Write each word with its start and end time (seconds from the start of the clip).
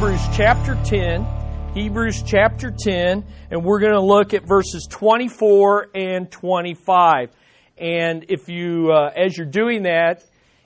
Hebrews 0.00 0.28
chapter 0.34 0.78
10. 0.82 1.26
Hebrews 1.74 2.22
chapter 2.22 2.70
10, 2.70 3.22
and 3.50 3.62
we're 3.62 3.80
going 3.80 3.92
to 3.92 4.00
look 4.00 4.32
at 4.32 4.48
verses 4.48 4.88
24 4.88 5.90
and 5.94 6.30
25. 6.30 7.28
And 7.76 8.24
if 8.30 8.48
you, 8.48 8.92
uh, 8.92 9.10
as 9.14 9.36
you're 9.36 9.46
doing 9.46 9.82
that, 9.82 10.24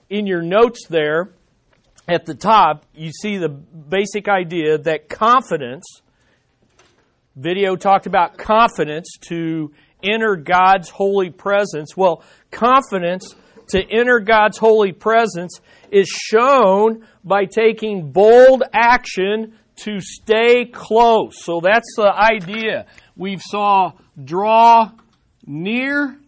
in 0.08 0.28
your 0.28 0.40
notes 0.40 0.86
there, 0.88 1.32
at 2.06 2.26
the 2.26 2.34
top, 2.36 2.86
you 2.94 3.10
see 3.10 3.38
the 3.38 3.48
basic 3.48 4.28
idea 4.28 4.78
that 4.78 5.08
confidence, 5.08 5.84
video 7.34 7.74
talked 7.74 8.06
about 8.06 8.38
confidence 8.38 9.16
to 9.22 9.72
enter 10.00 10.36
God's 10.36 10.90
holy 10.90 11.30
presence. 11.30 11.96
Well, 11.96 12.22
confidence 12.52 13.34
to 13.70 13.82
enter 13.82 14.20
God's 14.20 14.58
holy 14.58 14.92
presence 14.92 15.60
is 15.94 16.08
shown 16.08 17.06
by 17.22 17.44
taking 17.44 18.10
bold 18.10 18.64
action 18.72 19.54
to 19.76 20.00
stay 20.00 20.64
close. 20.64 21.44
So 21.44 21.60
that's 21.62 21.94
the 21.96 22.12
idea. 22.12 22.86
We 23.16 23.38
saw 23.38 23.92
draw 24.22 24.90
near. 25.46 26.18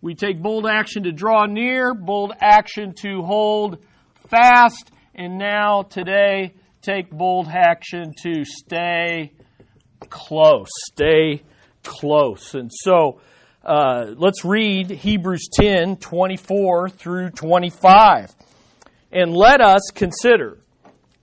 We 0.00 0.14
take 0.14 0.42
bold 0.42 0.66
action 0.66 1.04
to 1.04 1.12
draw 1.12 1.46
near, 1.46 1.94
bold 1.94 2.32
action 2.40 2.94
to 3.02 3.22
hold 3.22 3.78
fast, 4.28 4.90
and 5.14 5.38
now 5.38 5.82
today 5.82 6.54
take 6.82 7.10
bold 7.10 7.46
action 7.48 8.12
to 8.22 8.44
stay 8.44 9.32
close. 10.08 10.68
Stay 10.90 11.42
close. 11.84 12.54
And 12.54 12.70
so 12.72 13.20
uh, 13.64 14.14
let's 14.16 14.44
read 14.44 14.90
Hebrews 14.90 15.48
10 15.52 15.96
24 15.96 16.88
through 16.88 17.30
25. 17.30 18.34
And 19.12 19.34
let 19.34 19.60
us 19.60 19.82
consider 19.94 20.58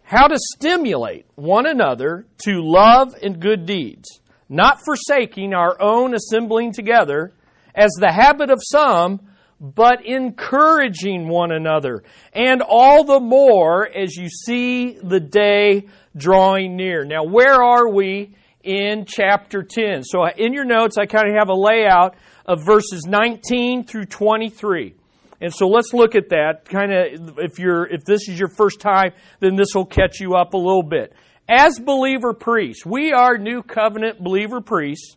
how 0.03 0.27
to 0.27 0.38
stimulate 0.55 1.25
one 1.35 1.66
another 1.66 2.25
to 2.43 2.61
love 2.61 3.13
and 3.21 3.39
good 3.39 3.66
deeds, 3.66 4.21
not 4.49 4.80
forsaking 4.85 5.53
our 5.53 5.81
own 5.81 6.13
assembling 6.13 6.71
together, 6.71 7.33
as 7.75 7.91
the 7.99 8.11
habit 8.11 8.49
of 8.49 8.59
some, 8.63 9.19
but 9.59 10.05
encouraging 10.05 11.27
one 11.27 11.52
another, 11.52 12.03
and 12.33 12.61
all 12.61 13.03
the 13.03 13.19
more 13.19 13.88
as 13.88 14.15
you 14.15 14.30
see 14.30 14.97
the 15.02 15.19
day 15.19 15.88
drawing 16.15 16.75
near. 16.75 17.03
Now, 17.05 17.23
where 17.23 17.61
are 17.61 17.89
we 17.89 18.35
in 18.63 19.05
chapter 19.08 19.63
10? 19.63 20.03
So, 20.03 20.25
in 20.27 20.53
your 20.53 20.65
notes, 20.65 20.97
I 20.97 21.05
kind 21.05 21.27
of 21.30 21.35
have 21.35 21.49
a 21.49 21.55
layout 21.55 22.15
of 22.45 22.65
verses 22.65 23.05
19 23.08 23.85
through 23.85 24.05
23. 24.05 24.93
And 25.39 25.53
so 25.53 25.67
let's 25.67 25.93
look 25.93 26.16
at 26.16 26.30
that. 26.30 26.66
Kind 26.66 26.91
of, 26.91 27.39
if 27.39 27.59
you're, 27.59 27.85
if 27.85 28.03
this 28.03 28.27
is 28.27 28.39
your 28.39 28.49
first 28.49 28.80
time, 28.80 29.11
then 29.39 29.55
this 29.55 29.69
will 29.75 29.85
catch 29.85 30.19
you 30.19 30.35
up 30.35 30.53
a 30.53 30.57
little 30.57 30.83
bit. 30.83 31.13
As 31.49 31.80
believer 31.80 32.33
priests, 32.33 32.85
we 32.85 33.13
are 33.13 33.38
new 33.38 33.61
covenant 33.61 34.21
believer 34.21 34.61
priests 34.61 35.15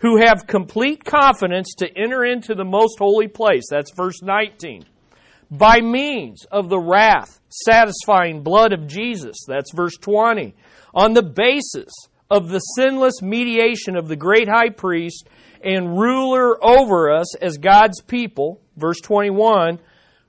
who 0.00 0.18
have 0.18 0.46
complete 0.46 1.04
confidence 1.04 1.74
to 1.78 1.88
enter 1.96 2.24
into 2.24 2.54
the 2.54 2.64
most 2.64 2.98
holy 2.98 3.28
place. 3.28 3.62
That's 3.70 3.94
verse 3.94 4.20
19. 4.20 4.84
By 5.50 5.80
means 5.80 6.44
of 6.50 6.68
the 6.68 6.80
wrath 6.80 7.40
satisfying 7.48 8.42
blood 8.42 8.72
of 8.72 8.86
Jesus. 8.86 9.36
That's 9.46 9.72
verse 9.72 9.96
20. 10.00 10.54
On 10.94 11.12
the 11.12 11.22
basis 11.22 11.92
of 12.30 12.48
the 12.48 12.58
sinless 12.58 13.22
mediation 13.22 13.96
of 13.96 14.08
the 14.08 14.16
great 14.16 14.48
high 14.48 14.70
priest 14.70 15.28
and 15.62 15.98
ruler 15.98 16.62
over 16.64 17.10
us 17.10 17.36
as 17.36 17.58
God's 17.58 18.00
people 18.00 18.62
verse 18.76 19.00
21, 19.00 19.78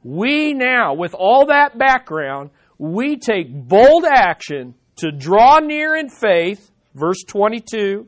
we 0.03 0.53
now, 0.53 0.93
with 0.93 1.13
all 1.13 1.47
that 1.47 1.77
background, 1.77 2.49
we 2.77 3.17
take 3.17 3.47
bold 3.51 4.05
action 4.05 4.75
to 4.97 5.11
draw 5.11 5.59
near 5.59 5.95
in 5.95 6.09
faith, 6.09 6.71
verse 6.93 7.23
22, 7.27 8.07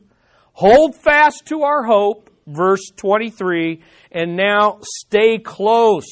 hold 0.52 0.94
fast 0.94 1.46
to 1.46 1.62
our 1.62 1.84
hope, 1.84 2.30
verse 2.46 2.90
23, 2.96 3.82
and 4.12 4.36
now 4.36 4.78
stay 4.82 5.38
close 5.38 6.06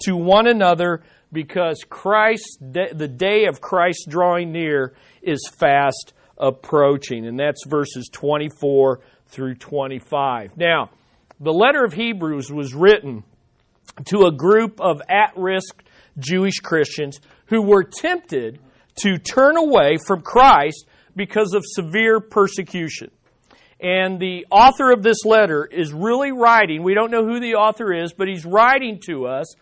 to 0.00 0.16
one 0.16 0.46
another 0.46 1.02
because 1.32 1.84
Christ, 1.88 2.58
the 2.60 3.08
day 3.08 3.46
of 3.46 3.60
Christ 3.60 4.06
drawing 4.08 4.52
near 4.52 4.94
is 5.22 5.48
fast 5.48 6.12
approaching. 6.36 7.26
And 7.26 7.38
that's 7.38 7.64
verses 7.66 8.08
24 8.12 9.00
through 9.30 9.54
25. 9.56 10.56
Now, 10.56 10.90
the 11.38 11.52
letter 11.52 11.84
of 11.84 11.92
Hebrews 11.94 12.50
was 12.52 12.74
written 12.74 13.24
to 14.06 14.26
a 14.26 14.32
group 14.32 14.80
of 14.80 15.00
at 15.08 15.32
risk 15.36 15.82
Jewish 16.18 16.58
Christians 16.58 17.20
who 17.46 17.62
were 17.62 17.84
tempted 17.84 18.58
to 19.02 19.18
turn 19.18 19.56
away 19.56 19.98
from 20.06 20.20
Christ 20.22 20.86
because 21.16 21.54
of 21.54 21.62
severe 21.64 22.20
persecution. 22.20 23.10
And 23.80 24.20
the 24.20 24.46
author 24.50 24.92
of 24.92 25.02
this 25.02 25.24
letter 25.24 25.64
is 25.64 25.92
really 25.92 26.32
writing, 26.32 26.82
we 26.82 26.94
don't 26.94 27.10
know 27.10 27.24
who 27.24 27.40
the 27.40 27.54
author 27.54 27.92
is, 27.92 28.12
but 28.12 28.28
he's 28.28 28.44
writing 28.44 29.00
to 29.06 29.26
us 29.26 29.54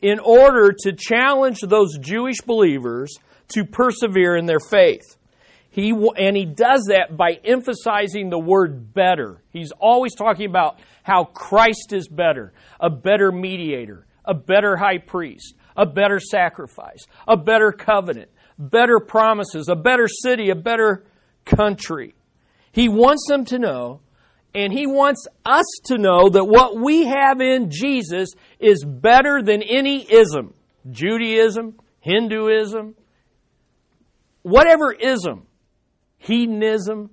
in 0.00 0.18
order 0.18 0.74
to 0.84 0.92
challenge 0.92 1.60
those 1.60 1.98
Jewish 1.98 2.40
believers 2.40 3.14
to 3.48 3.64
persevere 3.64 4.36
in 4.36 4.46
their 4.46 4.60
faith. 4.60 5.15
He, 5.76 5.90
and 5.90 6.34
he 6.34 6.46
does 6.46 6.86
that 6.88 7.18
by 7.18 7.38
emphasizing 7.44 8.30
the 8.30 8.38
word 8.38 8.94
better. 8.94 9.42
He's 9.50 9.72
always 9.72 10.14
talking 10.14 10.46
about 10.48 10.78
how 11.02 11.24
Christ 11.24 11.92
is 11.92 12.08
better, 12.08 12.54
a 12.80 12.88
better 12.88 13.30
mediator, 13.30 14.06
a 14.24 14.32
better 14.32 14.78
high 14.78 14.96
priest, 14.96 15.54
a 15.76 15.84
better 15.84 16.18
sacrifice, 16.18 17.04
a 17.28 17.36
better 17.36 17.72
covenant, 17.72 18.30
better 18.58 19.00
promises, 19.00 19.68
a 19.68 19.76
better 19.76 20.08
city, 20.08 20.48
a 20.48 20.54
better 20.54 21.04
country. 21.44 22.14
He 22.72 22.88
wants 22.88 23.26
them 23.28 23.44
to 23.44 23.58
know, 23.58 24.00
and 24.54 24.72
he 24.72 24.86
wants 24.86 25.26
us 25.44 25.66
to 25.88 25.98
know 25.98 26.30
that 26.30 26.46
what 26.46 26.74
we 26.74 27.04
have 27.04 27.42
in 27.42 27.70
Jesus 27.70 28.30
is 28.58 28.82
better 28.82 29.42
than 29.42 29.60
any 29.60 30.10
ism. 30.10 30.54
Judaism, 30.90 31.78
Hinduism, 32.00 32.94
whatever 34.40 34.90
ism 34.90 35.45
hedonism, 36.26 37.10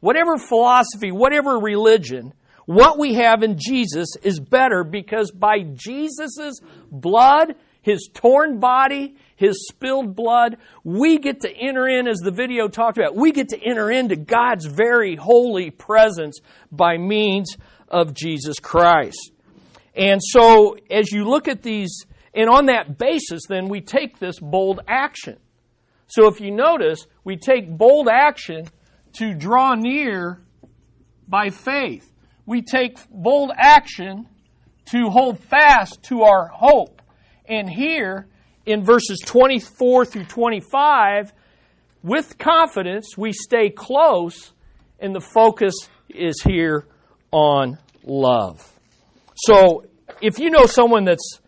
whatever 0.00 0.36
philosophy, 0.38 1.10
whatever 1.10 1.58
religion, 1.58 2.32
what 2.66 2.98
we 2.98 3.14
have 3.14 3.42
in 3.42 3.56
Jesus 3.58 4.16
is 4.22 4.38
better 4.38 4.84
because 4.84 5.30
by 5.30 5.62
Jesus' 5.74 6.60
blood, 6.90 7.54
his 7.80 8.08
torn 8.14 8.60
body, 8.60 9.16
his 9.36 9.66
spilled 9.68 10.14
blood, 10.14 10.56
we 10.84 11.18
get 11.18 11.40
to 11.40 11.50
enter 11.50 11.88
in, 11.88 12.06
as 12.06 12.18
the 12.18 12.30
video 12.30 12.68
talked 12.68 12.98
about, 12.98 13.16
we 13.16 13.32
get 13.32 13.48
to 13.48 13.60
enter 13.60 13.90
into 13.90 14.14
God's 14.14 14.66
very 14.66 15.16
holy 15.16 15.70
presence 15.70 16.38
by 16.70 16.96
means 16.96 17.56
of 17.88 18.14
Jesus 18.14 18.60
Christ. 18.60 19.32
And 19.94 20.20
so, 20.22 20.76
as 20.90 21.10
you 21.10 21.24
look 21.24 21.48
at 21.48 21.62
these, 21.62 22.06
and 22.32 22.48
on 22.48 22.66
that 22.66 22.96
basis, 22.96 23.42
then 23.48 23.68
we 23.68 23.80
take 23.80 24.18
this 24.18 24.38
bold 24.38 24.80
action. 24.86 25.38
So 26.12 26.26
if 26.26 26.42
you 26.42 26.50
notice, 26.50 27.06
we 27.24 27.38
take 27.38 27.70
bold 27.70 28.06
action 28.06 28.66
to 29.14 29.32
draw 29.32 29.74
near 29.74 30.42
by 31.26 31.48
faith. 31.48 32.12
We 32.44 32.60
take 32.60 32.98
bold 33.10 33.50
action 33.56 34.28
to 34.90 35.08
hold 35.08 35.38
fast 35.38 36.02
to 36.10 36.24
our 36.24 36.48
hope. 36.48 37.00
And 37.46 37.66
here, 37.66 38.28
in 38.66 38.84
verses 38.84 39.20
24 39.24 40.04
through 40.04 40.26
25, 40.26 41.32
with 42.02 42.36
confidence, 42.36 43.16
we 43.16 43.32
stay 43.32 43.70
close, 43.70 44.52
and 45.00 45.14
the 45.14 45.20
focus 45.20 45.72
is 46.10 46.42
here 46.42 46.84
on 47.30 47.78
love. 48.04 48.70
So, 49.34 49.86
if 50.20 50.38
you 50.38 50.50
know 50.50 50.66
someone 50.66 51.06
that's 51.06 51.40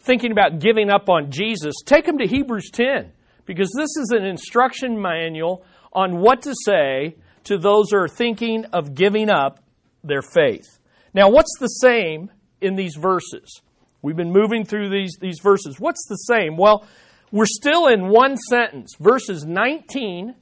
thinking 0.00 0.32
about 0.32 0.58
giving 0.58 0.90
up 0.90 1.08
on 1.08 1.30
Jesus, 1.30 1.76
take 1.86 2.06
them 2.06 2.18
to 2.18 2.26
Hebrews 2.26 2.70
10 2.72 3.12
because 3.50 3.72
this 3.76 3.96
is 3.96 4.12
an 4.12 4.24
instruction 4.24 5.02
manual 5.02 5.64
on 5.92 6.20
what 6.20 6.40
to 6.42 6.54
say 6.64 7.16
to 7.42 7.58
those 7.58 7.90
who 7.90 7.96
are 7.96 8.06
thinking 8.06 8.64
of 8.66 8.94
giving 8.94 9.28
up 9.28 9.58
their 10.04 10.22
faith. 10.22 10.78
Now, 11.14 11.30
what's 11.30 11.52
the 11.58 11.66
same 11.66 12.30
in 12.60 12.76
these 12.76 12.94
verses? 12.94 13.60
We've 14.02 14.14
been 14.14 14.30
moving 14.30 14.64
through 14.64 14.90
these, 14.90 15.16
these 15.20 15.40
verses. 15.42 15.80
What's 15.80 16.06
the 16.08 16.14
same? 16.14 16.56
Well, 16.56 16.86
we're 17.32 17.44
still 17.44 17.88
in 17.88 18.08
one 18.08 18.36
sentence. 18.36 18.94
Verses 19.00 19.44
19 19.44 20.36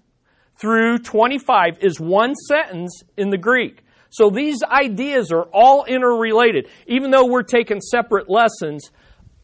through 0.60 0.98
25 0.98 1.78
is 1.80 1.98
one 1.98 2.34
sentence 2.34 3.04
in 3.16 3.30
the 3.30 3.38
Greek. 3.38 3.84
So 4.10 4.28
these 4.28 4.62
ideas 4.62 5.32
are 5.32 5.44
all 5.44 5.86
interrelated. 5.86 6.68
Even 6.86 7.10
though 7.10 7.24
we're 7.24 7.42
taking 7.42 7.80
separate 7.80 8.28
lessons, 8.28 8.90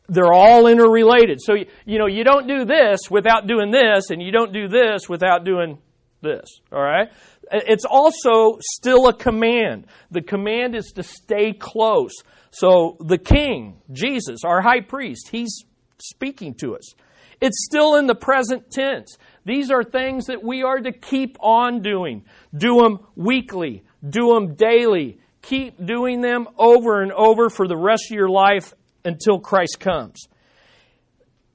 they're 0.08 0.32
all 0.32 0.66
interrelated. 0.66 1.40
So, 1.40 1.54
you 1.84 1.98
know, 1.98 2.06
you 2.06 2.24
don't 2.24 2.46
do 2.46 2.64
this 2.64 3.10
without 3.10 3.46
doing 3.46 3.70
this, 3.70 4.10
and 4.10 4.22
you 4.22 4.32
don't 4.32 4.52
do 4.52 4.68
this 4.68 5.08
without 5.08 5.44
doing 5.44 5.78
this. 6.20 6.44
All 6.72 6.82
right? 6.82 7.10
It's 7.50 7.84
also 7.84 8.58
still 8.60 9.08
a 9.08 9.14
command. 9.14 9.86
The 10.10 10.22
command 10.22 10.74
is 10.74 10.92
to 10.96 11.02
stay 11.02 11.52
close. 11.52 12.12
So, 12.50 12.96
the 13.00 13.18
king, 13.18 13.80
Jesus, 13.92 14.40
our 14.44 14.60
high 14.60 14.80
priest, 14.80 15.28
he's 15.30 15.64
speaking 15.98 16.54
to 16.60 16.76
us. 16.76 16.94
It's 17.40 17.64
still 17.64 17.96
in 17.96 18.06
the 18.06 18.14
present 18.14 18.70
tense. 18.70 19.18
These 19.44 19.70
are 19.70 19.82
things 19.82 20.26
that 20.26 20.42
we 20.42 20.62
are 20.62 20.80
to 20.80 20.92
keep 20.92 21.36
on 21.40 21.82
doing. 21.82 22.24
Do 22.56 22.80
them 22.80 23.00
weekly. 23.16 23.84
Do 24.08 24.34
them 24.34 24.54
daily. 24.54 25.18
Keep 25.42 25.84
doing 25.84 26.20
them 26.20 26.46
over 26.56 27.02
and 27.02 27.12
over 27.12 27.50
for 27.50 27.68
the 27.68 27.76
rest 27.76 28.04
of 28.10 28.16
your 28.16 28.30
life 28.30 28.72
until 29.04 29.38
Christ 29.38 29.80
comes. 29.80 30.28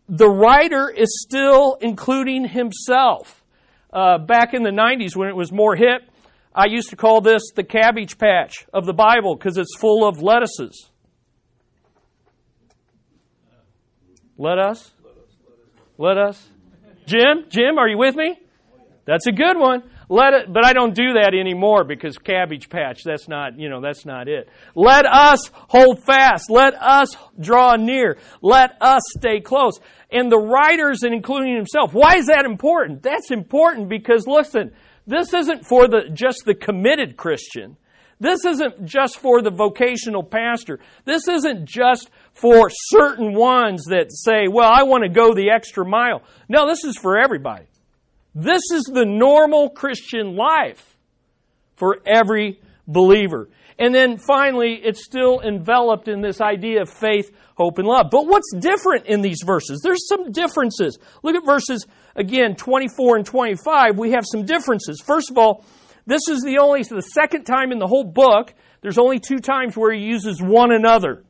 The 0.07 0.29
writer 0.29 0.89
is 0.89 1.21
still 1.21 1.77
including 1.81 2.47
himself. 2.47 3.43
Uh, 3.91 4.17
back 4.19 4.53
in 4.53 4.63
the 4.63 4.69
90s 4.69 5.15
when 5.15 5.29
it 5.29 5.35
was 5.35 5.51
more 5.51 5.75
hip, 5.75 6.01
I 6.53 6.65
used 6.65 6.89
to 6.89 6.95
call 6.95 7.21
this 7.21 7.51
the 7.55 7.63
cabbage 7.63 8.17
patch 8.17 8.65
of 8.73 8.85
the 8.85 8.93
Bible 8.93 9.35
because 9.35 9.57
it's 9.57 9.75
full 9.77 10.07
of 10.07 10.21
lettuces. 10.21 10.89
Let 14.37 14.57
us? 14.57 14.91
Let 15.97 16.17
us? 16.17 16.47
Jim? 17.05 17.45
Jim, 17.49 17.77
are 17.77 17.87
you 17.87 17.97
with 17.97 18.15
me? 18.15 18.39
That's 19.05 19.27
a 19.27 19.31
good 19.31 19.57
one. 19.57 19.83
Let 20.11 20.33
it, 20.33 20.51
but 20.51 20.65
I 20.65 20.73
don't 20.73 20.95
do 20.95 21.13
that 21.13 21.35
anymore 21.39 21.83
because 21.83 22.17
cabbage 22.17 22.67
patch, 22.67 23.03
that's 23.03 23.27
not, 23.27 23.59
you 23.59 23.69
know, 23.69 23.79
that's 23.79 24.05
not 24.05 24.27
it. 24.27 24.49
Let 24.73 25.05
us 25.05 25.51
hold 25.53 26.03
fast. 26.03 26.49
Let 26.49 26.73
us 26.73 27.15
draw 27.39 27.75
near. 27.75 28.17
Let 28.41 28.75
us 28.81 29.03
stay 29.15 29.39
close. 29.39 29.79
And 30.11 30.31
the 30.31 30.39
writers, 30.39 31.03
including 31.03 31.55
himself, 31.55 31.93
why 31.93 32.15
is 32.15 32.25
that 32.25 32.45
important? 32.45 33.03
That's 33.03 33.29
important 33.29 33.87
because 33.87 34.25
listen, 34.25 34.71
this 35.05 35.31
isn't 35.31 35.67
for 35.67 35.87
the, 35.87 36.09
just 36.11 36.43
the 36.43 36.55
committed 36.55 37.15
Christian. 37.15 37.77
This 38.19 38.43
isn't 38.45 38.85
just 38.85 39.19
for 39.19 39.41
the 39.41 39.51
vocational 39.51 40.23
pastor. 40.23 40.79
This 41.05 41.27
isn't 41.27 41.65
just 41.65 42.09
for 42.33 42.69
certain 42.69 43.33
ones 43.33 43.85
that 43.85 44.11
say, 44.11 44.47
well, 44.51 44.69
I 44.69 44.83
want 44.83 45.03
to 45.03 45.09
go 45.09 45.33
the 45.33 45.51
extra 45.51 45.85
mile. 45.85 46.23
No, 46.49 46.67
this 46.67 46.83
is 46.83 46.97
for 46.97 47.17
everybody. 47.17 47.68
This 48.39 48.63
is 48.73 48.83
the 48.83 49.03
normal 49.05 49.69
Christian 49.69 50.37
life 50.37 50.95
for 51.75 51.99
every 52.07 52.61
believer. 52.87 53.49
And 53.77 53.93
then 53.93 54.17
finally, 54.17 54.79
it's 54.81 55.03
still 55.03 55.41
enveloped 55.41 56.07
in 56.07 56.21
this 56.21 56.39
idea 56.39 56.81
of 56.81 56.89
faith, 56.89 57.31
hope, 57.55 57.79
and 57.79 57.87
love. 57.87 58.07
But 58.11 58.27
what's 58.27 58.53
different 58.59 59.07
in 59.07 59.21
these 59.21 59.41
verses? 59.45 59.81
There's 59.83 60.07
some 60.07 60.31
differences. 60.31 60.99
Look 61.21 61.35
at 61.35 61.45
verses, 61.45 61.85
again, 62.15 62.55
24 62.55 63.17
and 63.17 63.25
25. 63.25 63.97
We 63.97 64.11
have 64.11 64.23
some 64.25 64.45
differences. 64.45 65.01
First 65.05 65.31
of 65.31 65.37
all, 65.37 65.65
this 66.05 66.21
is 66.29 66.41
the 66.41 66.59
only, 66.59 66.83
the 66.83 67.01
second 67.01 67.43
time 67.43 67.73
in 67.73 67.79
the 67.79 67.87
whole 67.87 68.05
book, 68.05 68.53
there's 68.81 68.97
only 68.97 69.19
two 69.19 69.39
times 69.39 69.75
where 69.75 69.93
he 69.93 70.01
uses 70.01 70.41
one 70.41 70.71
another. 70.71 71.25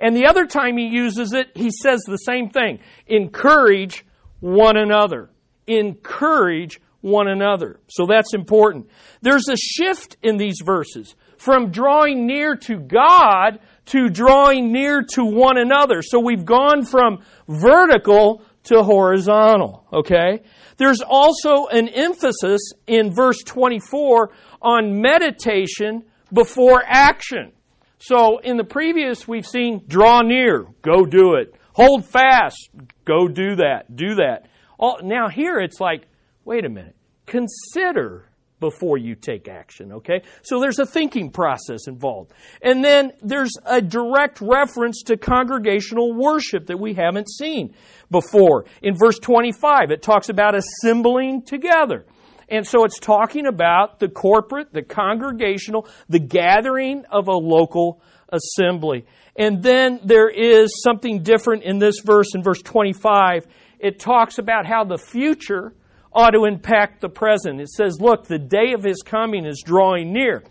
And 0.00 0.16
the 0.16 0.26
other 0.26 0.46
time 0.46 0.76
he 0.76 0.88
uses 0.88 1.32
it, 1.32 1.52
he 1.54 1.70
says 1.70 2.00
the 2.06 2.16
same 2.16 2.50
thing 2.50 2.80
encourage 3.06 4.04
one 4.40 4.76
another 4.76 5.31
encourage 5.66 6.80
one 7.00 7.28
another. 7.28 7.80
So 7.88 8.06
that's 8.06 8.32
important. 8.34 8.88
There's 9.20 9.48
a 9.48 9.56
shift 9.56 10.16
in 10.22 10.36
these 10.36 10.60
verses 10.64 11.14
from 11.36 11.70
drawing 11.70 12.26
near 12.26 12.54
to 12.54 12.78
God 12.78 13.58
to 13.86 14.08
drawing 14.08 14.72
near 14.72 15.02
to 15.14 15.24
one 15.24 15.58
another. 15.58 16.02
So 16.02 16.20
we've 16.20 16.44
gone 16.44 16.84
from 16.84 17.24
vertical 17.48 18.42
to 18.64 18.82
horizontal, 18.82 19.84
okay? 19.92 20.42
There's 20.76 21.00
also 21.00 21.66
an 21.66 21.88
emphasis 21.88 22.60
in 22.86 23.12
verse 23.12 23.42
24 23.44 24.30
on 24.62 25.00
meditation 25.00 26.04
before 26.32 26.82
action. 26.86 27.52
So 27.98 28.38
in 28.38 28.56
the 28.56 28.64
previous, 28.64 29.26
we've 29.26 29.46
seen 29.46 29.82
draw 29.86 30.22
near, 30.22 30.66
go 30.82 31.04
do 31.04 31.34
it. 31.34 31.54
Hold 31.74 32.04
fast, 32.06 32.68
go 33.04 33.26
do 33.26 33.56
that, 33.56 33.94
do 33.94 34.16
that. 34.16 34.46
All, 34.82 34.98
now, 35.00 35.28
here 35.28 35.60
it's 35.60 35.78
like, 35.78 36.08
wait 36.44 36.64
a 36.64 36.68
minute, 36.68 36.96
consider 37.24 38.28
before 38.58 38.98
you 38.98 39.14
take 39.14 39.46
action, 39.46 39.92
okay? 39.92 40.22
So 40.42 40.60
there's 40.60 40.80
a 40.80 40.86
thinking 40.86 41.30
process 41.30 41.86
involved. 41.86 42.32
And 42.62 42.84
then 42.84 43.12
there's 43.22 43.52
a 43.64 43.80
direct 43.80 44.40
reference 44.40 45.02
to 45.04 45.16
congregational 45.16 46.12
worship 46.12 46.66
that 46.66 46.80
we 46.80 46.94
haven't 46.94 47.30
seen 47.30 47.74
before. 48.10 48.64
In 48.82 48.96
verse 48.96 49.20
25, 49.20 49.92
it 49.92 50.02
talks 50.02 50.28
about 50.28 50.56
assembling 50.56 51.42
together. 51.42 52.04
And 52.48 52.66
so 52.66 52.84
it's 52.84 52.98
talking 52.98 53.46
about 53.46 54.00
the 54.00 54.08
corporate, 54.08 54.72
the 54.72 54.82
congregational, 54.82 55.86
the 56.08 56.18
gathering 56.18 57.04
of 57.08 57.28
a 57.28 57.36
local 57.36 58.02
assembly. 58.30 59.06
And 59.36 59.62
then 59.62 60.00
there 60.04 60.28
is 60.28 60.82
something 60.82 61.22
different 61.22 61.62
in 61.62 61.78
this 61.78 62.00
verse, 62.04 62.34
in 62.34 62.42
verse 62.42 62.60
25 62.62 63.46
it 63.82 63.98
talks 63.98 64.38
about 64.38 64.64
how 64.64 64.84
the 64.84 64.96
future 64.96 65.74
ought 66.12 66.30
to 66.30 66.44
impact 66.44 67.00
the 67.00 67.08
present. 67.08 67.60
It 67.60 67.68
says, 67.68 68.00
look, 68.00 68.26
the 68.26 68.38
day 68.38 68.72
of 68.74 68.84
his 68.84 69.02
coming 69.04 69.44
is 69.44 69.62
drawing 69.64 70.12
near. 70.12 70.44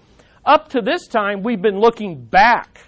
Up 0.45 0.69
to 0.69 0.81
this 0.81 1.07
time, 1.07 1.41
we've 1.41 1.61
been 1.61 1.79
looking 1.79 2.25
back. 2.25 2.81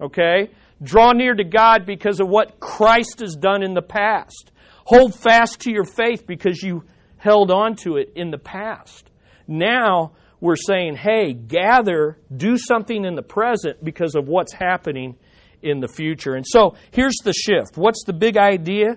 Okay? 0.00 0.50
Draw 0.82 1.12
near 1.12 1.34
to 1.34 1.44
God 1.44 1.86
because 1.86 2.20
of 2.20 2.28
what 2.28 2.60
Christ 2.60 3.20
has 3.20 3.34
done 3.34 3.62
in 3.62 3.72
the 3.72 3.82
past. 3.82 4.52
Hold 4.84 5.14
fast 5.14 5.60
to 5.60 5.72
your 5.72 5.84
faith 5.84 6.26
because 6.26 6.62
you 6.62 6.84
held 7.16 7.50
on 7.50 7.76
to 7.76 7.96
it 7.96 8.12
in 8.14 8.30
the 8.30 8.38
past. 8.38 9.08
Now, 9.46 10.12
we're 10.40 10.56
saying, 10.56 10.96
hey, 10.96 11.32
gather, 11.32 12.18
do 12.36 12.58
something 12.58 13.04
in 13.04 13.14
the 13.14 13.22
present 13.22 13.82
because 13.82 14.16
of 14.16 14.26
what's 14.26 14.52
happening 14.52 15.16
in 15.62 15.78
the 15.78 15.88
future. 15.88 16.34
And 16.34 16.44
so, 16.46 16.74
here's 16.90 17.16
the 17.22 17.32
shift. 17.32 17.78
What's 17.78 18.02
the 18.04 18.12
big 18.12 18.36
idea? 18.36 18.96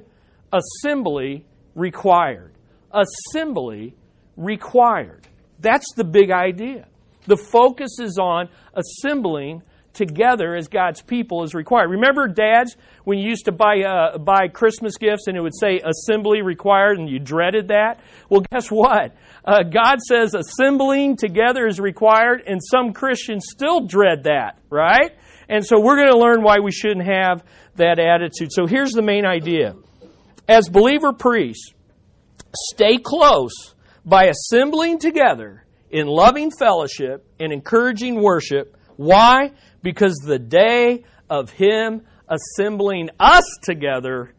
Assembly 0.51 1.45
required. 1.73 2.53
Assembly 2.91 3.95
required. 4.37 5.27
That's 5.59 5.93
the 5.95 6.03
big 6.03 6.31
idea. 6.31 6.87
The 7.27 7.37
focus 7.37 7.99
is 7.99 8.17
on 8.19 8.49
assembling 8.73 9.63
together 9.93 10.55
as 10.55 10.67
God's 10.67 11.01
people 11.01 11.43
is 11.43 11.53
required. 11.53 11.89
Remember, 11.89 12.27
dads, 12.27 12.75
when 13.05 13.17
you 13.17 13.29
used 13.29 13.45
to 13.45 13.51
buy 13.51 13.81
uh, 13.81 14.17
buy 14.17 14.49
Christmas 14.49 14.97
gifts 14.97 15.27
and 15.27 15.37
it 15.37 15.41
would 15.41 15.55
say 15.57 15.79
assembly 15.79 16.41
required, 16.41 16.99
and 16.99 17.09
you 17.09 17.17
dreaded 17.17 17.69
that. 17.69 18.01
Well, 18.29 18.43
guess 18.51 18.69
what? 18.69 19.15
Uh, 19.43 19.63
God 19.63 19.99
says 20.01 20.35
assembling 20.35 21.15
together 21.17 21.65
is 21.65 21.79
required, 21.79 22.43
and 22.45 22.59
some 22.63 22.93
Christians 22.93 23.45
still 23.49 23.85
dread 23.85 24.23
that, 24.25 24.59
right? 24.69 25.11
And 25.47 25.65
so 25.65 25.79
we're 25.79 25.95
going 25.95 26.11
to 26.11 26.17
learn 26.17 26.43
why 26.43 26.59
we 26.59 26.71
shouldn't 26.71 27.05
have 27.05 27.43
that 27.75 27.99
attitude. 27.99 28.51
So 28.51 28.65
here's 28.65 28.91
the 28.91 29.01
main 29.01 29.25
idea 29.25 29.75
as 30.47 30.69
believer 30.69 31.13
priests, 31.13 31.73
stay 32.71 32.97
close 32.97 33.75
by 34.05 34.25
assembling 34.25 34.99
together 34.99 35.65
in 35.89 36.07
loving 36.07 36.51
fellowship 36.51 37.25
and 37.39 37.51
encouraging 37.51 38.21
worship. 38.21 38.77
Why? 38.97 39.51
Because 39.81 40.15
the 40.17 40.39
day 40.39 41.03
of 41.29 41.51
Him 41.51 42.01
assembling 42.27 43.09
us 43.19 43.45
together 43.63 44.33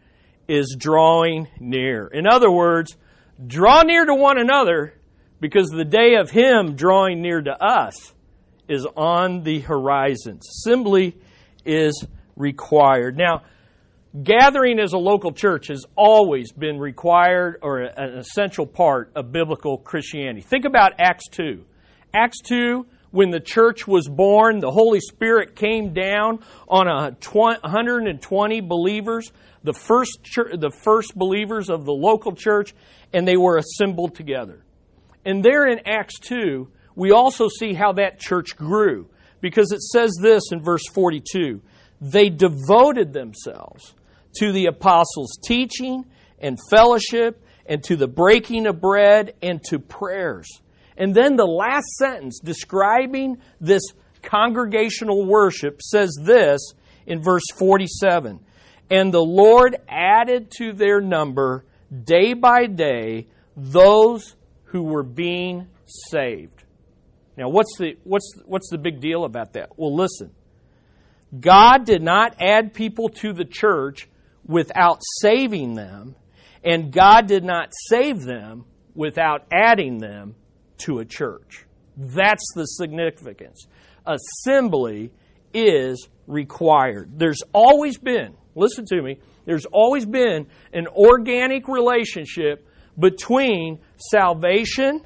is 0.48 0.76
drawing 0.78 1.48
near. 1.58 2.06
In 2.06 2.26
other 2.26 2.50
words, 2.50 2.96
draw 3.44 3.82
near 3.82 4.04
to 4.04 4.14
one 4.14 4.38
another 4.38 4.94
because 5.40 5.68
the 5.68 5.84
day 5.84 6.14
of 6.14 6.30
Him 6.30 6.76
drawing 6.76 7.20
near 7.20 7.40
to 7.40 7.62
us 7.62 8.14
is 8.68 8.86
on 8.96 9.42
the 9.42 9.60
horizon. 9.60 10.38
Assembly 10.38 11.16
is 11.64 12.04
required. 12.36 13.16
Now, 13.16 13.42
gathering 14.22 14.78
as 14.78 14.92
a 14.92 14.98
local 14.98 15.32
church 15.32 15.68
has 15.68 15.84
always 15.96 16.52
been 16.52 16.78
required 16.78 17.58
or 17.62 17.80
an 17.80 18.18
essential 18.18 18.66
part 18.66 19.10
of 19.14 19.32
biblical 19.32 19.78
Christianity. 19.78 20.40
Think 20.40 20.64
about 20.64 20.92
Acts 20.98 21.28
2. 21.30 21.64
Acts 22.14 22.40
2, 22.42 22.86
when 23.10 23.30
the 23.30 23.40
church 23.40 23.86
was 23.86 24.08
born, 24.08 24.58
the 24.60 24.70
Holy 24.70 25.00
Spirit 25.00 25.54
came 25.54 25.92
down 25.92 26.40
on 26.68 26.88
a 26.88 27.16
120 27.20 28.60
believers, 28.62 29.32
the 29.64 29.74
first, 29.74 30.22
church, 30.22 30.52
the 30.58 30.70
first 30.70 31.14
believers 31.14 31.68
of 31.68 31.84
the 31.84 31.92
local 31.92 32.32
church, 32.34 32.74
and 33.12 33.26
they 33.26 33.36
were 33.36 33.58
assembled 33.58 34.14
together. 34.14 34.64
And 35.24 35.42
there 35.42 35.66
in 35.66 35.80
Acts 35.86 36.18
2, 36.20 36.68
we 36.94 37.10
also 37.10 37.48
see 37.48 37.74
how 37.74 37.92
that 37.94 38.18
church 38.18 38.56
grew 38.56 39.08
because 39.40 39.72
it 39.72 39.82
says 39.82 40.16
this 40.20 40.44
in 40.52 40.62
verse 40.62 40.86
42 40.88 41.60
they 42.00 42.28
devoted 42.28 43.12
themselves 43.12 43.94
to 44.38 44.52
the 44.52 44.66
apostles' 44.66 45.38
teaching 45.44 46.04
and 46.38 46.58
fellowship 46.70 47.42
and 47.66 47.82
to 47.84 47.96
the 47.96 48.08
breaking 48.08 48.66
of 48.66 48.80
bread 48.80 49.34
and 49.42 49.62
to 49.64 49.78
prayers. 49.78 50.48
And 50.96 51.14
then 51.14 51.36
the 51.36 51.46
last 51.46 51.86
sentence 51.98 52.40
describing 52.42 53.38
this 53.60 53.82
congregational 54.22 55.26
worship 55.26 55.82
says 55.82 56.16
this 56.22 56.60
in 57.06 57.22
verse 57.22 57.44
47 57.58 58.40
And 58.90 59.12
the 59.12 59.24
Lord 59.24 59.76
added 59.88 60.50
to 60.58 60.72
their 60.72 61.00
number 61.00 61.64
day 62.04 62.34
by 62.34 62.66
day 62.66 63.26
those 63.56 64.36
who 64.64 64.82
were 64.82 65.02
being 65.02 65.68
saved. 65.86 66.64
Now, 67.36 67.50
what's 67.50 67.76
the, 67.78 67.96
what's, 68.04 68.32
what's 68.46 68.70
the 68.70 68.78
big 68.78 69.00
deal 69.00 69.24
about 69.24 69.52
that? 69.54 69.78
Well, 69.78 69.94
listen. 69.94 70.30
God 71.38 71.84
did 71.84 72.02
not 72.02 72.36
add 72.40 72.72
people 72.72 73.08
to 73.20 73.32
the 73.32 73.44
church 73.44 74.08
without 74.46 75.00
saving 75.20 75.74
them. 75.74 76.14
And 76.64 76.92
God 76.92 77.26
did 77.26 77.44
not 77.44 77.72
save 77.88 78.24
them 78.24 78.64
without 78.94 79.46
adding 79.52 79.98
them 79.98 80.34
to 80.78 80.98
a 80.98 81.04
church. 81.04 81.64
That's 81.96 82.44
the 82.54 82.64
significance. 82.64 83.66
Assembly 84.06 85.12
is 85.54 86.08
required. 86.26 87.18
There's 87.18 87.42
always 87.52 87.98
been, 87.98 88.34
listen 88.54 88.84
to 88.86 89.00
me, 89.00 89.18
there's 89.44 89.64
always 89.66 90.04
been 90.04 90.48
an 90.72 90.88
organic 90.88 91.68
relationship 91.68 92.66
between 92.98 93.78
salvation 93.96 95.02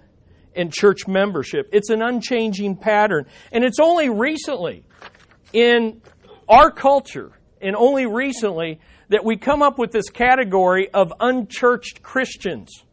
and 0.56 0.72
church 0.72 1.06
membership. 1.06 1.68
It's 1.72 1.90
an 1.90 2.02
unchanging 2.02 2.76
pattern. 2.76 3.26
And 3.52 3.64
it's 3.64 3.78
only 3.80 4.08
recently 4.08 4.84
in 5.52 6.00
our 6.48 6.70
culture, 6.70 7.32
and 7.60 7.76
only 7.76 8.06
recently, 8.06 8.80
that 9.10 9.24
we 9.24 9.36
come 9.36 9.60
up 9.60 9.78
with 9.78 9.92
this 9.92 10.08
category 10.08 10.88
of 10.88 11.12
unchurched 11.20 12.02
Christians. 12.02 12.84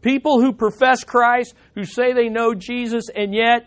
People 0.00 0.40
who 0.40 0.52
profess 0.52 1.04
Christ, 1.04 1.54
who 1.74 1.84
say 1.84 2.12
they 2.12 2.28
know 2.28 2.54
Jesus, 2.54 3.04
and 3.14 3.34
yet 3.34 3.66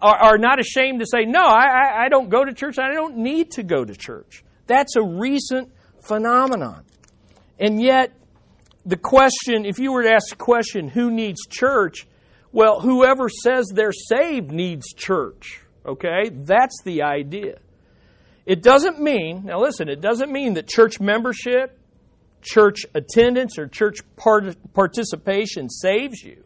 are, 0.00 0.16
are 0.16 0.38
not 0.38 0.60
ashamed 0.60 1.00
to 1.00 1.06
say, 1.06 1.24
No, 1.24 1.42
I, 1.42 2.04
I 2.04 2.08
don't 2.08 2.28
go 2.28 2.44
to 2.44 2.54
church. 2.54 2.78
I 2.78 2.94
don't 2.94 3.18
need 3.18 3.50
to 3.52 3.62
go 3.62 3.84
to 3.84 3.94
church. 3.94 4.44
That's 4.66 4.96
a 4.96 5.02
recent 5.02 5.72
phenomenon. 6.00 6.84
And 7.58 7.82
yet, 7.82 8.12
the 8.86 8.96
question, 8.96 9.64
if 9.64 9.78
you 9.78 9.92
were 9.92 10.02
to 10.04 10.12
ask 10.12 10.30
the 10.30 10.36
question, 10.36 10.88
who 10.88 11.10
needs 11.10 11.46
church? 11.48 12.06
Well, 12.52 12.80
whoever 12.80 13.28
says 13.28 13.70
they're 13.74 13.92
saved 13.92 14.50
needs 14.50 14.92
church. 14.92 15.62
Okay? 15.86 16.30
That's 16.30 16.76
the 16.84 17.02
idea. 17.02 17.58
It 18.44 18.62
doesn't 18.62 19.00
mean, 19.00 19.44
now 19.44 19.60
listen, 19.60 19.88
it 19.88 20.00
doesn't 20.00 20.32
mean 20.32 20.54
that 20.54 20.66
church 20.66 21.00
membership 21.00 21.78
church 22.42 22.84
attendance 22.94 23.58
or 23.58 23.66
church 23.66 24.00
part- 24.16 24.56
participation 24.74 25.70
saves 25.70 26.22
you. 26.22 26.44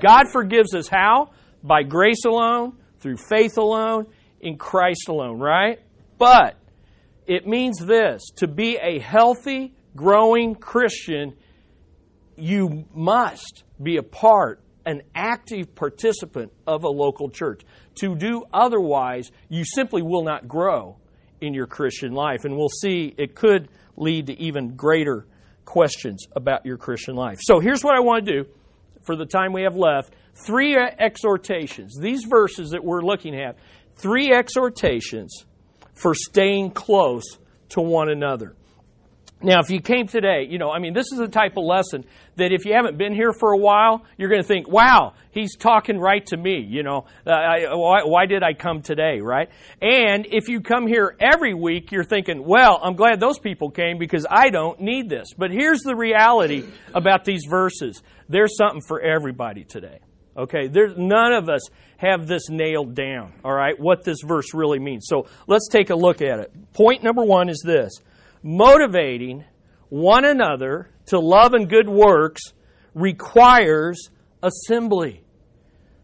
God 0.00 0.24
forgives 0.32 0.74
us 0.74 0.88
how? 0.88 1.30
By 1.62 1.82
grace 1.84 2.24
alone, 2.26 2.76
through 2.98 3.16
faith 3.16 3.56
alone, 3.56 4.06
in 4.40 4.58
Christ 4.58 5.08
alone, 5.08 5.38
right? 5.38 5.78
But 6.18 6.56
it 7.26 7.46
means 7.46 7.78
this 7.78 8.22
to 8.36 8.48
be 8.48 8.76
a 8.76 8.98
healthy, 8.98 9.74
growing 9.96 10.54
Christian, 10.54 11.34
you 12.36 12.84
must 12.94 13.64
be 13.82 13.96
a 13.96 14.02
part, 14.02 14.60
an 14.84 15.02
active 15.14 15.74
participant 15.74 16.52
of 16.66 16.84
a 16.84 16.88
local 16.88 17.30
church. 17.30 17.62
To 17.96 18.14
do 18.16 18.44
otherwise, 18.52 19.30
you 19.48 19.64
simply 19.64 20.02
will 20.02 20.24
not 20.24 20.48
grow 20.48 20.96
in 21.40 21.54
your 21.54 21.66
Christian 21.66 22.12
life. 22.12 22.44
And 22.44 22.56
we'll 22.56 22.68
see 22.68 23.14
it 23.16 23.34
could 23.34 23.68
lead 23.96 24.26
to 24.26 24.38
even 24.40 24.76
greater 24.76 25.26
questions 25.64 26.26
about 26.34 26.66
your 26.66 26.76
Christian 26.76 27.14
life. 27.14 27.38
So 27.42 27.60
here's 27.60 27.82
what 27.82 27.94
I 27.94 28.00
want 28.00 28.26
to 28.26 28.42
do 28.42 28.48
for 29.02 29.16
the 29.16 29.26
time 29.26 29.52
we 29.52 29.62
have 29.62 29.76
left 29.76 30.14
three 30.46 30.76
exhortations. 30.76 31.96
These 31.98 32.24
verses 32.24 32.70
that 32.70 32.84
we're 32.84 33.02
looking 33.02 33.34
at, 33.34 33.56
three 33.96 34.32
exhortations 34.32 35.44
for 35.94 36.14
staying 36.14 36.72
close 36.72 37.38
to 37.70 37.80
one 37.80 38.08
another. 38.08 38.54
Now, 39.42 39.60
if 39.60 39.70
you 39.70 39.80
came 39.80 40.06
today, 40.06 40.46
you 40.48 40.58
know, 40.58 40.70
I 40.70 40.80
mean, 40.80 40.92
this 40.92 41.06
is 41.12 41.18
the 41.18 41.28
type 41.28 41.56
of 41.56 41.64
lesson 41.64 42.04
that 42.36 42.52
if 42.52 42.66
you 42.66 42.74
haven't 42.74 42.98
been 42.98 43.14
here 43.14 43.32
for 43.32 43.52
a 43.52 43.56
while, 43.56 44.04
you're 44.18 44.28
going 44.28 44.42
to 44.42 44.46
think, 44.46 44.68
wow, 44.68 45.14
he's 45.30 45.56
talking 45.56 45.98
right 45.98 46.24
to 46.26 46.36
me, 46.36 46.60
you 46.60 46.82
know, 46.82 47.06
uh, 47.26 47.30
I, 47.30 47.74
why, 47.74 48.02
why 48.04 48.26
did 48.26 48.42
I 48.42 48.52
come 48.52 48.82
today, 48.82 49.20
right? 49.20 49.48
And 49.80 50.26
if 50.30 50.48
you 50.48 50.60
come 50.60 50.86
here 50.86 51.16
every 51.18 51.54
week, 51.54 51.90
you're 51.90 52.04
thinking, 52.04 52.44
well, 52.46 52.78
I'm 52.82 52.96
glad 52.96 53.18
those 53.18 53.38
people 53.38 53.70
came 53.70 53.96
because 53.96 54.26
I 54.30 54.50
don't 54.50 54.78
need 54.78 55.08
this. 55.08 55.28
But 55.36 55.50
here's 55.50 55.80
the 55.80 55.96
reality 55.96 56.64
about 56.94 57.24
these 57.24 57.44
verses 57.48 58.02
there's 58.28 58.56
something 58.56 58.82
for 58.86 59.00
everybody 59.00 59.64
today. 59.64 60.00
Okay, 60.36 60.68
there's 60.68 60.96
none 60.96 61.32
of 61.32 61.48
us 61.48 61.68
have 61.96 62.26
this 62.26 62.48
nailed 62.48 62.94
down, 62.94 63.32
all 63.44 63.52
right, 63.52 63.78
what 63.78 64.04
this 64.04 64.18
verse 64.24 64.54
really 64.54 64.78
means. 64.78 65.06
So 65.08 65.26
let's 65.46 65.68
take 65.68 65.90
a 65.90 65.96
look 65.96 66.22
at 66.22 66.38
it. 66.38 66.72
Point 66.72 67.02
number 67.02 67.24
one 67.24 67.48
is 67.48 67.62
this 67.64 67.90
motivating 68.42 69.44
one 69.88 70.24
another 70.24 70.90
to 71.06 71.18
love 71.18 71.54
and 71.54 71.68
good 71.68 71.88
works 71.88 72.42
requires 72.94 74.10
assembly. 74.42 75.24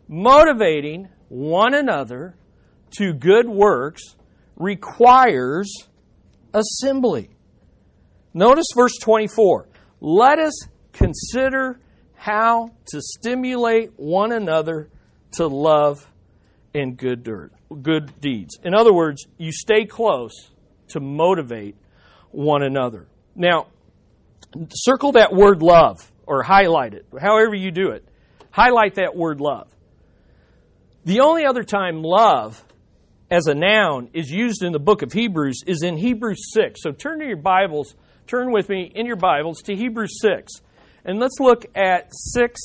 Motivating 0.08 1.08
one 1.28 1.74
another 1.74 2.36
to 2.98 3.12
good 3.12 3.48
works 3.48 4.16
requires 4.56 5.70
assembly. 6.54 7.30
Notice 8.34 8.66
verse 8.74 8.96
24. 9.00 9.68
Let 10.00 10.38
us 10.38 10.54
consider 10.92 11.80
how 12.14 12.70
to 12.88 13.00
stimulate 13.00 13.92
one 13.96 14.32
another 14.32 14.90
to 15.32 15.46
love 15.46 16.10
and 16.74 16.96
good 16.96 17.22
dirt, 17.22 17.52
good 17.82 18.20
deeds. 18.20 18.58
In 18.62 18.74
other 18.74 18.92
words, 18.92 19.26
you 19.38 19.52
stay 19.52 19.84
close 19.84 20.50
to 20.88 21.00
motivate 21.00 21.76
one 22.36 22.62
another. 22.62 23.06
Now, 23.34 23.68
circle 24.70 25.12
that 25.12 25.32
word 25.32 25.62
love 25.62 26.12
or 26.26 26.42
highlight 26.42 26.92
it, 26.92 27.06
however 27.18 27.54
you 27.54 27.70
do 27.70 27.90
it. 27.90 28.06
Highlight 28.50 28.96
that 28.96 29.16
word 29.16 29.40
love. 29.40 29.68
The 31.04 31.20
only 31.20 31.46
other 31.46 31.64
time 31.64 32.02
love 32.02 32.62
as 33.30 33.46
a 33.46 33.54
noun 33.54 34.10
is 34.12 34.30
used 34.30 34.62
in 34.62 34.72
the 34.72 34.78
book 34.78 35.00
of 35.02 35.12
Hebrews 35.12 35.62
is 35.66 35.82
in 35.82 35.96
Hebrews 35.96 36.52
6. 36.52 36.82
So 36.82 36.92
turn 36.92 37.20
to 37.20 37.26
your 37.26 37.36
Bibles, 37.36 37.94
turn 38.26 38.52
with 38.52 38.68
me 38.68 38.90
in 38.94 39.06
your 39.06 39.16
Bibles 39.16 39.62
to 39.62 39.74
Hebrews 39.74 40.20
6. 40.20 40.52
And 41.06 41.18
let's 41.18 41.40
look 41.40 41.64
at 41.74 42.12
6 42.12 42.60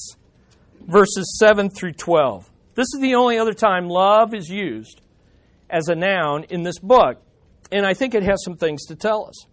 verses 0.81 1.37
7 1.39 1.69
through 1.69 1.93
12. 1.93 2.49
This 2.75 2.87
is 2.93 2.99
the 3.01 3.15
only 3.15 3.37
other 3.37 3.53
time 3.53 3.87
love 3.87 4.33
is 4.33 4.49
used 4.49 4.99
as 5.69 5.87
a 5.87 5.95
noun 5.95 6.43
in 6.49 6.63
this 6.63 6.79
book. 6.79 7.21
And 7.71 7.85
I 7.85 7.93
think 7.93 8.15
it 8.15 8.23
has 8.23 8.43
some 8.43 8.57
things 8.57 8.87
to 8.87 8.95
tell 8.95 9.27
us. 9.27 9.45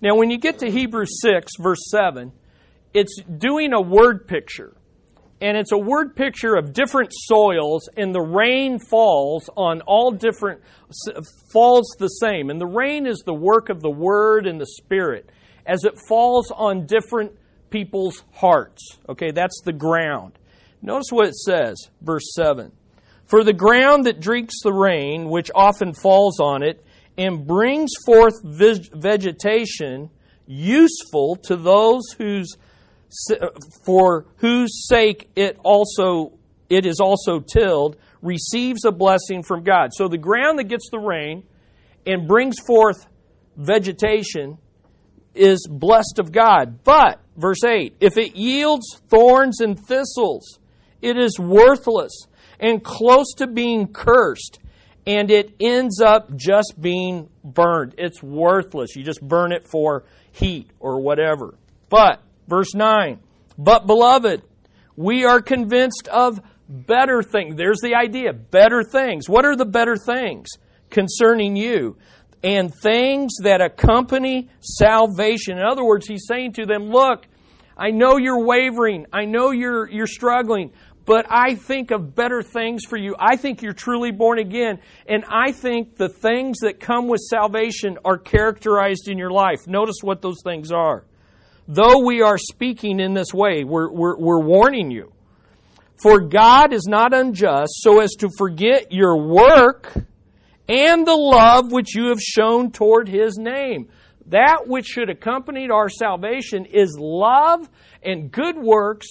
Now, 0.00 0.16
when 0.16 0.30
you 0.30 0.38
get 0.38 0.60
to 0.60 0.70
Hebrews 0.70 1.20
6, 1.22 1.52
verse 1.60 1.90
7, 1.90 2.32
it's 2.94 3.20
doing 3.22 3.72
a 3.72 3.80
word 3.80 4.26
picture. 4.28 4.74
And 5.40 5.56
it's 5.56 5.72
a 5.72 5.78
word 5.78 6.16
picture 6.16 6.56
of 6.56 6.72
different 6.72 7.10
soils, 7.12 7.88
and 7.96 8.12
the 8.12 8.20
rain 8.20 8.78
falls 8.80 9.48
on 9.56 9.82
all 9.82 10.10
different, 10.10 10.62
falls 11.52 11.94
the 11.98 12.08
same. 12.08 12.50
And 12.50 12.60
the 12.60 12.66
rain 12.66 13.06
is 13.06 13.22
the 13.24 13.34
work 13.34 13.68
of 13.68 13.80
the 13.80 13.90
Word 13.90 14.46
and 14.46 14.60
the 14.60 14.66
Spirit 14.66 15.30
as 15.64 15.84
it 15.84 15.94
falls 16.08 16.50
on 16.50 16.86
different 16.86 17.32
people's 17.70 18.24
hearts. 18.32 18.98
Okay, 19.08 19.30
that's 19.30 19.60
the 19.64 19.72
ground. 19.72 20.32
Notice 20.82 21.08
what 21.10 21.28
it 21.28 21.36
says, 21.36 21.76
verse 22.00 22.32
7. 22.34 22.72
For 23.26 23.44
the 23.44 23.52
ground 23.52 24.06
that 24.06 24.20
drinks 24.20 24.54
the 24.64 24.72
rain, 24.72 25.28
which 25.28 25.50
often 25.54 25.92
falls 25.92 26.40
on 26.40 26.62
it, 26.62 26.84
and 27.18 27.46
brings 27.46 27.90
forth 28.06 28.34
vegetation 28.44 30.08
useful 30.46 31.36
to 31.36 31.56
those 31.56 32.12
whose 32.16 32.56
for 33.84 34.26
whose 34.36 34.86
sake 34.86 35.28
it 35.34 35.58
also 35.64 36.32
it 36.70 36.86
is 36.86 37.00
also 37.00 37.40
tilled 37.40 37.96
receives 38.22 38.84
a 38.84 38.92
blessing 38.92 39.42
from 39.42 39.62
God. 39.62 39.90
So 39.92 40.08
the 40.08 40.18
ground 40.18 40.58
that 40.58 40.64
gets 40.64 40.88
the 40.90 40.98
rain 40.98 41.44
and 42.06 42.28
brings 42.28 42.56
forth 42.66 43.06
vegetation 43.56 44.58
is 45.34 45.66
blessed 45.70 46.18
of 46.18 46.32
God. 46.32 46.82
But 46.84 47.20
verse 47.36 47.64
8, 47.64 47.96
if 48.00 48.18
it 48.18 48.36
yields 48.36 49.00
thorns 49.08 49.60
and 49.60 49.78
thistles, 49.78 50.58
it 51.00 51.16
is 51.16 51.38
worthless 51.38 52.26
and 52.60 52.82
close 52.82 53.32
to 53.36 53.46
being 53.46 53.92
cursed 53.92 54.58
and 55.08 55.30
it 55.30 55.54
ends 55.58 56.02
up 56.02 56.36
just 56.36 56.74
being 56.78 57.30
burned. 57.42 57.94
It's 57.96 58.22
worthless. 58.22 58.94
You 58.94 59.02
just 59.02 59.22
burn 59.22 59.52
it 59.52 59.66
for 59.66 60.04
heat 60.32 60.68
or 60.78 61.00
whatever. 61.00 61.54
But, 61.88 62.20
verse 62.46 62.74
9, 62.74 63.18
but 63.56 63.86
beloved, 63.86 64.42
we 64.96 65.24
are 65.24 65.40
convinced 65.40 66.08
of 66.08 66.38
better 66.68 67.22
things. 67.22 67.56
There's 67.56 67.80
the 67.80 67.94
idea 67.94 68.34
better 68.34 68.82
things. 68.84 69.30
What 69.30 69.46
are 69.46 69.56
the 69.56 69.64
better 69.64 69.96
things 69.96 70.48
concerning 70.90 71.56
you? 71.56 71.96
And 72.42 72.72
things 72.82 73.32
that 73.42 73.62
accompany 73.62 74.50
salvation. 74.60 75.56
In 75.56 75.64
other 75.64 75.84
words, 75.84 76.06
he's 76.06 76.26
saying 76.28 76.52
to 76.52 76.66
them, 76.66 76.90
Look, 76.90 77.26
I 77.78 77.90
know 77.90 78.16
you're 78.16 78.44
wavering. 78.44 79.06
I 79.12 79.24
know 79.24 79.52
you're, 79.52 79.88
you're 79.88 80.06
struggling 80.06 80.72
but 81.08 81.24
I 81.30 81.54
think 81.54 81.90
of 81.90 82.14
better 82.14 82.42
things 82.42 82.84
for 82.84 82.98
you. 82.98 83.16
I 83.18 83.36
think 83.36 83.62
you're 83.62 83.72
truly 83.72 84.10
born 84.10 84.38
again. 84.38 84.78
And 85.08 85.24
I 85.26 85.52
think 85.52 85.96
the 85.96 86.10
things 86.10 86.58
that 86.58 86.80
come 86.80 87.08
with 87.08 87.22
salvation 87.30 87.96
are 88.04 88.18
characterized 88.18 89.08
in 89.08 89.16
your 89.16 89.30
life. 89.30 89.66
Notice 89.66 89.96
what 90.02 90.20
those 90.20 90.42
things 90.44 90.70
are. 90.70 91.06
Though 91.66 92.04
we 92.04 92.20
are 92.20 92.36
speaking 92.36 93.00
in 93.00 93.14
this 93.14 93.32
way, 93.32 93.64
we're, 93.64 93.90
we're, 93.90 94.18
we're 94.18 94.44
warning 94.44 94.90
you. 94.90 95.14
For 95.96 96.20
God 96.20 96.74
is 96.74 96.84
not 96.86 97.14
unjust 97.14 97.72
so 97.76 98.02
as 98.02 98.12
to 98.16 98.28
forget 98.36 98.92
your 98.92 99.16
work 99.16 99.94
and 100.68 101.06
the 101.06 101.16
love 101.16 101.72
which 101.72 101.96
you 101.96 102.08
have 102.08 102.20
shown 102.20 102.70
toward 102.70 103.08
his 103.08 103.38
name. 103.38 103.88
that 104.26 104.66
which 104.66 104.84
should 104.84 105.08
accompany 105.08 105.70
our 105.70 105.88
salvation 105.88 106.66
is 106.66 106.98
love 107.00 107.66
and 108.02 108.30
good 108.30 108.58
works 108.58 109.06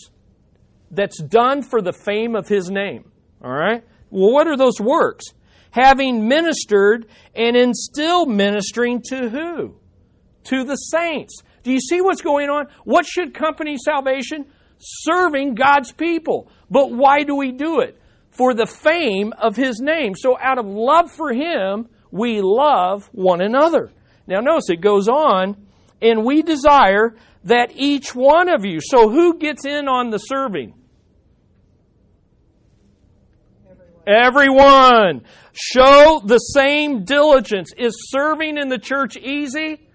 that's 0.92 1.22
done 1.22 1.62
for 1.62 1.82
the 1.82 1.94
fame 1.94 2.36
of 2.36 2.48
his 2.48 2.70
name. 2.70 3.12
All 3.44 3.52
right? 3.52 3.84
Well, 4.10 4.32
what 4.32 4.48
are 4.48 4.58
those 4.58 4.80
works? 4.80 5.26
Having 5.72 6.28
ministered 6.28 7.08
and 7.36 7.56
in 7.56 7.74
still 7.74 8.26
ministering 8.26 9.02
to 9.10 9.30
who? 9.30 9.76
To 10.46 10.64
the 10.64 10.76
saints. 10.76 11.42
Do 11.64 11.72
you 11.72 11.80
see 11.80 12.02
what's 12.02 12.22
going 12.22 12.50
on? 12.50 12.68
What 12.86 13.06
should 13.06 13.30
accompany 13.30 13.78
salvation? 13.78 14.46
Serving 14.80 15.56
God's 15.56 15.92
people. 15.92 16.50
But 16.70 16.92
why 16.92 17.24
do 17.24 17.36
we 17.36 17.52
do 17.52 17.82
it? 17.82 18.00
For 18.30 18.54
the 18.54 18.66
fame 18.66 19.34
of 19.38 19.56
his 19.56 19.80
name. 19.82 20.14
So 20.16 20.38
out 20.40 20.58
of 20.58 20.66
love 20.66 21.12
for 21.12 21.34
him, 21.34 21.90
we 22.12 22.40
love 22.42 23.10
one 23.12 23.42
another. 23.42 23.92
Now 24.28 24.40
notice 24.40 24.70
it 24.70 24.82
goes 24.82 25.08
on, 25.08 25.67
and 26.02 26.26
we 26.26 26.42
desire 26.42 27.16
that 27.46 27.72
each 27.76 28.14
one 28.14 28.50
of 28.50 28.66
you. 28.66 28.80
So 28.82 29.10
who 29.10 29.38
gets 29.38 29.66
in 29.66 29.88
on 29.88 30.10
the 30.10 30.18
serving? 30.18 30.74
Everyone. 34.06 35.24
Show 35.54 36.22
the 36.24 36.38
same 36.38 37.04
diligence. 37.04 37.74
Is 37.78 38.10
serving 38.10 38.58
in 38.58 38.70
the 38.70 38.78
church 38.78 39.18
easy? 39.18 39.88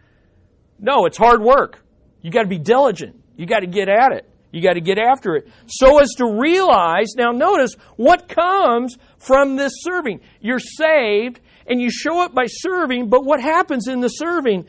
No, 0.79 1.07
it's 1.07 1.17
hard 1.17 1.41
work. 1.41 1.85
You 2.21 2.31
got 2.31 2.43
to 2.43 2.49
be 2.49 2.59
diligent. 2.59 3.17
You 3.37 3.47
got 3.47 3.61
to 3.61 3.67
get 3.67 3.89
at 3.89 4.13
it. 4.13 4.29
You 4.51 4.61
got 4.61 4.75
to 4.75 4.83
get 4.83 4.99
after 4.99 5.35
it. 5.37 5.49
So 5.67 5.99
as 5.99 6.11
to 6.19 6.27
realize, 6.39 7.15
now 7.17 7.31
notice 7.31 7.75
what 7.97 8.29
comes 8.29 8.97
from 9.17 9.57
this 9.57 9.73
serving. 9.81 10.21
You're 10.41 10.59
saved 10.59 11.41
and 11.67 11.81
you 11.81 11.91
show 11.91 12.25
it 12.25 12.35
by 12.35 12.47
serving, 12.47 13.09
but 13.09 13.25
what 13.25 13.41
happens 13.41 13.89
in 13.89 14.01
the 14.01 14.09
serving? 14.09 14.67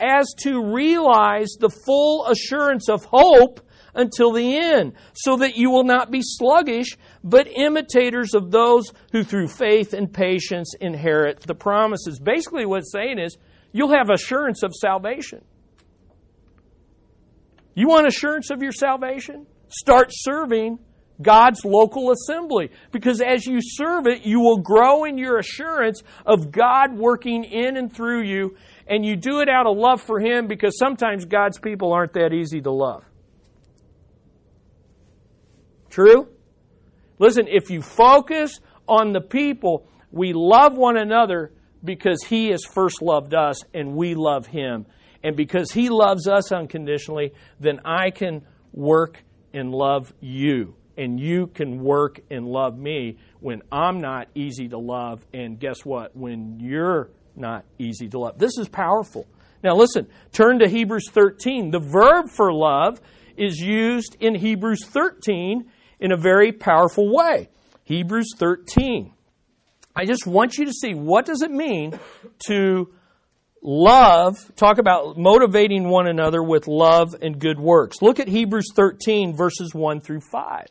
As 0.00 0.32
to 0.42 0.72
realize 0.72 1.56
the 1.58 1.70
full 1.70 2.26
assurance 2.26 2.88
of 2.88 3.04
hope 3.04 3.60
until 3.94 4.32
the 4.32 4.56
end, 4.56 4.94
so 5.14 5.36
that 5.36 5.56
you 5.56 5.70
will 5.70 5.84
not 5.84 6.10
be 6.10 6.20
sluggish, 6.22 6.96
but 7.22 7.46
imitators 7.46 8.34
of 8.34 8.50
those 8.50 8.92
who 9.12 9.22
through 9.22 9.48
faith 9.48 9.94
and 9.94 10.12
patience 10.12 10.74
inherit 10.80 11.40
the 11.40 11.54
promises. 11.54 12.18
Basically, 12.18 12.66
what 12.66 12.80
it's 12.80 12.92
saying 12.92 13.18
is 13.18 13.36
you'll 13.72 13.94
have 13.94 14.10
assurance 14.10 14.62
of 14.62 14.72
salvation. 14.74 15.44
You 17.74 17.88
want 17.88 18.06
assurance 18.06 18.50
of 18.50 18.62
your 18.62 18.72
salvation? 18.72 19.46
Start 19.68 20.08
serving 20.10 20.78
God's 21.20 21.64
local 21.64 22.12
assembly. 22.12 22.70
Because 22.92 23.20
as 23.20 23.46
you 23.46 23.58
serve 23.60 24.06
it, 24.06 24.24
you 24.24 24.40
will 24.40 24.58
grow 24.58 25.04
in 25.04 25.18
your 25.18 25.38
assurance 25.38 26.02
of 26.26 26.50
God 26.50 26.96
working 26.96 27.44
in 27.44 27.76
and 27.76 27.92
through 27.92 28.22
you. 28.22 28.56
And 28.86 29.04
you 29.04 29.16
do 29.16 29.40
it 29.40 29.48
out 29.48 29.66
of 29.66 29.76
love 29.76 30.02
for 30.02 30.20
Him 30.20 30.46
because 30.46 30.78
sometimes 30.78 31.24
God's 31.24 31.58
people 31.58 31.92
aren't 31.92 32.12
that 32.14 32.32
easy 32.32 32.60
to 32.60 32.70
love. 32.70 33.04
True? 35.88 36.28
Listen, 37.18 37.46
if 37.48 37.70
you 37.70 37.80
focus 37.80 38.60
on 38.88 39.12
the 39.12 39.20
people, 39.20 39.86
we 40.10 40.32
love 40.34 40.76
one 40.76 40.96
another 40.96 41.52
because 41.82 42.22
He 42.24 42.48
has 42.48 42.64
first 42.64 43.00
loved 43.00 43.34
us 43.34 43.62
and 43.72 43.94
we 43.94 44.14
love 44.14 44.46
Him. 44.46 44.86
And 45.22 45.36
because 45.36 45.70
He 45.72 45.88
loves 45.88 46.28
us 46.28 46.52
unconditionally, 46.52 47.32
then 47.60 47.80
I 47.84 48.10
can 48.10 48.42
work 48.72 49.22
and 49.52 49.70
love 49.70 50.12
you. 50.20 50.74
And 50.96 51.18
you 51.18 51.46
can 51.48 51.82
work 51.82 52.20
and 52.30 52.46
love 52.46 52.78
me 52.78 53.18
when 53.40 53.62
I'm 53.72 54.00
not 54.00 54.28
easy 54.34 54.68
to 54.68 54.78
love. 54.78 55.24
And 55.32 55.58
guess 55.58 55.84
what? 55.84 56.16
When 56.16 56.60
you're 56.60 57.10
not 57.36 57.64
easy 57.78 58.08
to 58.08 58.18
love. 58.18 58.38
This 58.38 58.58
is 58.58 58.68
powerful. 58.68 59.26
Now, 59.62 59.74
listen, 59.74 60.08
turn 60.32 60.58
to 60.58 60.68
Hebrews 60.68 61.08
13. 61.10 61.70
The 61.70 61.80
verb 61.80 62.28
for 62.28 62.52
love 62.52 63.00
is 63.36 63.58
used 63.58 64.16
in 64.20 64.34
Hebrews 64.34 64.84
13 64.84 65.64
in 66.00 66.12
a 66.12 66.16
very 66.16 66.52
powerful 66.52 67.14
way. 67.14 67.48
Hebrews 67.84 68.34
13. 68.38 69.12
I 69.96 70.04
just 70.04 70.26
want 70.26 70.58
you 70.58 70.66
to 70.66 70.72
see 70.72 70.94
what 70.94 71.24
does 71.24 71.42
it 71.42 71.50
mean 71.50 71.98
to 72.46 72.92
love, 73.62 74.34
talk 74.56 74.78
about 74.78 75.16
motivating 75.16 75.88
one 75.88 76.06
another 76.06 76.42
with 76.42 76.66
love 76.68 77.14
and 77.22 77.38
good 77.38 77.58
works. 77.58 78.02
Look 78.02 78.20
at 78.20 78.28
Hebrews 78.28 78.68
13 78.74 79.34
verses 79.36 79.74
1 79.74 80.00
through 80.00 80.20
5. 80.20 80.66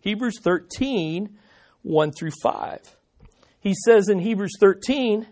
Hebrews 0.00 0.40
13 0.42 1.38
1 1.82 2.12
through 2.12 2.30
5. 2.42 2.96
He 3.60 3.74
says 3.84 4.08
in 4.08 4.20
Hebrews 4.20 4.56
13 4.60 5.26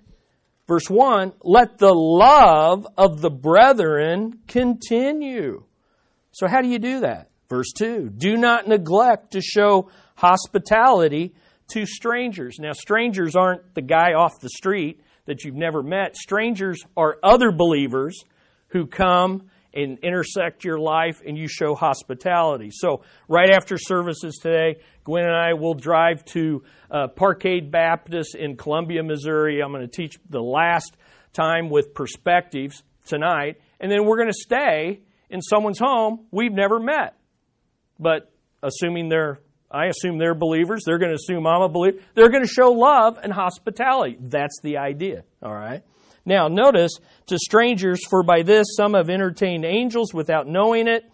verse 0.70 0.88
1, 0.88 1.32
let 1.42 1.78
the 1.78 1.92
love 1.92 2.86
of 2.96 3.20
the 3.20 3.28
brethren 3.28 4.38
continue. 4.46 5.64
So 6.30 6.46
how 6.46 6.62
do 6.62 6.68
you 6.68 6.78
do 6.78 7.00
that? 7.00 7.28
Verse 7.48 7.72
2 7.76 8.10
Do 8.16 8.36
not 8.36 8.68
neglect 8.68 9.32
to 9.32 9.40
show 9.40 9.90
hospitality 10.14 11.34
to 11.72 11.86
strangers. 11.86 12.58
Now, 12.60 12.70
strangers 12.70 13.34
aren't 13.34 13.74
the 13.74 13.82
guy 13.82 14.12
off 14.12 14.38
the 14.40 14.48
street 14.48 15.00
that 15.24 15.42
you've 15.42 15.56
never 15.56 15.82
met. 15.82 16.16
Strangers 16.16 16.80
are 16.96 17.18
other 17.20 17.50
believers 17.50 18.22
who 18.68 18.86
come 18.86 19.50
and 19.72 19.98
intersect 20.00 20.64
your 20.64 20.78
life 20.78 21.22
and 21.26 21.36
you 21.38 21.48
show 21.48 21.74
hospitality. 21.74 22.70
So, 22.72 23.02
right 23.28 23.50
after 23.50 23.76
services 23.78 24.38
today, 24.42 24.80
Gwen 25.04 25.24
and 25.24 25.34
I 25.34 25.54
will 25.54 25.74
drive 25.74 26.24
to 26.26 26.62
uh, 26.90 27.08
Parkade 27.08 27.70
Baptist 27.70 28.34
in 28.34 28.56
Columbia, 28.56 29.02
Missouri. 29.02 29.60
I'm 29.62 29.72
going 29.72 29.82
to 29.82 29.88
teach 29.88 30.16
the 30.28 30.40
last 30.40 30.96
time 31.32 31.70
with 31.70 31.94
perspectives 31.94 32.82
tonight. 33.06 33.60
And 33.78 33.90
then 33.90 34.04
we're 34.04 34.16
going 34.16 34.28
to 34.28 34.38
stay 34.38 35.00
in 35.28 35.40
someone's 35.40 35.78
home 35.78 36.26
we've 36.30 36.52
never 36.52 36.78
met. 36.78 37.16
But 37.98 38.32
assuming 38.62 39.08
they're, 39.08 39.40
I 39.70 39.86
assume 39.86 40.18
they're 40.18 40.34
believers, 40.34 40.82
they're 40.84 40.98
going 40.98 41.10
to 41.10 41.16
assume 41.16 41.46
I'm 41.46 41.62
a 41.62 41.68
believer. 41.68 41.98
They're 42.14 42.30
going 42.30 42.44
to 42.44 42.48
show 42.48 42.72
love 42.72 43.18
and 43.22 43.32
hospitality. 43.32 44.16
That's 44.20 44.58
the 44.62 44.78
idea, 44.78 45.24
all 45.42 45.54
right? 45.54 45.82
Now, 46.24 46.48
notice 46.48 46.92
to 47.26 47.38
strangers, 47.38 48.04
for 48.08 48.22
by 48.22 48.42
this 48.42 48.66
some 48.76 48.94
have 48.94 49.10
entertained 49.10 49.64
angels 49.64 50.12
without 50.12 50.46
knowing 50.46 50.88
it. 50.88 51.10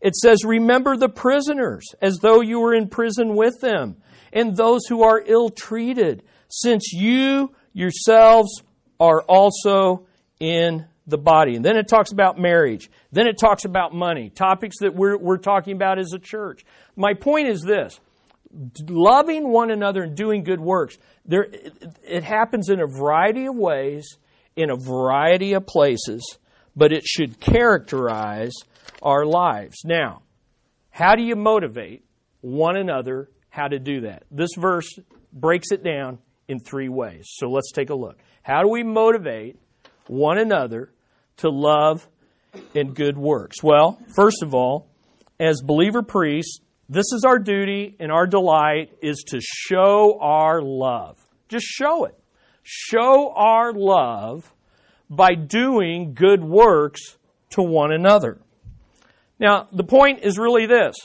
It 0.00 0.14
says, 0.14 0.44
Remember 0.44 0.96
the 0.96 1.08
prisoners 1.08 1.84
as 2.00 2.18
though 2.18 2.40
you 2.40 2.60
were 2.60 2.74
in 2.74 2.88
prison 2.88 3.34
with 3.34 3.60
them, 3.60 3.96
and 4.32 4.56
those 4.56 4.86
who 4.86 5.02
are 5.02 5.22
ill 5.24 5.50
treated, 5.50 6.22
since 6.48 6.92
you 6.92 7.54
yourselves 7.72 8.62
are 8.98 9.22
also 9.22 10.06
in 10.40 10.86
the 11.06 11.18
body. 11.18 11.56
And 11.56 11.64
then 11.64 11.76
it 11.76 11.88
talks 11.88 12.12
about 12.12 12.38
marriage. 12.38 12.90
Then 13.12 13.26
it 13.26 13.38
talks 13.38 13.64
about 13.64 13.94
money, 13.94 14.30
topics 14.30 14.78
that 14.80 14.94
we're, 14.94 15.16
we're 15.16 15.38
talking 15.38 15.74
about 15.74 15.98
as 15.98 16.12
a 16.12 16.18
church. 16.18 16.64
My 16.96 17.14
point 17.14 17.48
is 17.48 17.62
this 17.62 18.00
loving 18.88 19.48
one 19.48 19.70
another 19.70 20.02
and 20.02 20.16
doing 20.16 20.42
good 20.42 20.60
works, 20.60 20.96
there, 21.26 21.44
it, 21.44 21.74
it 22.02 22.24
happens 22.24 22.68
in 22.68 22.80
a 22.80 22.86
variety 22.86 23.46
of 23.46 23.54
ways, 23.54 24.16
in 24.56 24.70
a 24.70 24.76
variety 24.76 25.52
of 25.52 25.66
places, 25.66 26.38
but 26.74 26.92
it 26.92 27.04
should 27.04 27.38
characterize 27.38 28.54
our 29.02 29.24
lives. 29.24 29.76
Now, 29.84 30.22
how 30.90 31.14
do 31.14 31.22
you 31.22 31.36
motivate 31.36 32.04
one 32.40 32.76
another 32.76 33.30
how 33.50 33.68
to 33.68 33.78
do 33.78 34.02
that? 34.02 34.24
This 34.30 34.50
verse 34.56 34.88
breaks 35.32 35.70
it 35.70 35.84
down 35.84 36.18
in 36.48 36.58
three 36.58 36.88
ways. 36.88 37.26
So 37.28 37.48
let's 37.48 37.72
take 37.72 37.90
a 37.90 37.94
look. 37.94 38.18
How 38.42 38.62
do 38.62 38.68
we 38.68 38.82
motivate 38.82 39.58
one 40.06 40.38
another 40.38 40.92
to 41.38 41.50
love 41.50 42.08
and 42.74 42.94
good 42.94 43.18
works? 43.18 43.62
Well, 43.62 43.98
first 44.14 44.42
of 44.42 44.54
all, 44.54 44.88
as 45.38 45.60
believer 45.60 46.02
priests, 46.02 46.60
this 46.88 47.12
is 47.12 47.24
our 47.26 47.38
duty 47.38 47.96
and 47.98 48.12
our 48.12 48.26
delight 48.26 48.96
is 49.02 49.24
to 49.28 49.40
show 49.42 50.18
our 50.20 50.62
love. 50.62 51.18
Just 51.48 51.66
show 51.66 52.04
it. 52.04 52.18
Show 52.68 53.32
our 53.36 53.72
love 53.72 54.52
by 55.08 55.36
doing 55.36 56.14
good 56.14 56.42
works 56.42 57.16
to 57.50 57.62
one 57.62 57.92
another. 57.92 58.40
Now, 59.38 59.68
the 59.72 59.84
point 59.84 60.24
is 60.24 60.36
really 60.36 60.66
this 60.66 60.96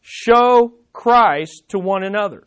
show 0.00 0.72
Christ 0.94 1.64
to 1.68 1.78
one 1.78 2.02
another. 2.02 2.44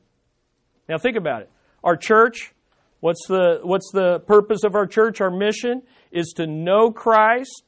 Now, 0.90 0.98
think 0.98 1.18
about 1.18 1.44
it. 1.44 1.52
Our 1.84 1.96
church, 1.96 2.52
what's 3.00 3.28
the, 3.28 3.60
what's 3.62 3.92
the 3.94 4.22
purpose 4.26 4.64
of 4.64 4.74
our 4.74 4.88
church? 4.88 5.22
Our 5.22 5.30
mission 5.30 5.84
is 6.12 6.34
to 6.38 6.48
know 6.48 6.90
Christ, 6.90 7.62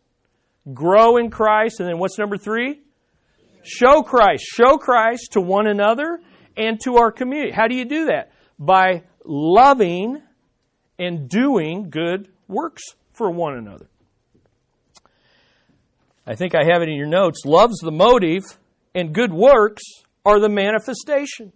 grow 0.74 1.18
in 1.18 1.30
Christ, 1.30 1.80
and 1.80 1.88
then 1.88 2.00
what's 2.00 2.18
number 2.18 2.38
three? 2.38 2.82
Show 3.62 4.02
Christ. 4.02 4.44
Show 4.44 4.78
Christ 4.78 5.34
to 5.34 5.42
one 5.42 5.68
another 5.68 6.20
and 6.56 6.80
to 6.84 6.98
our 6.98 7.12
community. 7.12 7.52
How 7.52 7.68
do 7.68 7.76
you 7.76 7.86
do 7.86 8.08
that? 8.08 8.32
By 8.58 9.04
loving 9.24 10.24
and 11.00 11.30
doing 11.30 11.90
good 11.90 12.30
works 12.48 12.84
for 13.14 13.30
one 13.32 13.56
another. 13.58 13.88
I 16.26 16.36
think 16.36 16.56
I 16.56 16.66
have 16.66 16.82
it 16.82 16.90
in 16.90 16.96
your 16.96 17.08
notes. 17.08 17.46
Love's 17.46 17.80
the 17.80 17.92
motive, 17.92 18.44
and 18.94 19.14
good 19.14 19.32
works 19.32 19.84
are 20.26 20.40
the 20.40 20.50
manifestation. 20.50 21.54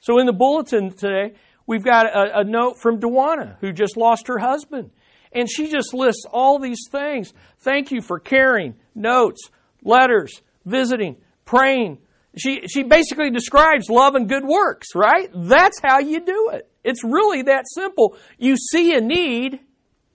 So 0.00 0.18
in 0.20 0.26
the 0.26 0.32
bulletin 0.32 0.92
today, 0.92 1.34
we've 1.66 1.84
got 1.84 2.06
a, 2.06 2.40
a 2.40 2.44
note 2.44 2.78
from 2.80 3.00
Dewana, 3.00 3.56
who 3.60 3.72
just 3.72 3.96
lost 3.96 4.28
her 4.28 4.38
husband. 4.38 4.90
And 5.32 5.50
she 5.50 5.68
just 5.68 5.92
lists 5.92 6.24
all 6.30 6.60
these 6.60 6.86
things. 6.90 7.34
Thank 7.58 7.90
you 7.90 8.00
for 8.00 8.20
caring, 8.20 8.76
notes, 8.94 9.50
letters, 9.82 10.40
visiting, 10.64 11.16
praying. 11.44 11.98
She, 12.36 12.66
she 12.68 12.82
basically 12.82 13.30
describes 13.30 13.88
love 13.88 14.14
and 14.14 14.28
good 14.28 14.44
works, 14.44 14.94
right? 14.94 15.30
That's 15.34 15.80
how 15.82 16.00
you 16.00 16.20
do 16.20 16.50
it. 16.52 16.70
It's 16.84 17.02
really 17.02 17.42
that 17.42 17.64
simple. 17.74 18.16
You 18.38 18.56
see 18.56 18.94
a 18.94 19.00
need 19.00 19.60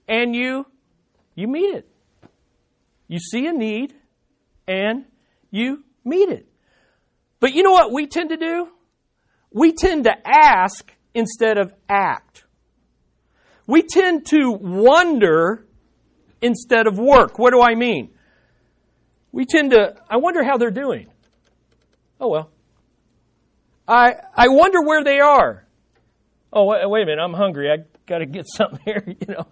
and 0.08 0.34
you, 0.34 0.66
you 1.34 1.48
meet 1.48 1.74
it. 1.74 1.88
You 3.08 3.18
see 3.18 3.46
a 3.46 3.52
need 3.52 3.94
and 4.68 5.04
you 5.50 5.84
meet 6.04 6.28
it. 6.28 6.46
But 7.40 7.54
you 7.54 7.62
know 7.64 7.72
what 7.72 7.92
we 7.92 8.06
tend 8.06 8.30
to 8.30 8.36
do? 8.36 8.68
We 9.50 9.72
tend 9.72 10.04
to 10.04 10.14
ask 10.24 10.92
instead 11.14 11.58
of 11.58 11.74
act. 11.88 12.44
We 13.66 13.82
tend 13.82 14.26
to 14.26 14.52
wonder 14.52 15.66
instead 16.40 16.86
of 16.86 16.98
work. 16.98 17.38
What 17.38 17.52
do 17.52 17.60
I 17.60 17.74
mean? 17.74 18.14
We 19.32 19.44
tend 19.44 19.72
to, 19.72 19.96
I 20.08 20.18
wonder 20.18 20.44
how 20.44 20.56
they're 20.56 20.70
doing. 20.70 21.08
Oh 22.22 22.28
well. 22.28 22.50
I, 23.88 24.14
I 24.36 24.48
wonder 24.48 24.80
where 24.80 25.02
they 25.02 25.18
are. 25.18 25.66
Oh, 26.52 26.66
wait, 26.66 26.88
wait 26.88 27.02
a 27.02 27.06
minute, 27.06 27.20
I'm 27.20 27.34
hungry. 27.34 27.68
I 27.68 27.78
got 28.06 28.18
to 28.18 28.26
get 28.26 28.46
something 28.56 28.78
here, 28.84 29.04
you 29.06 29.34
know. 29.34 29.48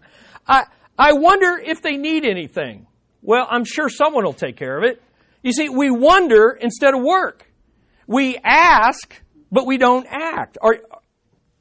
I, 0.46 0.66
I 0.96 1.14
wonder 1.14 1.58
if 1.58 1.82
they 1.82 1.96
need 1.96 2.24
anything. 2.24 2.86
Well, 3.22 3.46
I'm 3.50 3.64
sure 3.64 3.88
someone 3.88 4.24
will 4.24 4.32
take 4.32 4.56
care 4.56 4.78
of 4.78 4.84
it. 4.84 5.02
You 5.42 5.52
see, 5.52 5.68
we 5.68 5.90
wonder 5.90 6.56
instead 6.60 6.94
of 6.94 7.02
work. 7.02 7.50
We 8.06 8.38
ask, 8.38 9.20
but 9.50 9.66
we 9.66 9.76
don't 9.76 10.06
act. 10.08 10.56
Are, 10.62 10.78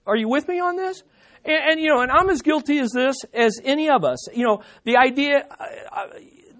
are 0.06 0.15
you 0.15 0.30
with 0.30 0.48
me 0.48 0.60
on 0.60 0.76
this? 0.76 1.02
And, 1.43 1.72
and, 1.72 1.80
you 1.80 1.88
know, 1.88 2.02
and 2.02 2.12
I'm 2.12 2.30
as 2.30 2.43
guilty 2.43 2.78
as 2.80 2.91
this 2.91 3.15
as 3.34 3.60
any 3.63 3.89
of 3.89 4.04
us. 4.04 4.28
You 4.32 4.45
know, 4.45 4.62
the 4.84 4.98
idea, 4.98 5.48
uh, 5.50 5.63
uh, 5.91 6.08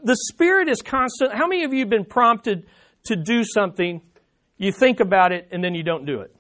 the 0.04 0.16
Spirit 0.32 0.70
is 0.70 0.82
constant. 0.82 1.34
How 1.34 1.48
many 1.48 1.66
of 1.66 1.74
you 1.74 1.82
have 1.82 1.90
been 1.90 2.06
prompted 2.06 2.66
to 3.06 3.16
do 3.16 3.44
something, 3.44 4.02
you 4.60 4.72
think 4.72 5.00
about 5.00 5.32
it, 5.32 5.48
and 5.52 5.64
then 5.64 5.74
you 5.74 5.82
don't 5.82 6.06
do 6.06 6.20
it? 6.22 6.36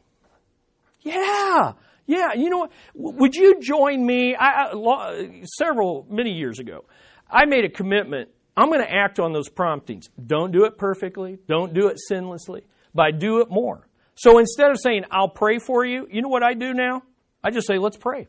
Yeah. 1.01 1.73
Yeah, 2.05 2.33
you 2.35 2.49
know 2.49 2.57
what? 2.57 2.71
Would 2.95 3.35
you 3.35 3.59
join 3.61 4.05
me? 4.05 4.35
I, 4.35 4.71
I, 4.71 5.41
several, 5.57 6.05
many 6.09 6.31
years 6.31 6.59
ago, 6.59 6.85
I 7.29 7.45
made 7.45 7.65
a 7.65 7.69
commitment. 7.69 8.29
I'm 8.57 8.69
going 8.69 8.81
to 8.81 8.91
act 8.91 9.19
on 9.19 9.31
those 9.31 9.47
promptings. 9.47 10.09
Don't 10.23 10.51
do 10.51 10.65
it 10.65 10.77
perfectly. 10.77 11.39
Don't 11.47 11.73
do 11.73 11.87
it 11.87 11.97
sinlessly, 12.11 12.63
but 12.93 13.05
I 13.05 13.11
do 13.11 13.41
it 13.41 13.49
more. 13.49 13.87
So 14.15 14.39
instead 14.39 14.69
of 14.71 14.79
saying, 14.79 15.03
I'll 15.11 15.29
pray 15.29 15.59
for 15.59 15.85
you, 15.85 16.07
you 16.11 16.21
know 16.21 16.29
what 16.29 16.43
I 16.43 16.55
do 16.55 16.73
now? 16.73 17.03
I 17.43 17.51
just 17.51 17.67
say, 17.67 17.77
let's 17.77 17.95
pray. 17.95 18.27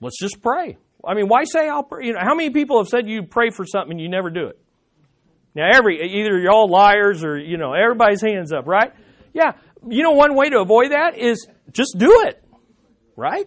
Let's 0.00 0.18
just 0.18 0.40
pray. 0.40 0.78
I 1.04 1.14
mean, 1.14 1.28
why 1.28 1.44
say 1.44 1.68
I'll 1.68 1.82
pray? 1.82 2.06
You 2.06 2.14
know, 2.14 2.20
how 2.22 2.34
many 2.34 2.50
people 2.50 2.78
have 2.78 2.88
said 2.88 3.08
you 3.08 3.24
pray 3.24 3.50
for 3.50 3.66
something 3.66 3.92
and 3.92 4.00
you 4.00 4.08
never 4.08 4.30
do 4.30 4.46
it? 4.46 4.58
Now, 5.54 5.70
every 5.72 6.02
either 6.02 6.38
you're 6.38 6.50
all 6.50 6.68
liars 6.68 7.22
or 7.22 7.38
you 7.38 7.56
know 7.56 7.72
everybody's 7.72 8.22
hands 8.22 8.52
up, 8.52 8.66
right? 8.66 8.92
Yeah, 9.32 9.52
you 9.88 10.02
know 10.02 10.12
one 10.12 10.34
way 10.34 10.50
to 10.50 10.60
avoid 10.60 10.90
that 10.90 11.16
is 11.16 11.46
just 11.72 11.96
do 11.96 12.24
it, 12.26 12.42
right? 13.16 13.46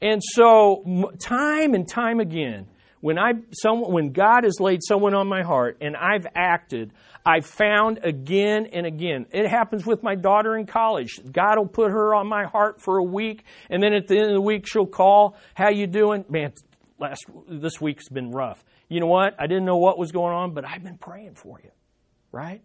And 0.00 0.22
so, 0.22 1.12
time 1.18 1.74
and 1.74 1.88
time 1.88 2.20
again, 2.20 2.66
when 3.00 3.18
I 3.18 3.32
someone 3.52 3.92
when 3.92 4.12
God 4.12 4.44
has 4.44 4.58
laid 4.58 4.80
someone 4.82 5.14
on 5.14 5.26
my 5.28 5.42
heart 5.42 5.78
and 5.80 5.96
I've 5.96 6.26
acted, 6.34 6.92
I've 7.24 7.46
found 7.46 8.00
again 8.02 8.66
and 8.72 8.86
again. 8.86 9.26
It 9.32 9.48
happens 9.48 9.84
with 9.84 10.02
my 10.02 10.14
daughter 10.14 10.56
in 10.56 10.66
college. 10.66 11.20
God 11.30 11.58
will 11.58 11.68
put 11.68 11.90
her 11.90 12.14
on 12.14 12.26
my 12.26 12.44
heart 12.44 12.80
for 12.80 12.98
a 12.98 13.04
week, 13.04 13.44
and 13.68 13.82
then 13.82 13.92
at 13.92 14.06
the 14.06 14.16
end 14.16 14.28
of 14.28 14.34
the 14.34 14.40
week 14.40 14.66
she'll 14.66 14.86
call, 14.86 15.36
"How 15.54 15.68
you 15.68 15.86
doing?" 15.86 16.24
Man, 16.28 16.52
last 16.98 17.24
this 17.48 17.80
week's 17.80 18.08
been 18.08 18.30
rough. 18.30 18.64
You 18.88 19.00
know 19.00 19.06
what? 19.06 19.34
I 19.38 19.46
didn't 19.46 19.64
know 19.64 19.78
what 19.78 19.98
was 19.98 20.12
going 20.12 20.34
on, 20.34 20.54
but 20.54 20.64
I've 20.64 20.82
been 20.82 20.98
praying 20.98 21.34
for 21.34 21.60
you, 21.62 21.70
right? 22.32 22.62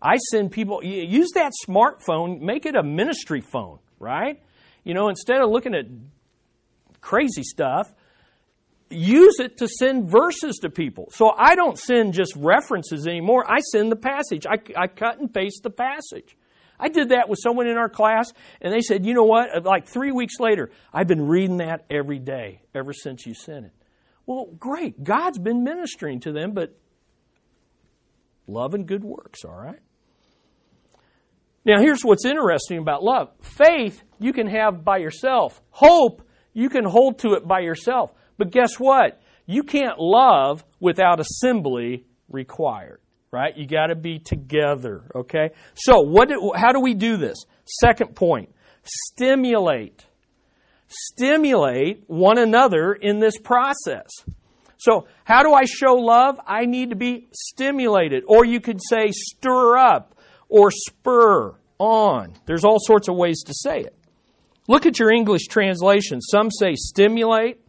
I 0.00 0.16
send 0.30 0.52
people 0.52 0.84
use 0.84 1.30
that 1.34 1.52
smartphone, 1.66 2.40
make 2.40 2.66
it 2.66 2.76
a 2.76 2.82
ministry 2.82 3.40
phone 3.40 3.78
right? 3.98 4.40
You 4.84 4.94
know, 4.94 5.08
instead 5.08 5.40
of 5.40 5.50
looking 5.50 5.74
at 5.74 5.86
crazy 7.00 7.42
stuff, 7.42 7.92
use 8.90 9.40
it 9.40 9.58
to 9.58 9.68
send 9.68 10.08
verses 10.08 10.58
to 10.62 10.70
people. 10.70 11.08
So 11.10 11.30
I 11.30 11.54
don't 11.54 11.78
send 11.78 12.14
just 12.14 12.34
references 12.36 13.06
anymore. 13.06 13.44
I 13.50 13.60
send 13.60 13.90
the 13.90 13.96
passage. 13.96 14.46
I, 14.46 14.58
I 14.76 14.86
cut 14.86 15.18
and 15.18 15.32
paste 15.32 15.62
the 15.62 15.70
passage. 15.70 16.36
I 16.78 16.88
did 16.88 17.08
that 17.08 17.28
with 17.28 17.38
someone 17.42 17.66
in 17.68 17.78
our 17.78 17.88
class, 17.88 18.32
and 18.60 18.72
they 18.72 18.82
said, 18.82 19.06
you 19.06 19.14
know 19.14 19.24
what? 19.24 19.64
Like 19.64 19.88
three 19.88 20.12
weeks 20.12 20.38
later, 20.38 20.70
I've 20.92 21.08
been 21.08 21.26
reading 21.26 21.56
that 21.58 21.86
every 21.88 22.18
day 22.18 22.60
ever 22.74 22.92
since 22.92 23.24
you 23.26 23.34
sent 23.34 23.66
it. 23.66 23.72
Well, 24.26 24.46
great. 24.58 25.02
God's 25.02 25.38
been 25.38 25.62
ministering 25.62 26.20
to 26.20 26.32
them, 26.32 26.52
but 26.52 26.76
love 28.46 28.74
and 28.74 28.86
good 28.86 29.04
works, 29.04 29.44
all 29.44 29.56
right? 29.56 29.78
Now, 31.64 31.80
here's 31.80 32.02
what's 32.02 32.24
interesting 32.24 32.78
about 32.78 33.02
love 33.02 33.30
faith 33.40 34.02
you 34.18 34.32
can 34.32 34.46
have 34.46 34.84
by 34.84 34.98
yourself, 34.98 35.60
hope 35.70 36.22
you 36.52 36.68
can 36.68 36.84
hold 36.84 37.18
to 37.20 37.34
it 37.34 37.46
by 37.46 37.60
yourself. 37.60 38.12
But 38.38 38.50
guess 38.50 38.78
what? 38.78 39.20
You 39.46 39.62
can't 39.62 39.98
love 39.98 40.64
without 40.80 41.20
assembly 41.20 42.04
required, 42.28 43.00
right? 43.30 43.56
You 43.56 43.66
got 43.66 43.88
to 43.88 43.94
be 43.94 44.18
together, 44.18 45.10
okay? 45.14 45.50
So, 45.74 46.00
what 46.00 46.28
do, 46.28 46.52
how 46.54 46.72
do 46.72 46.80
we 46.80 46.94
do 46.94 47.16
this? 47.16 47.36
Second 47.64 48.14
point 48.14 48.50
stimulate. 48.84 50.05
Stimulate 50.88 52.04
one 52.06 52.38
another 52.38 52.92
in 52.92 53.18
this 53.18 53.38
process. 53.38 54.08
So, 54.78 55.06
how 55.24 55.42
do 55.42 55.52
I 55.52 55.64
show 55.64 55.94
love? 55.94 56.38
I 56.46 56.66
need 56.66 56.90
to 56.90 56.96
be 56.96 57.28
stimulated. 57.32 58.24
Or 58.26 58.44
you 58.44 58.60
could 58.60 58.80
say 58.88 59.10
stir 59.10 59.76
up 59.78 60.14
or 60.48 60.70
spur 60.70 61.54
on. 61.78 62.34
There's 62.46 62.64
all 62.64 62.78
sorts 62.78 63.08
of 63.08 63.16
ways 63.16 63.42
to 63.46 63.54
say 63.54 63.80
it. 63.80 63.94
Look 64.68 64.86
at 64.86 64.98
your 64.98 65.10
English 65.10 65.46
translation. 65.46 66.20
Some 66.20 66.50
say 66.50 66.74
stimulate. 66.74 67.60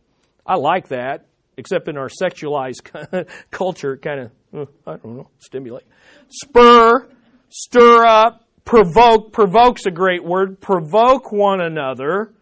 I 0.45 0.55
like 0.55 0.89
that, 0.89 1.25
except 1.57 1.87
in 1.87 1.97
our 1.97 2.09
sexualized 2.09 3.27
culture, 3.51 3.97
kind 3.97 4.19
of, 4.19 4.31
uh, 4.53 4.71
I 4.85 4.97
don't 4.97 5.17
know, 5.17 5.29
stimulate. 5.39 5.85
Spur, 6.29 7.07
stir 7.49 8.05
up, 8.05 8.47
provoke. 8.65 9.33
Provoke's 9.33 9.85
a 9.85 9.91
great 9.91 10.23
word. 10.23 10.59
Provoke 10.59 11.31
one 11.31 11.61
another 11.61 12.33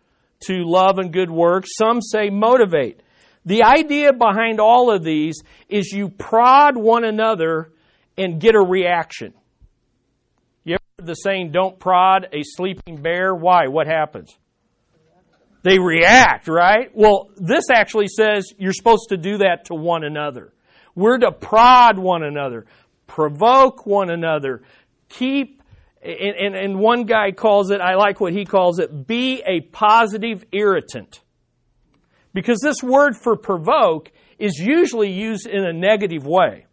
to 0.41 0.63
love 0.65 0.99
and 0.99 1.11
good 1.11 1.31
works. 1.31 1.69
Some 1.77 2.01
say 2.01 2.29
motivate. 2.29 3.01
The 3.45 3.63
idea 3.63 4.11
behind 4.13 4.59
all 4.59 4.91
of 4.91 5.03
these 5.03 5.41
is 5.69 5.91
you 5.91 6.09
prod 6.09 6.77
one 6.77 7.03
another 7.03 7.71
and 8.17 8.39
get 8.39 8.55
a 8.55 8.59
reaction 8.59 9.33
You 10.63 10.75
ever 10.75 10.83
heard 10.99 11.07
the 11.07 11.13
saying, 11.15 11.51
don't 11.51 11.79
prod 11.79 12.27
a 12.33 12.41
sleeping 12.43 13.01
bear? 13.01 13.35
Why? 13.35 13.67
What 13.67 13.87
happens? 13.87 14.35
They 15.63 15.79
react, 15.79 16.47
right? 16.47 16.91
Well, 16.93 17.29
this 17.37 17.71
actually 17.71 18.07
says 18.07 18.53
you're 18.57 18.71
supposed 18.71 19.09
to 19.09 19.17
do 19.17 19.39
that 19.39 19.65
to 19.65 19.75
one 19.75 20.03
another. 20.03 20.53
We're 20.93 21.17
to 21.17 21.31
prod 21.31 21.97
one 21.97 22.23
another, 22.23 22.67
provoke 23.07 23.85
one 23.85 24.09
another, 24.11 24.61
keep, 25.09 25.61
and, 26.05 26.35
and, 26.35 26.55
and 26.55 26.79
one 26.79 27.05
guy 27.05 27.31
calls 27.31 27.71
it, 27.71 27.81
I 27.81 27.95
like 27.95 28.19
what 28.19 28.33
he 28.33 28.45
calls 28.45 28.79
it, 28.79 29.07
be 29.07 29.41
a 29.45 29.61
positive 29.61 30.45
irritant. 30.51 31.21
Because 32.33 32.59
this 32.61 32.83
word 32.83 33.15
for 33.15 33.35
provoke 33.35 34.11
is 34.37 34.57
usually 34.57 35.11
used 35.11 35.47
in 35.47 35.65
a 35.65 35.73
negative 35.73 36.25
way 36.25 36.65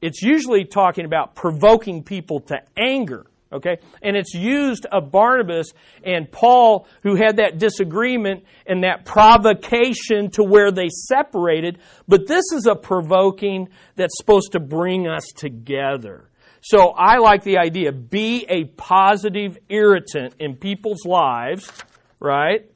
it's 0.00 0.22
usually 0.22 0.64
talking 0.64 1.04
about 1.04 1.34
provoking 1.34 2.02
people 2.02 2.40
to 2.40 2.58
anger. 2.78 3.26
Okay? 3.52 3.78
And 4.00 4.16
it's 4.16 4.32
used 4.32 4.86
of 4.86 5.10
Barnabas 5.10 5.72
and 6.04 6.30
Paul 6.30 6.86
who 7.02 7.16
had 7.16 7.38
that 7.38 7.58
disagreement 7.58 8.44
and 8.66 8.84
that 8.84 9.04
provocation 9.04 10.30
to 10.32 10.44
where 10.44 10.70
they 10.70 10.88
separated. 10.88 11.78
But 12.06 12.28
this 12.28 12.44
is 12.54 12.66
a 12.66 12.76
provoking 12.76 13.68
that's 13.96 14.16
supposed 14.16 14.52
to 14.52 14.60
bring 14.60 15.08
us 15.08 15.24
together. 15.34 16.29
So 16.60 16.90
I 16.90 17.18
like 17.18 17.42
the 17.42 17.58
idea 17.58 17.92
be 17.92 18.44
a 18.48 18.64
positive 18.64 19.58
irritant 19.68 20.34
in 20.38 20.56
people's 20.56 21.04
lives, 21.06 21.70
right? 22.18 22.70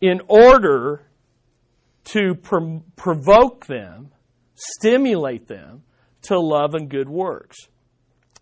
In 0.00 0.22
order 0.28 1.02
to 2.06 2.34
provoke 2.96 3.66
them, 3.66 4.12
stimulate 4.54 5.48
them 5.48 5.82
to 6.22 6.38
love 6.38 6.74
and 6.74 6.88
good 6.88 7.08
works. 7.08 7.56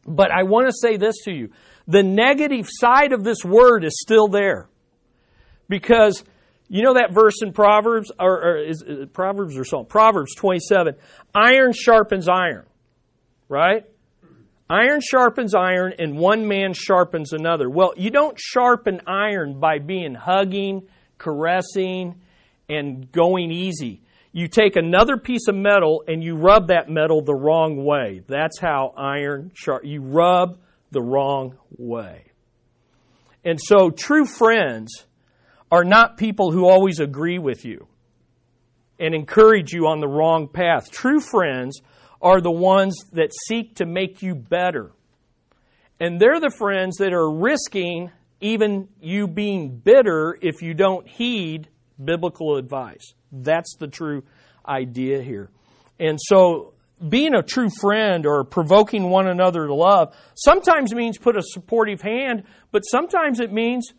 But 0.06 0.30
I 0.30 0.42
want 0.44 0.68
to 0.68 0.72
say 0.72 0.96
this 0.96 1.16
to 1.24 1.32
you 1.32 1.50
the 1.86 2.02
negative 2.02 2.66
side 2.68 3.12
of 3.12 3.24
this 3.24 3.44
word 3.44 3.84
is 3.84 4.00
still 4.00 4.28
there. 4.28 4.68
Because 5.68 6.24
you 6.68 6.82
know 6.82 6.94
that 6.94 7.12
verse 7.12 7.42
in 7.42 7.52
Proverbs, 7.52 8.10
or, 8.18 8.42
or 8.42 8.56
is, 8.58 8.82
is 8.82 9.06
Proverbs 9.12 9.56
or 9.56 9.64
Psalm? 9.64 9.86
Proverbs 9.86 10.34
27. 10.34 10.94
Iron 11.34 11.72
sharpens 11.72 12.28
iron, 12.28 12.66
right? 13.48 13.84
Iron 14.68 15.00
sharpens 15.00 15.54
iron, 15.54 15.92
and 15.98 16.16
one 16.16 16.48
man 16.48 16.72
sharpens 16.72 17.32
another. 17.32 17.68
Well, 17.68 17.92
you 17.96 18.10
don't 18.10 18.38
sharpen 18.38 19.02
iron 19.06 19.60
by 19.60 19.78
being 19.78 20.14
hugging, 20.14 20.88
caressing, 21.18 22.20
and 22.68 23.10
going 23.12 23.50
easy. 23.50 24.02
You 24.32 24.48
take 24.48 24.76
another 24.76 25.16
piece 25.16 25.46
of 25.48 25.54
metal 25.54 26.02
and 26.08 26.24
you 26.24 26.34
rub 26.34 26.68
that 26.68 26.88
metal 26.88 27.22
the 27.22 27.34
wrong 27.34 27.84
way. 27.84 28.22
That's 28.26 28.58
how 28.58 28.92
iron 28.96 29.52
sharp. 29.54 29.84
You 29.84 30.00
rub 30.00 30.58
the 30.90 31.02
wrong 31.02 31.56
way. 31.76 32.32
And 33.44 33.60
so 33.62 33.90
true 33.90 34.26
friends 34.26 35.06
are 35.70 35.84
not 35.84 36.16
people 36.16 36.50
who 36.50 36.66
always 36.66 36.98
agree 36.98 37.38
with 37.38 37.64
you 37.64 37.86
and 38.98 39.14
encourage 39.14 39.72
you 39.72 39.86
on 39.86 40.00
the 40.00 40.08
wrong 40.08 40.48
path. 40.48 40.90
True 40.90 41.20
friends 41.20 41.80
are 42.24 42.40
the 42.40 42.50
ones 42.50 42.96
that 43.12 43.30
seek 43.46 43.76
to 43.76 43.86
make 43.86 44.22
you 44.22 44.34
better. 44.34 44.90
And 46.00 46.18
they're 46.18 46.40
the 46.40 46.50
friends 46.50 46.96
that 46.96 47.12
are 47.12 47.30
risking 47.30 48.10
even 48.40 48.88
you 49.00 49.28
being 49.28 49.76
bitter 49.76 50.36
if 50.40 50.62
you 50.62 50.74
don't 50.74 51.06
heed 51.06 51.68
biblical 52.02 52.56
advice. 52.56 53.12
That's 53.30 53.76
the 53.78 53.86
true 53.86 54.24
idea 54.66 55.22
here. 55.22 55.50
And 56.00 56.18
so 56.20 56.72
being 57.08 57.34
a 57.34 57.42
true 57.42 57.68
friend 57.80 58.26
or 58.26 58.44
provoking 58.44 59.10
one 59.10 59.28
another 59.28 59.66
to 59.66 59.74
love 59.74 60.16
sometimes 60.34 60.94
means 60.94 61.18
put 61.18 61.36
a 61.36 61.42
supportive 61.42 62.00
hand, 62.00 62.44
but 62.72 62.80
sometimes 62.80 63.38
it 63.38 63.52
means 63.52 63.92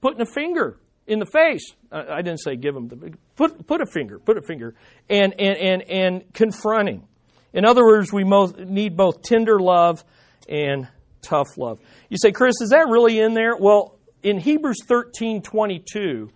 putting 0.00 0.20
a 0.20 0.26
finger 0.26 0.78
in 1.06 1.18
the 1.18 1.26
face. 1.26 1.64
I 1.92 2.22
didn't 2.22 2.40
say 2.40 2.56
give 2.56 2.74
them 2.74 2.88
the 2.88 3.12
put 3.36 3.66
put 3.66 3.80
a 3.80 3.86
finger, 3.86 4.18
put 4.18 4.38
a 4.38 4.42
finger, 4.42 4.74
and 5.08 5.34
and 5.38 5.56
and 5.56 5.82
and 5.82 6.32
confronting. 6.32 7.06
In 7.52 7.64
other 7.64 7.84
words, 7.84 8.12
we 8.12 8.24
need 8.24 8.96
both 8.96 9.22
tender 9.22 9.58
love 9.58 10.04
and 10.48 10.88
tough 11.22 11.56
love. 11.56 11.80
You 12.08 12.16
say, 12.20 12.32
Chris, 12.32 12.60
is 12.60 12.70
that 12.70 12.88
really 12.88 13.18
in 13.18 13.34
there? 13.34 13.56
Well, 13.56 13.98
in 14.22 14.38
Hebrews 14.38 14.84
thirteen 14.86 15.42
twenty 15.42 15.82
two, 15.92 16.30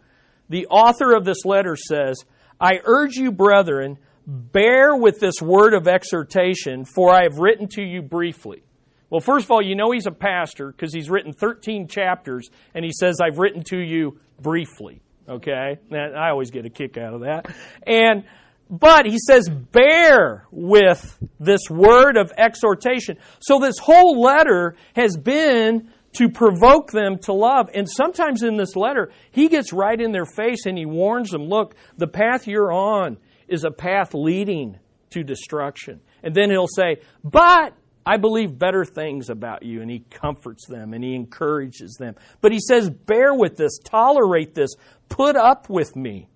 the 0.49 0.67
author 0.67 1.15
of 1.15 1.25
this 1.25 1.45
letter 1.45 1.77
says, 1.77 2.25
"I 2.61 2.81
urge 2.85 3.17
you, 3.17 3.33
brethren." 3.33 3.99
Bear 4.27 4.97
with 4.97 5.21
this 5.21 5.43
word 5.43 5.75
of 5.75 5.87
exhortation, 5.87 6.87
for 6.87 7.15
I 7.15 7.25
have 7.25 7.37
written 7.37 7.69
to 7.75 7.83
you 7.83 8.01
briefly. 8.01 8.63
Well, 9.11 9.21
first 9.21 9.45
of 9.45 9.51
all, 9.51 9.61
you 9.61 9.77
know 9.77 9.91
he's 9.93 10.07
a 10.07 10.13
pastor 10.13 10.73
because 10.73 10.95
he's 10.95 11.11
written 11.11 11.35
13 11.35 11.89
chapters 11.89 12.49
and 12.75 12.87
he 12.87 12.91
says, 12.91 13.19
I've 13.23 13.39
written 13.39 13.63
to 13.65 13.79
you 13.79 14.19
briefly. 14.41 15.03
Okay? 15.29 15.77
I 15.93 16.31
always 16.31 16.51
get 16.51 16.65
a 16.65 16.71
kick 16.71 16.97
out 16.97 17.13
of 17.13 17.21
that. 17.21 17.55
And, 17.87 18.25
but 18.71 19.07
he 19.07 19.19
says, 19.19 19.49
bear 19.49 20.47
with 20.51 21.19
this 21.39 21.69
word 21.69 22.17
of 22.17 22.33
exhortation. 22.37 23.19
So 23.41 23.59
this 23.59 23.79
whole 23.79 24.21
letter 24.21 24.77
has 24.97 25.17
been 25.17 25.91
to 26.15 26.29
provoke 26.29 26.91
them 26.91 27.19
to 27.19 27.33
love. 27.33 27.69
And 27.75 27.89
sometimes 27.89 28.43
in 28.43 28.57
this 28.57 28.77
letter, 28.77 29.11
he 29.31 29.49
gets 29.49 29.73
right 29.73 30.01
in 30.01 30.13
their 30.13 30.25
face 30.25 30.65
and 30.67 30.79
he 30.79 30.87
warns 30.87 31.31
them, 31.31 31.45
look, 31.45 31.75
the 31.97 32.07
path 32.07 32.47
you're 32.47 32.73
on 32.73 33.19
is 33.49 33.65
a 33.65 33.71
path 33.71 34.15
leading 34.15 34.79
to 35.11 35.23
destruction. 35.23 36.01
And 36.23 36.35
then 36.35 36.51
he'll 36.51 36.67
say, 36.67 37.03
but 37.23 37.75
I 38.07 38.17
believe 38.17 38.59
better 38.59 38.85
things 38.85 39.29
about 39.29 39.63
you. 39.63 39.83
And 39.83 39.91
he 39.91 40.01
comforts 40.11 40.67
them 40.67 40.95
and 40.95 41.05
he 41.05 41.15
encourages 41.15 41.97
them. 41.99 42.15
But 42.41 42.53
he 42.53 42.61
says, 42.61 42.89
bear 42.89 43.35
with 43.35 43.57
this, 43.57 43.79
tolerate 43.85 44.55
this, 44.55 44.71
put 45.09 45.37
up 45.37 45.69
with 45.69 45.97
me 45.97 46.29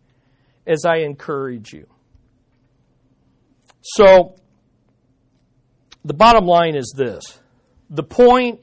as 0.67 0.85
I 0.85 0.99
encourage 0.99 1.73
you. 1.73 1.87
So, 3.95 4.37
the 6.05 6.13
bottom 6.13 6.45
line 6.45 6.77
is 6.77 6.93
this 6.95 7.23
the 7.89 8.03
point 8.03 8.61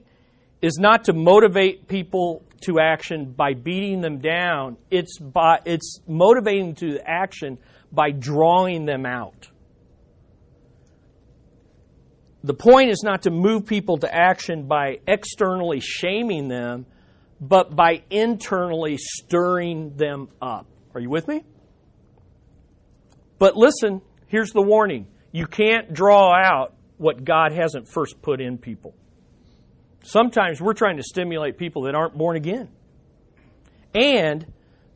is 0.62 0.78
not 0.78 1.06
to 1.06 1.14
motivate 1.14 1.88
people 1.88 2.44
to 2.62 2.80
action 2.80 3.32
by 3.32 3.54
beating 3.54 4.02
them 4.02 4.20
down, 4.20 4.78
it's, 4.92 5.18
by, 5.20 5.60
it's 5.66 6.00
motivating 6.08 6.76
to 6.76 7.00
action 7.06 7.58
by 7.92 8.12
drawing 8.12 8.86
them 8.86 9.06
out. 9.06 9.50
The 12.44 12.54
point 12.54 12.92
is 12.92 13.02
not 13.04 13.24
to 13.24 13.32
move 13.32 13.66
people 13.66 13.98
to 13.98 14.14
action 14.14 14.68
by 14.68 15.00
externally 15.08 15.80
shaming 15.80 16.48
them, 16.48 16.86
but 17.42 17.76
by 17.76 18.04
internally 18.12 18.98
stirring 18.98 19.96
them 19.98 20.30
up. 20.40 20.68
Are 20.94 21.02
you 21.02 21.10
with 21.10 21.28
me? 21.28 21.44
But 23.40 23.58
listen, 23.58 24.02
here's 24.28 24.52
the 24.52 24.62
warning 24.62 25.08
you 25.36 25.46
can't 25.46 25.94
draw 25.94 26.34
out 26.34 26.74
what 26.96 27.26
God 27.26 27.52
hasn't 27.52 27.90
first 27.90 28.22
put 28.22 28.40
in 28.40 28.58
people. 28.58 28.96
Sometimes 30.02 30.62
we're 30.62 30.72
trying 30.72 30.96
to 30.96 31.04
stimulate 31.04 31.58
people 31.58 31.82
that 31.84 31.94
aren't 31.94 32.18
born 32.18 32.38
again. 32.38 32.70
And 33.94 34.46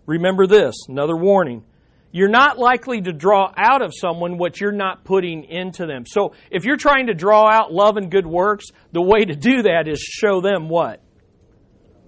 remember 0.06 0.47
this 0.47 0.75
another 0.88 1.17
warning 1.17 1.65
you're 2.13 2.30
not 2.30 2.58
likely 2.58 3.02
to 3.02 3.12
draw 3.12 3.52
out 3.58 3.82
of 3.82 3.91
someone 3.93 4.38
what 4.38 4.62
you're 4.62 4.71
not 4.71 5.04
putting 5.04 5.43
into 5.43 5.86
them. 5.86 6.06
So 6.08 6.34
if 6.49 6.63
you're 6.63 6.78
trying 6.78 7.08
to 7.08 7.13
draw 7.13 7.49
out 7.49 7.73
love 7.73 7.97
and 7.97 8.10
good 8.10 8.25
works, 8.25 8.67
the 8.93 9.02
way 9.02 9.25
to 9.25 9.36
do 9.36 9.63
that 9.63 9.89
is 9.89 9.99
show 9.99 10.39
them 10.39 10.69
what? 10.69 11.04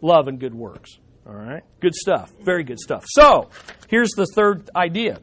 Love 0.02 0.30
and 0.30 0.40
good 0.40 0.56
works. 0.56 0.98
All 1.28 1.34
right? 1.34 1.64
Good 1.82 1.96
stuff. 1.96 2.32
Very 2.42 2.64
good 2.64 2.80
stuff. 2.80 3.04
So 3.10 3.50
here's 3.90 4.12
the 4.12 4.26
third 4.26 4.70
idea. 4.74 5.20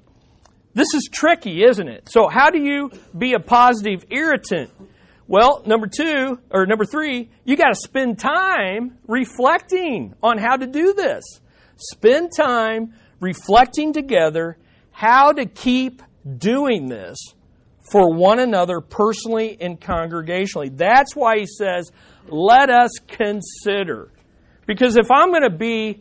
This 0.79 0.95
is 0.95 1.09
tricky, 1.13 1.65
isn't 1.65 1.89
it? 1.89 2.09
So 2.09 2.29
how 2.29 2.51
do 2.51 2.63
you 2.63 2.93
be 3.19 3.33
a 3.33 3.41
positive 3.41 4.05
irritant? 4.11 4.71
Well, 5.27 5.61
number 5.67 5.89
two, 5.89 6.39
or 6.53 6.67
number 6.67 6.85
three, 6.85 7.31
you 7.45 7.57
got 7.57 7.71
to 7.71 7.75
spend 7.75 8.21
time 8.21 8.97
reflecting 9.09 10.15
on 10.23 10.39
how 10.39 10.57
to 10.57 10.69
do 10.69 10.95
this. 10.95 11.25
Spend 11.79 12.31
time 12.31 12.95
reflecting 13.19 13.93
together 13.93 14.57
how 14.93 15.33
to 15.33 15.47
keep 15.47 16.01
doing 16.37 16.89
this 16.89 17.17
for 17.91 18.15
one 18.15 18.39
another 18.39 18.81
personally 18.81 19.57
and 19.61 19.81
congregationally. 19.81 20.77
That's 20.77 21.17
why 21.17 21.41
he 21.41 21.47
says, 21.47 21.91
let 22.29 22.71
us 22.71 22.93
consider. 23.09 24.13
Because 24.69 24.97
if 24.97 25.11
I'm 25.11 25.31
going 25.31 25.43
to 25.43 25.51
be, 25.51 26.01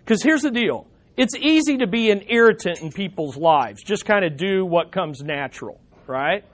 because 0.00 0.22
here's 0.22 0.42
the 0.42 0.50
deal 0.50 0.87
it's 1.18 1.34
easy 1.36 1.78
to 1.78 1.88
be 1.88 2.10
an 2.10 2.22
irritant 2.28 2.80
in 2.80 2.92
people's 2.92 3.36
lives, 3.36 3.82
just 3.82 4.06
kind 4.06 4.24
of 4.24 4.36
do 4.36 4.64
what 4.64 4.92
comes 4.92 5.20
natural, 5.20 5.80
right? 6.06 6.44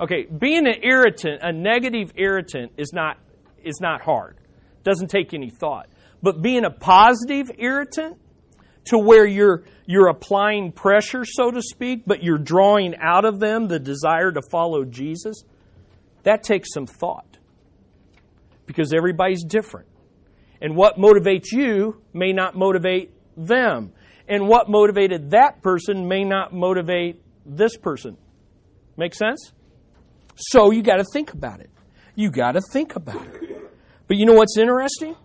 Okay, 0.00 0.24
being 0.24 0.66
an 0.66 0.82
irritant, 0.82 1.42
a 1.42 1.52
negative 1.52 2.12
irritant, 2.16 2.72
is 2.78 2.92
not, 2.94 3.18
is 3.62 3.78
not 3.80 4.00
hard. 4.00 4.38
Doesn't 4.84 5.08
take 5.08 5.34
any 5.34 5.50
thought. 5.50 5.88
But 6.22 6.40
being 6.40 6.64
a 6.64 6.70
positive 6.70 7.50
irritant, 7.58 8.16
to 8.86 8.98
where 8.98 9.26
you're 9.26 9.64
you're 9.84 10.08
applying 10.08 10.72
pressure, 10.72 11.24
so 11.24 11.50
to 11.50 11.60
speak, 11.60 12.04
but 12.06 12.22
you're 12.22 12.38
drawing 12.38 12.94
out 13.00 13.24
of 13.24 13.38
them 13.38 13.68
the 13.68 13.78
desire 13.78 14.32
to 14.32 14.40
follow 14.50 14.84
Jesus, 14.84 15.44
that 16.22 16.42
takes 16.42 16.72
some 16.72 16.86
thought. 16.86 17.38
Because 18.64 18.92
everybody's 18.92 19.44
different. 19.44 19.88
And 20.60 20.74
what 20.74 20.96
motivates 20.96 21.52
you 21.52 22.02
may 22.12 22.32
not 22.32 22.56
motivate 22.56 23.12
them. 23.36 23.92
And 24.28 24.48
what 24.48 24.68
motivated 24.68 25.30
that 25.30 25.62
person 25.62 26.08
may 26.08 26.24
not 26.24 26.52
motivate 26.52 27.22
this 27.44 27.76
person. 27.76 28.16
Make 28.96 29.14
sense? 29.14 29.52
So 30.36 30.70
you 30.70 30.82
got 30.82 30.96
to 30.96 31.04
think 31.12 31.32
about 31.32 31.60
it. 31.60 31.70
You 32.14 32.30
got 32.30 32.52
to 32.52 32.60
think 32.72 32.96
about 32.96 33.26
it. 33.26 33.70
But 34.08 34.16
you 34.16 34.26
know 34.26 34.34
what's 34.34 34.56
interesting? 34.58 35.16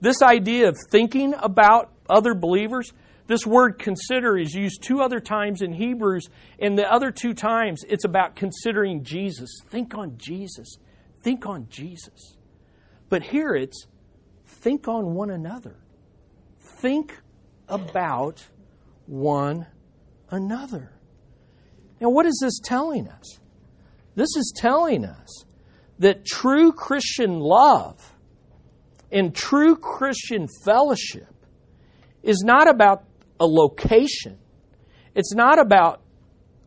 This 0.00 0.22
idea 0.22 0.68
of 0.68 0.76
thinking 0.90 1.34
about 1.38 1.92
other 2.08 2.34
believers, 2.34 2.92
this 3.26 3.46
word 3.46 3.78
consider 3.78 4.36
is 4.36 4.54
used 4.54 4.82
two 4.82 5.00
other 5.00 5.20
times 5.20 5.62
in 5.62 5.72
Hebrews, 5.72 6.28
and 6.58 6.76
the 6.76 6.90
other 6.90 7.10
two 7.10 7.34
times 7.34 7.84
it's 7.88 8.04
about 8.04 8.34
considering 8.34 9.04
Jesus. 9.04 9.50
Think 9.68 9.94
on 9.94 10.16
Jesus. 10.18 10.76
Think 11.22 11.46
on 11.46 11.66
Jesus. 11.68 12.36
But 13.08 13.22
here 13.22 13.54
it's 13.54 13.86
think 14.46 14.88
on 14.88 15.14
one 15.14 15.30
another. 15.30 15.76
Think 16.80 17.14
about 17.70 18.44
one 19.06 19.66
another. 20.30 20.92
Now, 22.00 22.10
what 22.10 22.26
is 22.26 22.38
this 22.42 22.58
telling 22.62 23.08
us? 23.08 23.38
This 24.14 24.36
is 24.36 24.52
telling 24.56 25.04
us 25.04 25.44
that 25.98 26.24
true 26.24 26.72
Christian 26.72 27.38
love 27.38 28.14
and 29.12 29.34
true 29.34 29.76
Christian 29.76 30.46
fellowship 30.64 31.28
is 32.22 32.42
not 32.44 32.68
about 32.68 33.04
a 33.38 33.46
location. 33.46 34.38
It's 35.14 35.34
not 35.34 35.58
about 35.58 36.02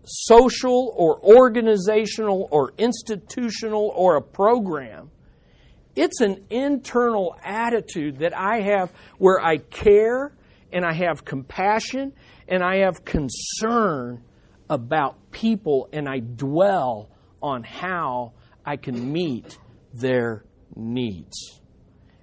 social 0.06 0.94
or 0.96 1.20
organizational 1.24 2.48
or 2.52 2.74
institutional 2.78 3.92
or 3.96 4.18
a 4.18 4.22
program. 4.22 5.10
It's 5.96 6.22
an 6.22 6.46
internal 6.50 7.38
attitude 7.44 8.20
that 8.20 8.36
I 8.36 8.62
have 8.62 8.92
where 9.18 9.40
I 9.40 9.58
care 9.58 10.34
and 10.74 10.84
I 10.84 10.94
have 10.94 11.24
compassion 11.24 12.14
and 12.48 12.64
I 12.64 12.80
have 12.80 13.06
concern 13.06 14.24
about 14.70 15.32
people 15.32 15.88
and 15.94 16.10
I 16.10 16.20
dwell 16.20 17.10
on 17.42 17.64
how 17.64 18.34
I 18.66 18.78
can 18.78 19.12
meet 19.12 19.58
their 19.94 20.44
needs. 20.76 21.62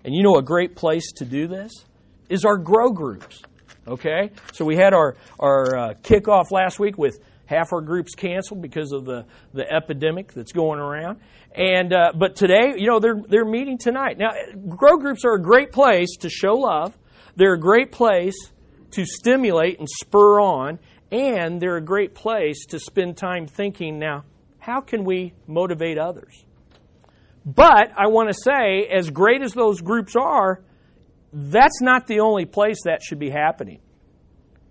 And 0.05 0.15
you 0.15 0.23
know 0.23 0.37
a 0.37 0.43
great 0.43 0.75
place 0.75 1.13
to 1.17 1.25
do 1.25 1.47
this 1.47 1.73
is 2.29 2.45
our 2.45 2.57
grow 2.57 2.91
groups. 2.91 3.43
Okay? 3.87 4.31
So 4.53 4.65
we 4.65 4.77
had 4.77 4.95
our, 4.95 5.17
our 5.39 5.77
uh, 5.77 5.95
kickoff 6.03 6.51
last 6.51 6.79
week 6.79 6.99
with 6.99 7.21
half 7.47 7.73
our 7.73 7.81
groups 7.81 8.15
canceled 8.15 8.63
because 8.63 8.93
of 8.93 9.05
the, 9.05 9.27
the 9.53 9.71
epidemic 9.71 10.33
that's 10.33 10.53
going 10.53 10.81
around. 10.81 11.21
And 11.55 11.93
uh, 11.93 12.13
but 12.15 12.37
today, 12.37 12.75
you 12.77 12.87
know, 12.87 13.01
they're 13.01 13.21
they're 13.29 13.45
meeting 13.45 13.77
tonight. 13.77 14.19
Now, 14.19 14.31
grow 14.69 14.99
groups 14.99 15.25
are 15.25 15.35
a 15.35 15.43
great 15.43 15.73
place 15.73 16.17
to 16.21 16.31
show 16.31 16.55
love. 16.55 16.97
They're 17.37 17.55
a 17.55 17.61
great 17.61 17.93
place 17.93 18.37
to 18.93 19.05
stimulate 19.05 19.79
and 19.79 19.89
spur 19.89 20.41
on, 20.41 20.79
and 21.11 21.61
they're 21.61 21.77
a 21.77 21.85
great 21.85 22.15
place 22.15 22.67
to 22.67 22.79
spend 22.79 23.17
time 23.17 23.47
thinking. 23.47 23.99
Now, 23.99 24.25
how 24.59 24.81
can 24.81 25.05
we 25.05 25.33
motivate 25.47 25.99
others? 25.99 26.45
But 27.45 27.91
I 27.97 28.09
want 28.09 28.29
to 28.29 28.35
say, 28.35 28.87
as 28.87 29.11
great 29.11 29.43
as 29.43 29.53
those 29.53 29.81
groups 29.81 30.15
are, 30.17 30.63
that's 31.33 31.81
not 31.81 32.07
the 32.07 32.21
only 32.21 32.45
place 32.45 32.83
that 32.85 33.03
should 33.03 33.19
be 33.19 33.31
happening. 33.31 33.81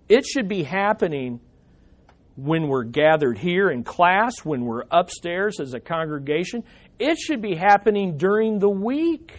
It 0.08 0.24
should 0.26 0.48
be 0.48 0.62
happening 0.62 1.40
when 2.36 2.68
we're 2.68 2.84
gathered 2.84 3.38
here 3.38 3.70
in 3.70 3.84
class, 3.84 4.44
when 4.44 4.64
we're 4.64 4.84
upstairs 4.90 5.60
as 5.60 5.74
a 5.74 5.80
congregation. 5.80 6.64
It 6.98 7.18
should 7.18 7.42
be 7.42 7.54
happening 7.54 8.16
during 8.16 8.58
the 8.58 8.68
week. 8.68 9.38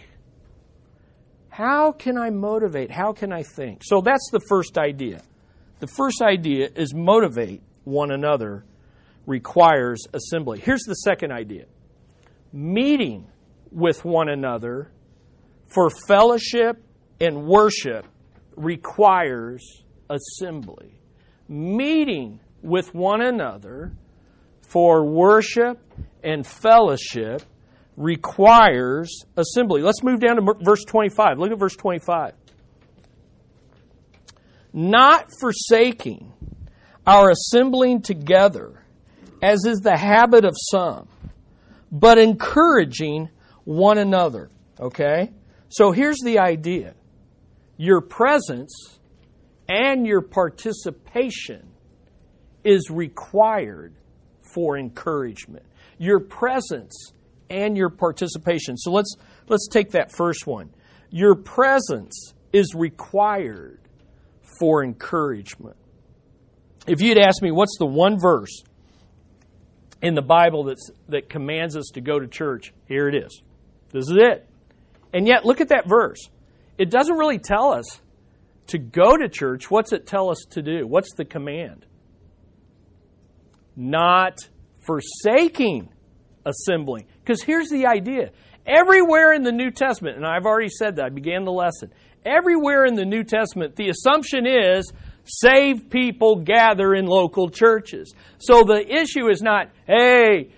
How 1.52 1.92
can 1.92 2.16
I 2.16 2.30
motivate? 2.30 2.90
How 2.90 3.12
can 3.12 3.30
I 3.30 3.42
think? 3.42 3.82
So 3.84 4.00
that's 4.00 4.30
the 4.32 4.40
first 4.48 4.78
idea. 4.78 5.20
The 5.80 5.86
first 5.86 6.22
idea 6.22 6.70
is 6.74 6.94
motivate 6.94 7.60
one 7.84 8.10
another 8.10 8.64
requires 9.26 10.06
assembly. 10.14 10.60
Here's 10.60 10.84
the 10.84 10.94
second 10.94 11.30
idea 11.30 11.66
meeting 12.54 13.26
with 13.70 14.02
one 14.02 14.30
another 14.30 14.92
for 15.66 15.90
fellowship 16.08 16.82
and 17.20 17.44
worship 17.44 18.06
requires 18.56 19.82
assembly. 20.08 20.98
Meeting 21.48 22.40
with 22.62 22.94
one 22.94 23.20
another 23.20 23.92
for 24.62 25.04
worship 25.04 25.78
and 26.24 26.46
fellowship 26.46 27.42
requires 27.96 29.24
assembly. 29.36 29.82
Let's 29.82 30.02
move 30.02 30.20
down 30.20 30.36
to 30.36 30.54
verse 30.62 30.84
25. 30.84 31.38
Look 31.38 31.52
at 31.52 31.58
verse 31.58 31.76
25. 31.76 32.34
Not 34.72 35.26
forsaking 35.38 36.32
our 37.06 37.30
assembling 37.30 38.02
together, 38.02 38.84
as 39.42 39.64
is 39.66 39.80
the 39.80 39.96
habit 39.96 40.44
of 40.44 40.54
some, 40.70 41.08
but 41.90 42.18
encouraging 42.18 43.28
one 43.64 43.98
another. 43.98 44.50
Okay? 44.80 45.30
So 45.68 45.92
here's 45.92 46.20
the 46.24 46.38
idea 46.38 46.94
your 47.76 48.00
presence 48.00 48.98
and 49.68 50.06
your 50.06 50.22
participation 50.22 51.68
is 52.64 52.90
required 52.90 53.94
for 54.54 54.78
encouragement. 54.78 55.64
Your 55.98 56.20
presence 56.20 57.12
and 57.52 57.76
your 57.76 57.90
participation. 57.90 58.76
So 58.76 58.90
let's 58.90 59.16
let's 59.48 59.68
take 59.68 59.90
that 59.92 60.12
first 60.12 60.46
one. 60.46 60.70
Your 61.10 61.34
presence 61.34 62.34
is 62.52 62.74
required 62.74 63.80
for 64.58 64.82
encouragement. 64.82 65.76
If 66.86 67.00
you'd 67.00 67.18
ask 67.18 67.42
me 67.42 67.50
what's 67.50 67.76
the 67.78 67.86
one 67.86 68.18
verse 68.18 68.62
in 70.00 70.14
the 70.14 70.22
Bible 70.22 70.64
that's, 70.64 70.90
that 71.08 71.28
commands 71.28 71.76
us 71.76 71.90
to 71.94 72.00
go 72.00 72.18
to 72.18 72.26
church, 72.26 72.72
here 72.86 73.08
it 73.08 73.14
is. 73.14 73.42
This 73.90 74.08
is 74.08 74.16
it. 74.16 74.48
And 75.12 75.28
yet, 75.28 75.44
look 75.44 75.60
at 75.60 75.68
that 75.68 75.86
verse. 75.86 76.28
It 76.78 76.90
doesn't 76.90 77.16
really 77.16 77.38
tell 77.38 77.72
us 77.72 78.00
to 78.68 78.78
go 78.78 79.16
to 79.16 79.28
church. 79.28 79.70
What's 79.70 79.92
it 79.92 80.06
tell 80.06 80.30
us 80.30 80.44
to 80.50 80.62
do? 80.62 80.86
What's 80.86 81.14
the 81.14 81.24
command? 81.24 81.86
not 83.76 84.38
forsaking 84.80 85.91
assembling. 86.44 87.06
Because 87.24 87.42
here's 87.42 87.68
the 87.68 87.86
idea 87.86 88.30
everywhere 88.66 89.32
in 89.32 89.42
the 89.42 89.52
New 89.52 89.70
Testament, 89.70 90.16
and 90.16 90.26
I've 90.26 90.46
already 90.46 90.68
said 90.68 90.96
that, 90.96 91.06
I 91.06 91.08
began 91.08 91.44
the 91.44 91.52
lesson. 91.52 91.92
Everywhere 92.24 92.84
in 92.84 92.94
the 92.94 93.04
New 93.04 93.24
Testament, 93.24 93.74
the 93.74 93.88
assumption 93.88 94.46
is 94.46 94.92
saved 95.24 95.90
people 95.90 96.36
gather 96.36 96.94
in 96.94 97.06
local 97.06 97.48
churches. 97.48 98.14
So 98.38 98.62
the 98.62 98.84
issue 98.88 99.28
is 99.28 99.42
not, 99.42 99.70
hey, 99.86 100.50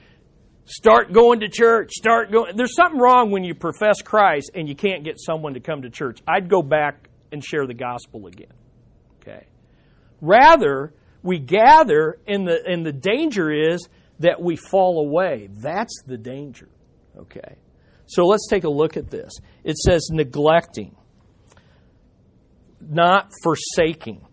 start 0.67 1.13
going 1.13 1.41
to 1.41 1.49
church, 1.49 1.93
start 1.93 2.31
going. 2.31 2.57
There's 2.57 2.75
something 2.75 3.01
wrong 3.01 3.31
when 3.31 3.45
you 3.45 3.55
profess 3.55 4.03
Christ 4.03 4.51
and 4.55 4.69
you 4.69 4.75
can't 4.75 5.05
get 5.05 5.19
someone 5.19 5.55
to 5.55 5.61
come 5.61 5.83
to 5.83 5.91
church. 5.91 6.21
I'd 6.27 6.49
go 6.49 6.63
back 6.63 7.09
and 7.33 7.45
share 7.45 7.67
the 7.67 7.75
gospel 7.75 8.27
again. 8.27 8.53
Okay. 9.21 9.47
Rather, 10.21 10.93
we 11.23 11.39
gather, 11.39 12.19
and 12.27 12.47
the, 12.47 12.63
and 12.67 12.85
the 12.85 12.93
danger 12.93 13.51
is 13.51 13.89
that 14.21 14.41
we 14.41 14.57
fall 14.57 15.01
away. 15.01 15.49
That's 15.53 16.03
the 16.07 16.17
danger. 16.17 16.69
Okay? 17.17 17.57
So 18.07 18.25
let's 18.25 18.47
take 18.49 18.65
a 18.65 18.71
look 18.71 18.97
at 18.97 19.11
this. 19.11 19.33
It 19.63 19.77
says 19.77 20.09
neglecting, 20.13 20.95
not 22.81 23.31
forsaking. 23.43 24.27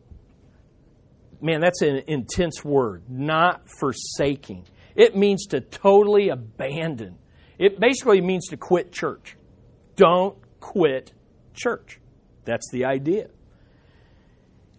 Man, 1.41 1.61
that's 1.61 1.81
an 1.81 2.03
intense 2.07 2.63
word. 2.63 3.03
Not 3.09 3.63
forsaking. 3.79 4.67
It 4.95 5.15
means 5.15 5.47
to 5.47 5.61
totally 5.61 6.29
abandon. 6.29 7.17
It 7.57 7.79
basically 7.79 8.21
means 8.21 8.47
to 8.49 8.57
quit 8.57 8.91
church. 8.91 9.37
Don't 9.95 10.37
quit 10.59 11.13
church. 11.53 11.99
That's 12.45 12.69
the 12.71 12.85
idea. 12.85 13.29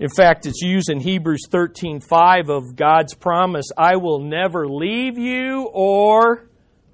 In 0.03 0.09
fact, 0.09 0.47
it's 0.47 0.61
used 0.61 0.91
in 0.91 0.99
Hebrews 0.99 1.47
13:5 1.49 2.49
of 2.49 2.75
God's 2.75 3.15
promise, 3.15 3.67
I 3.79 3.95
will 3.99 4.19
never 4.19 4.67
leave 4.67 5.17
you 5.17 5.71
or 5.73 6.49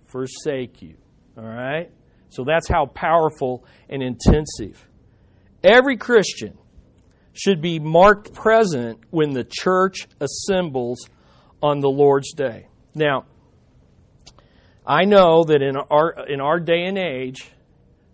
forsake 0.05 0.83
you. 0.83 0.97
All 1.39 1.45
right? 1.45 1.91
So 2.29 2.45
that's 2.45 2.69
how 2.69 2.85
powerful 2.85 3.65
and 3.89 4.03
intensive. 4.03 4.87
Every 5.65 5.97
Christian 5.97 6.59
should 7.33 7.63
be 7.63 7.79
marked 7.79 8.35
present 8.35 8.99
when 9.09 9.33
the 9.33 9.45
church 9.45 10.07
assembles 10.21 11.09
on 11.63 11.81
the 11.81 11.89
Lord's 11.89 12.35
day. 12.35 12.67
Now, 12.95 13.25
I 14.87 15.07
know 15.07 15.45
that 15.45 15.63
in 15.63 15.79
our 15.79 16.27
in 16.29 16.43
our 16.43 16.61
day 16.61 16.85
and 16.85 16.99
age, 16.99 17.51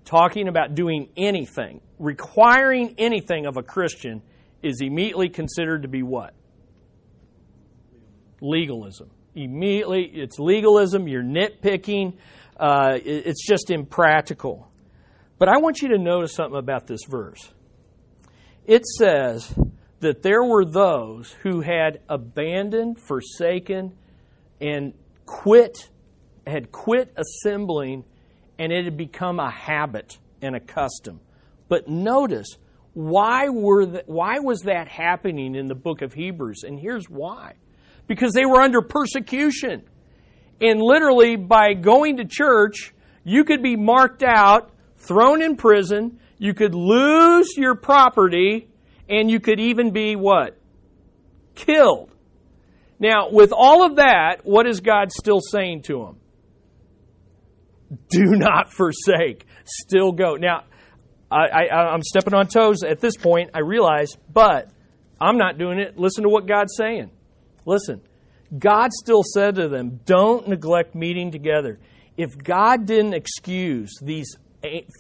talking 0.04 0.46
about 0.46 0.76
doing 0.76 1.09
anything, 1.16 1.80
requiring 1.98 2.94
anything 2.96 3.46
of 3.46 3.57
a 3.57 3.62
Christian 3.64 4.22
is 4.64 4.81
immediately 4.81 5.29
considered 5.29 5.83
to 5.83 5.88
be 5.88 6.03
what? 6.03 6.35
Legalism. 8.40 9.11
Immediately, 9.35 10.05
it's 10.14 10.38
legalism, 10.38 11.09
you're 11.09 11.22
nitpicking, 11.22 12.16
uh, 12.59 12.98
it's 13.05 13.44
just 13.46 13.70
impractical. 13.70 14.70
But 15.38 15.48
I 15.48 15.59
want 15.59 15.83
you 15.83 15.88
to 15.88 15.98
notice 15.98 16.35
something 16.35 16.59
about 16.59 16.87
this 16.87 17.00
verse. 17.09 17.53
It 18.64 18.87
says 18.87 19.53
that 20.00 20.22
there 20.22 20.44
were 20.44 20.64
those 20.64 21.33
who 21.42 21.61
had 21.61 22.00
abandoned, 22.09 23.00
forsaken, 23.00 23.96
and 24.61 24.94
quit, 25.27 25.90
had 26.46 26.70
quit 26.70 27.12
assembling, 27.16 28.05
and 28.59 28.72
it 28.72 28.85
had 28.85 28.96
become 28.96 29.40
a 29.40 29.50
habit 29.50 30.18
and 30.40 30.55
a 30.55 30.61
custom. 30.61 31.20
But 31.68 31.88
notice, 31.88 32.57
why, 32.94 33.48
were 33.48 33.87
the, 33.87 34.04
why 34.07 34.38
was 34.38 34.62
that 34.62 34.88
happening 34.88 35.57
in 35.57 35.66
the 35.66 35.74
book 35.74 36.00
of 36.00 36.14
Hebrews? 36.14 36.62
And 36.64 36.78
here's 36.78 37.07
why. 37.07 37.54
Because 38.07 38.33
they 38.33 38.46
were 38.46 38.61
under 38.61 38.83
persecution. 38.83 39.83
And 40.61 40.80
literally, 40.80 41.37
by 41.37 41.74
going 41.74 42.18
to 42.18 42.24
church, 42.24 42.95
you 43.24 43.45
could 43.45 43.62
be 43.62 43.76
marked 43.76 44.22
out, 44.22 44.70
thrown 44.97 45.42
in 45.42 45.57
prison, 45.57 46.20
you 46.38 46.55
could 46.55 46.74
lose 46.74 47.57
your 47.57 47.74
property, 47.74 48.68
and 49.09 49.30
you 49.30 49.40
could 49.40 49.59
even 49.61 49.92
be 49.92 50.14
what? 50.14 50.57
Killed. 51.55 52.11
Now, 52.99 53.30
with 53.30 53.53
all 53.53 53.84
of 53.84 53.97
that, 53.97 54.45
what 54.45 54.66
is 54.66 54.80
God 54.80 55.11
still 55.11 55.40
saying 55.40 55.82
to 55.82 55.99
them? 56.05 56.16
Do 58.09 58.24
not 58.36 58.72
forsake. 58.72 59.47
Still 59.64 60.12
go. 60.12 60.36
Now, 60.36 60.64
I, 61.35 61.66
I, 61.66 61.93
I'm 61.93 62.03
stepping 62.03 62.35
on 62.35 62.47
toes 62.47 62.85
at 62.85 63.01
this 63.01 63.16
point, 63.16 63.51
I 63.55 63.61
realize, 63.61 64.16
but 64.32 64.70
I'm 65.20 65.37
not 65.37 65.59
doing 65.59 65.78
it. 65.78 65.99
Listen 65.99 66.22
to 66.22 66.28
what 66.28 66.47
God's 66.47 66.74
saying. 66.76 67.11
Listen. 67.66 68.01
God 68.57 68.93
still 68.93 69.22
said 69.24 69.57
to 69.57 69.68
them, 69.68 70.01
don't 70.05 70.47
neglect 70.47 70.95
meeting 70.95 71.32
together. 71.32 71.80
If 72.16 72.39
God 72.39 72.87
didn't 72.87 73.14
excuse 73.14 73.93
these 74.01 74.37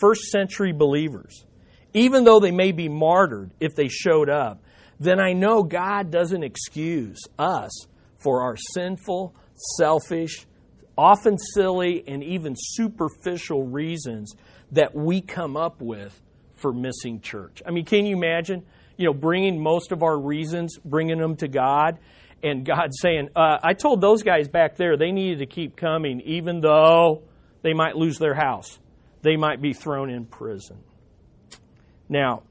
first 0.00 0.24
century 0.24 0.72
believers, 0.72 1.44
even 1.92 2.24
though 2.24 2.40
they 2.40 2.50
may 2.50 2.72
be 2.72 2.88
martyred 2.88 3.52
if 3.60 3.76
they 3.76 3.86
showed 3.86 4.28
up, 4.28 4.62
then 4.98 5.20
I 5.20 5.34
know 5.34 5.62
God 5.62 6.10
doesn't 6.10 6.42
excuse 6.42 7.20
us 7.38 7.70
for 8.18 8.42
our 8.42 8.56
sinful, 8.56 9.36
selfish, 9.76 10.46
often 10.98 11.38
silly, 11.38 12.02
and 12.08 12.24
even 12.24 12.54
superficial 12.56 13.64
reasons 13.64 14.34
that 14.72 14.94
we 14.94 15.20
come 15.20 15.56
up 15.56 15.80
with 15.80 16.20
for 16.64 16.72
missing 16.72 17.20
church. 17.20 17.62
I 17.66 17.70
mean, 17.70 17.84
can 17.84 18.06
you 18.06 18.16
imagine? 18.16 18.64
you 18.96 19.06
know, 19.06 19.14
bringing 19.14 19.62
most 19.62 19.92
of 19.92 20.02
our 20.02 20.18
reasons, 20.18 20.78
bringing 20.84 21.18
them 21.18 21.36
to 21.36 21.48
God, 21.48 21.98
and 22.42 22.64
God 22.64 22.90
saying, 22.92 23.30
uh, 23.34 23.58
I 23.62 23.72
told 23.74 24.00
those 24.00 24.22
guys 24.22 24.48
back 24.48 24.76
there 24.76 24.96
they 24.96 25.12
needed 25.12 25.38
to 25.38 25.46
keep 25.46 25.76
coming, 25.76 26.20
even 26.20 26.60
though 26.60 27.22
they 27.62 27.72
might 27.72 27.96
lose 27.96 28.18
their 28.18 28.34
house, 28.34 28.78
they 29.22 29.36
might 29.36 29.60
be 29.60 29.72
thrown 29.72 30.10
in 30.10 30.26
prison. 30.26 30.78
Now, 32.08 32.42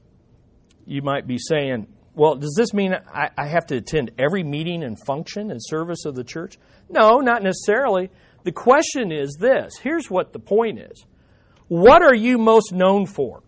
you 0.84 1.02
might 1.02 1.26
be 1.26 1.38
saying, 1.38 1.86
well, 2.14 2.34
does 2.34 2.54
this 2.56 2.74
mean 2.74 2.92
I, 2.92 3.30
I 3.36 3.46
have 3.46 3.66
to 3.66 3.76
attend 3.76 4.12
every 4.18 4.42
meeting 4.42 4.82
and 4.82 4.98
function 5.06 5.50
and 5.50 5.60
service 5.62 6.04
of 6.04 6.14
the 6.14 6.24
church? 6.24 6.58
No, 6.88 7.18
not 7.18 7.42
necessarily. 7.42 8.10
The 8.42 8.52
question 8.52 9.10
is 9.10 9.36
this 9.40 9.78
here's 9.78 10.10
what 10.10 10.32
the 10.32 10.38
point 10.38 10.78
is 10.78 11.04
What 11.68 12.02
are 12.02 12.14
you 12.14 12.36
most 12.36 12.72
known 12.72 13.06
for? 13.06 13.43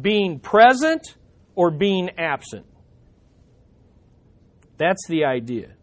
Being 0.00 0.40
present 0.40 1.16
or 1.54 1.70
being 1.70 2.10
absent? 2.18 2.66
That's 4.78 5.06
the 5.08 5.24
idea. 5.24 5.74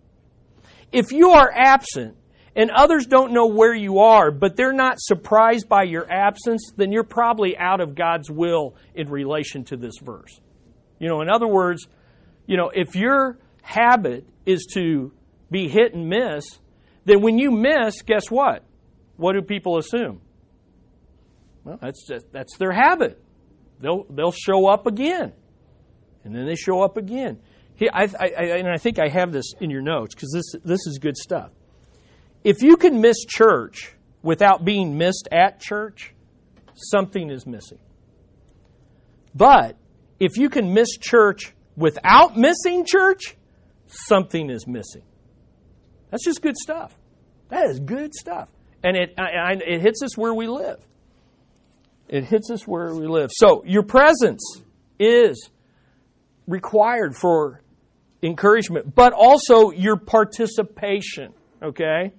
If 0.92 1.12
you 1.12 1.32
are 1.32 1.52
absent 1.54 2.18
and 2.56 2.72
others 2.72 3.06
don't 3.06 3.32
know 3.32 3.48
where 3.48 3.74
you 3.74 4.00
are, 4.00 4.32
but 4.32 4.56
they're 4.56 4.74
not 4.74 4.96
surprised 5.00 5.70
by 5.70 5.84
your 5.84 6.10
absence, 6.12 6.72
then 6.76 6.92
you're 6.92 7.04
probably 7.04 7.58
out 7.58 7.80
of 7.80 7.96
God's 7.96 8.30
will 8.30 8.76
in 8.96 9.10
relation 9.10 9.64
to 9.66 9.78
this 9.78 9.94
verse. 10.02 10.40
You 11.00 11.08
know, 11.08 11.22
in 11.22 11.30
other 11.30 11.48
words, 11.48 11.88
you 12.46 12.58
know, 12.58 12.72
if 12.74 12.96
your 12.96 13.38
habit 13.62 14.26
is 14.46 14.66
to 14.74 15.14
be 15.52 15.70
hit 15.70 15.94
and 15.94 16.10
miss, 16.10 16.44
then 17.06 17.22
when 17.22 17.38
you 17.38 17.52
miss, 17.52 18.02
guess 18.02 18.30
what? 18.30 18.66
What 19.16 19.34
do 19.34 19.42
people 19.42 19.78
assume? 19.78 20.22
Well, 21.64 21.78
that's 21.82 22.06
just, 22.08 22.32
that's 22.32 22.58
their 22.58 22.72
habit. 22.72 23.22
They'll 23.80 24.06
they'll 24.10 24.32
show 24.32 24.68
up 24.68 24.88
again, 24.88 25.34
and 26.24 26.36
then 26.36 26.46
they 26.46 26.56
show 26.56 26.82
up 26.82 26.98
again. 26.98 27.40
He, 27.76 27.90
I, 27.90 28.04
I, 28.04 28.10
I, 28.20 28.44
and 28.58 28.68
I 28.68 28.78
think 28.78 29.00
I 29.00 29.08
have 29.08 29.32
this 29.32 29.54
in 29.62 29.70
your 29.70 29.82
notes 29.82 30.14
because 30.14 30.32
this 30.34 30.62
this 30.64 30.86
is 30.86 31.00
good 31.00 31.16
stuff. 31.16 31.52
If 32.44 32.62
you 32.62 32.76
can 32.76 33.00
miss 33.00 33.24
church 33.26 33.94
without 34.22 34.66
being 34.66 34.98
missed 34.98 35.30
at 35.32 35.62
church, 35.62 36.14
something 36.76 37.30
is 37.30 37.48
missing. 37.48 37.80
But 39.34 39.78
if 40.20 40.38
you 40.38 40.50
can 40.50 40.74
miss 40.74 40.98
church 40.98 41.54
without 41.78 42.38
missing 42.38 42.86
church, 42.86 43.36
something 43.88 44.50
is 44.50 44.68
missing. 44.68 45.04
That's 46.12 46.26
just 46.26 46.42
good 46.42 46.58
stuff. 46.58 46.98
That 47.50 47.70
is 47.70 47.80
good 47.80 48.14
stuff. 48.14 48.50
And 48.84 48.96
it, 48.98 49.14
it 49.18 49.82
hits 49.82 50.02
us 50.04 50.18
where 50.18 50.34
we 50.34 50.48
live. 50.48 50.86
It 52.10 52.26
hits 52.26 52.50
us 52.50 52.68
where 52.68 52.94
we 52.94 53.08
live. 53.08 53.30
So, 53.32 53.64
your 53.66 53.84
presence 53.84 54.42
is 55.00 55.50
required 56.48 57.16
for 57.16 57.62
encouragement, 58.24 58.94
but 58.96 59.14
also 59.14 59.72
your 59.72 59.96
participation, 59.96 61.34
okay? 61.62 62.12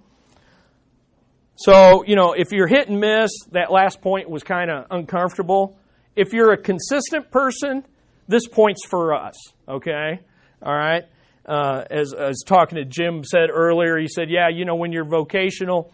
So, 1.57 2.05
you 2.07 2.17
know, 2.17 2.33
if 2.33 2.53
you're 2.53 2.69
hit 2.69 2.89
and 2.89 3.01
miss, 3.01 3.31
that 3.53 3.71
last 3.71 4.01
point 4.01 4.31
was 4.31 4.43
kind 4.43 4.71
of 4.71 4.87
uncomfortable. 4.91 5.77
If 6.17 6.33
you're 6.33 6.53
a 6.53 6.57
consistent 6.57 7.31
person, 7.31 7.85
this 8.29 8.47
point's 8.47 8.87
for 8.89 9.15
us, 9.15 9.35
okay? 9.69 10.21
All 10.63 10.75
right? 10.75 11.05
Uh, 11.45 11.85
as, 11.91 12.15
as 12.15 12.43
talking 12.47 12.77
to 12.77 12.85
Jim 12.85 13.25
said 13.25 13.51
earlier, 13.53 13.99
he 13.99 14.09
said, 14.09 14.31
yeah, 14.31 14.49
you 14.49 14.65
know, 14.65 14.77
when 14.77 14.93
you're 14.93 15.05
vocational, 15.05 15.93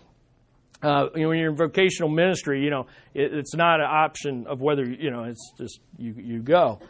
uh, 0.82 1.06
you 1.14 1.22
know, 1.22 1.28
when 1.28 1.38
you're 1.38 1.50
in 1.50 1.56
vocational 1.56 2.10
ministry, 2.10 2.62
you 2.62 2.70
know, 2.70 2.86
it, 3.14 3.32
it's 3.34 3.54
not 3.54 3.80
an 3.80 3.86
option 3.88 4.46
of 4.46 4.60
whether, 4.60 4.84
you 4.84 5.10
know, 5.10 5.24
it's 5.24 5.52
just 5.58 5.80
you, 5.96 6.14
you 6.16 6.40
go. 6.40 6.80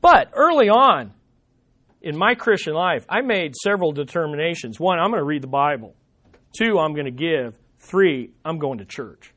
But 0.00 0.30
early 0.34 0.68
on 0.68 1.12
in 2.02 2.16
my 2.16 2.34
Christian 2.34 2.74
life, 2.74 3.06
I 3.08 3.22
made 3.22 3.54
several 3.56 3.92
determinations. 3.92 4.78
One, 4.78 4.98
I'm 4.98 5.10
going 5.10 5.20
to 5.20 5.26
read 5.26 5.42
the 5.42 5.48
Bible. 5.48 5.94
Two, 6.56 6.78
I'm 6.78 6.92
going 6.92 7.06
to 7.06 7.10
give. 7.10 7.58
Three, 7.78 8.30
I'm 8.44 8.58
going 8.58 8.78
to 8.78 8.84
church. 8.84 9.32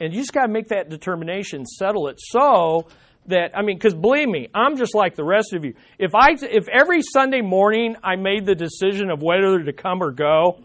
And 0.00 0.12
you 0.12 0.20
just 0.20 0.32
got 0.32 0.46
to 0.46 0.52
make 0.52 0.68
that 0.68 0.88
determination, 0.88 1.66
settle 1.66 2.08
it 2.08 2.18
so 2.18 2.88
that 3.26 3.56
I 3.56 3.62
mean, 3.62 3.76
because 3.76 3.94
believe 3.94 4.28
me, 4.28 4.48
I'm 4.54 4.76
just 4.76 4.94
like 4.94 5.14
the 5.14 5.24
rest 5.24 5.52
of 5.52 5.64
you. 5.64 5.74
If 5.98 6.14
I 6.14 6.32
if 6.40 6.68
every 6.68 7.00
Sunday 7.02 7.40
morning 7.40 7.96
I 8.02 8.16
made 8.16 8.46
the 8.46 8.54
decision 8.54 9.10
of 9.10 9.22
whether 9.22 9.62
to 9.62 9.72
come 9.72 10.02
or 10.02 10.10
go, 10.10 10.60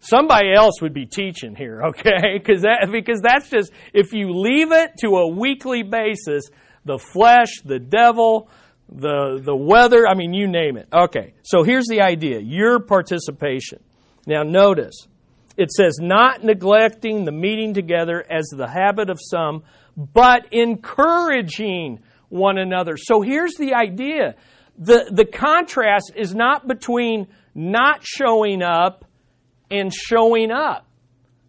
somebody 0.00 0.52
else 0.52 0.80
would 0.80 0.94
be 0.94 1.06
teaching 1.06 1.54
here, 1.54 1.82
okay? 1.88 2.38
Because 2.38 2.62
that 2.62 2.88
because 2.90 3.20
that's 3.20 3.48
just 3.50 3.72
if 3.92 4.12
you 4.12 4.32
leave 4.32 4.72
it 4.72 4.92
to 5.00 5.16
a 5.16 5.28
weekly 5.28 5.82
basis, 5.82 6.44
the 6.84 6.98
flesh, 6.98 7.60
the 7.64 7.78
devil, 7.78 8.48
the 8.88 9.40
the 9.42 9.56
weather, 9.56 10.06
I 10.08 10.14
mean, 10.14 10.32
you 10.34 10.46
name 10.46 10.76
it. 10.76 10.88
Okay, 10.92 11.34
so 11.42 11.62
here's 11.62 11.86
the 11.86 12.00
idea: 12.00 12.40
your 12.40 12.80
participation. 12.80 13.80
Now, 14.26 14.42
notice 14.42 15.06
it 15.58 15.72
says, 15.72 15.98
not 16.00 16.44
neglecting 16.44 17.24
the 17.24 17.32
meeting 17.32 17.74
together 17.74 18.24
as 18.30 18.46
the 18.46 18.68
habit 18.68 19.10
of 19.10 19.18
some 19.20 19.64
but 19.96 20.52
encouraging 20.52 21.98
one 22.28 22.56
another. 22.56 22.96
So 22.96 23.20
here's 23.20 23.54
the 23.54 23.74
idea. 23.74 24.36
The, 24.78 25.10
the 25.10 25.24
contrast 25.24 26.12
is 26.14 26.32
not 26.32 26.68
between 26.68 27.26
not 27.56 28.04
showing 28.04 28.62
up 28.62 29.04
and 29.70 29.92
showing 29.92 30.50
up. 30.50 30.86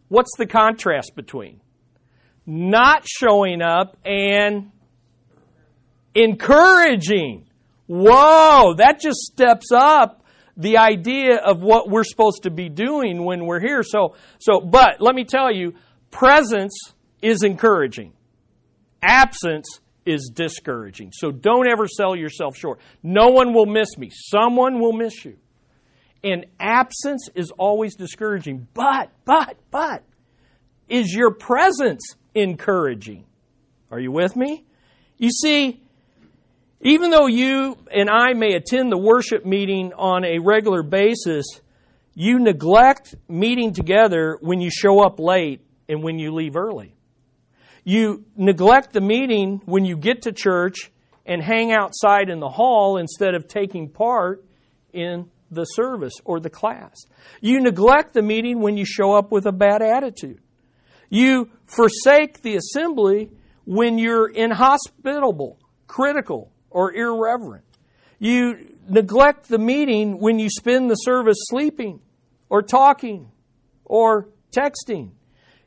What's 0.08 0.32
the 0.38 0.46
contrast 0.46 1.12
between? 1.16 1.62
Not 2.46 3.08
showing 3.08 3.62
up 3.62 3.98
and 4.06 4.72
encouraging. 6.16 7.46
Whoa, 7.88 8.76
that 8.78 9.00
just 9.00 9.20
steps 9.20 9.72
up 9.72 10.24
the 10.58 10.78
idea 10.78 11.38
of 11.38 11.62
what 11.62 11.90
we're 11.90 12.04
supposed 12.04 12.44
to 12.44 12.52
be 12.52 12.70
doing 12.70 13.24
when 13.24 13.46
we're 13.46 13.62
here. 13.62 13.82
So, 13.84 14.16
so, 14.40 14.60
but 14.60 15.00
let 15.00 15.16
me 15.16 15.24
tell 15.24 15.52
you, 15.54 15.76
presence 16.12 16.78
is 17.22 17.44
encouraging. 17.44 18.14
Absence 19.02 19.80
is 20.06 20.32
discouraging. 20.34 21.12
So 21.14 21.32
don't 21.32 21.68
ever 21.70 21.88
sell 21.88 22.16
yourself 22.16 22.58
short. 22.58 22.80
No 23.04 23.30
one 23.30 23.54
will 23.54 23.68
miss 23.68 23.98
me. 23.98 24.10
Someone 24.12 24.80
will 24.80 24.94
miss 24.94 25.24
you. 25.24 25.38
And 26.24 26.46
absence 26.60 27.30
is 27.34 27.52
always 27.52 27.96
discouraging. 27.96 28.68
But, 28.74 29.12
but, 29.26 29.58
but, 29.72 30.04
is 30.88 31.14
your 31.14 31.32
presence 31.32 32.16
encouraging? 32.36 33.26
Are 33.92 34.00
you 34.00 34.12
with 34.12 34.36
me? 34.36 34.66
You 35.18 35.30
see, 35.30 35.82
even 36.82 37.12
though 37.12 37.28
you 37.28 37.78
and 37.92 38.10
I 38.10 38.34
may 38.34 38.54
attend 38.54 38.92
the 38.92 38.98
worship 38.98 39.46
meeting 39.46 39.94
on 39.94 40.24
a 40.24 40.40
regular 40.40 40.84
basis, 40.84 41.46
you 42.14 42.40
neglect 42.40 43.16
meeting 43.28 43.74
together 43.74 44.38
when 44.42 44.62
you 44.62 44.70
show 44.70 45.02
up 45.02 45.20
late 45.20 45.62
and 45.88 46.04
when 46.04 46.20
you 46.20 46.34
leave 46.34 46.56
early. 46.56 46.96
You 47.84 48.26
neglect 48.36 48.94
the 48.94 49.02
meeting 49.02 49.62
when 49.66 49.86
you 49.86 49.98
get 49.98 50.24
to 50.24 50.32
church 50.32 50.92
and 51.26 51.42
hang 51.42 51.72
outside 51.72 52.30
in 52.30 52.40
the 52.40 52.50
hall 52.50 52.98
instead 52.98 53.36
of 53.36 53.48
taking 53.48 53.90
part 53.90 54.44
in 54.94 55.30
the 55.52 55.66
service 55.66 56.14
or 56.26 56.40
the 56.40 56.50
class. 56.50 56.96
You 57.42 57.60
neglect 57.60 58.14
the 58.14 58.22
meeting 58.22 58.62
when 58.62 58.78
you 58.78 58.86
show 58.86 59.14
up 59.14 59.32
with 59.32 59.46
a 59.46 59.52
bad 59.52 59.82
attitude. 59.82 60.40
You 61.10 61.50
forsake 61.66 62.42
the 62.42 62.56
assembly 62.56 63.32
when 63.66 63.98
you're 63.98 64.30
inhospitable, 64.30 65.58
critical, 65.88 66.52
or 66.70 66.94
irreverent. 66.94 67.66
You 68.20 68.76
neglect 68.88 69.48
the 69.48 69.58
meeting 69.58 70.20
when 70.20 70.40
you 70.40 70.50
spend 70.50 70.90
the 70.90 70.96
service 70.96 71.38
sleeping 71.42 72.02
or 72.50 72.62
talking 72.62 73.32
or 73.86 74.30
texting. 74.56 75.12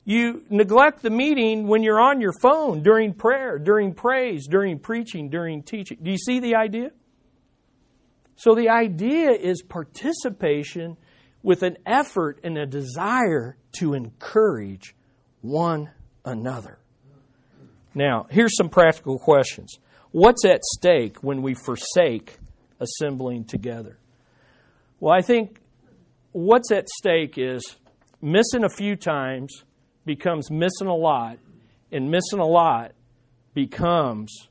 You 0.04 0.44
neglect 0.50 1.02
the 1.02 1.10
meeting 1.10 1.68
when 1.68 1.82
you're 1.82 2.00
on 2.00 2.20
your 2.20 2.32
phone 2.40 2.82
during 2.82 3.14
prayer, 3.14 3.58
during 3.58 3.94
praise, 3.94 4.48
during 4.48 4.78
preaching, 4.78 5.30
during 5.30 5.62
teaching. 5.62 5.98
Do 6.02 6.10
you 6.10 6.18
see 6.18 6.40
the 6.40 6.56
idea? 6.56 6.90
So 8.42 8.56
the 8.56 8.70
idea 8.70 9.30
is 9.30 9.62
participation 9.62 10.96
with 11.44 11.62
an 11.62 11.76
effort 11.86 12.40
and 12.42 12.58
a 12.58 12.66
desire 12.66 13.56
to 13.78 13.94
encourage 13.94 14.96
one 15.42 15.90
another. 16.24 16.80
Now, 17.94 18.26
here's 18.28 18.56
some 18.56 18.68
practical 18.68 19.20
questions. 19.20 19.78
What's 20.10 20.44
at 20.44 20.64
stake 20.64 21.22
when 21.22 21.42
we 21.42 21.54
forsake 21.54 22.36
assembling 22.80 23.44
together? 23.44 24.00
Well, 24.98 25.14
I 25.16 25.22
think 25.22 25.60
what's 26.32 26.72
at 26.72 26.88
stake 26.88 27.38
is 27.38 27.76
missing 28.20 28.64
a 28.64 28.70
few 28.70 28.96
times 28.96 29.62
becomes 30.04 30.50
missing 30.50 30.88
a 30.88 30.96
lot, 30.96 31.38
and 31.92 32.10
missing 32.10 32.40
a 32.40 32.44
lot 32.44 32.90
becomes 33.54 34.48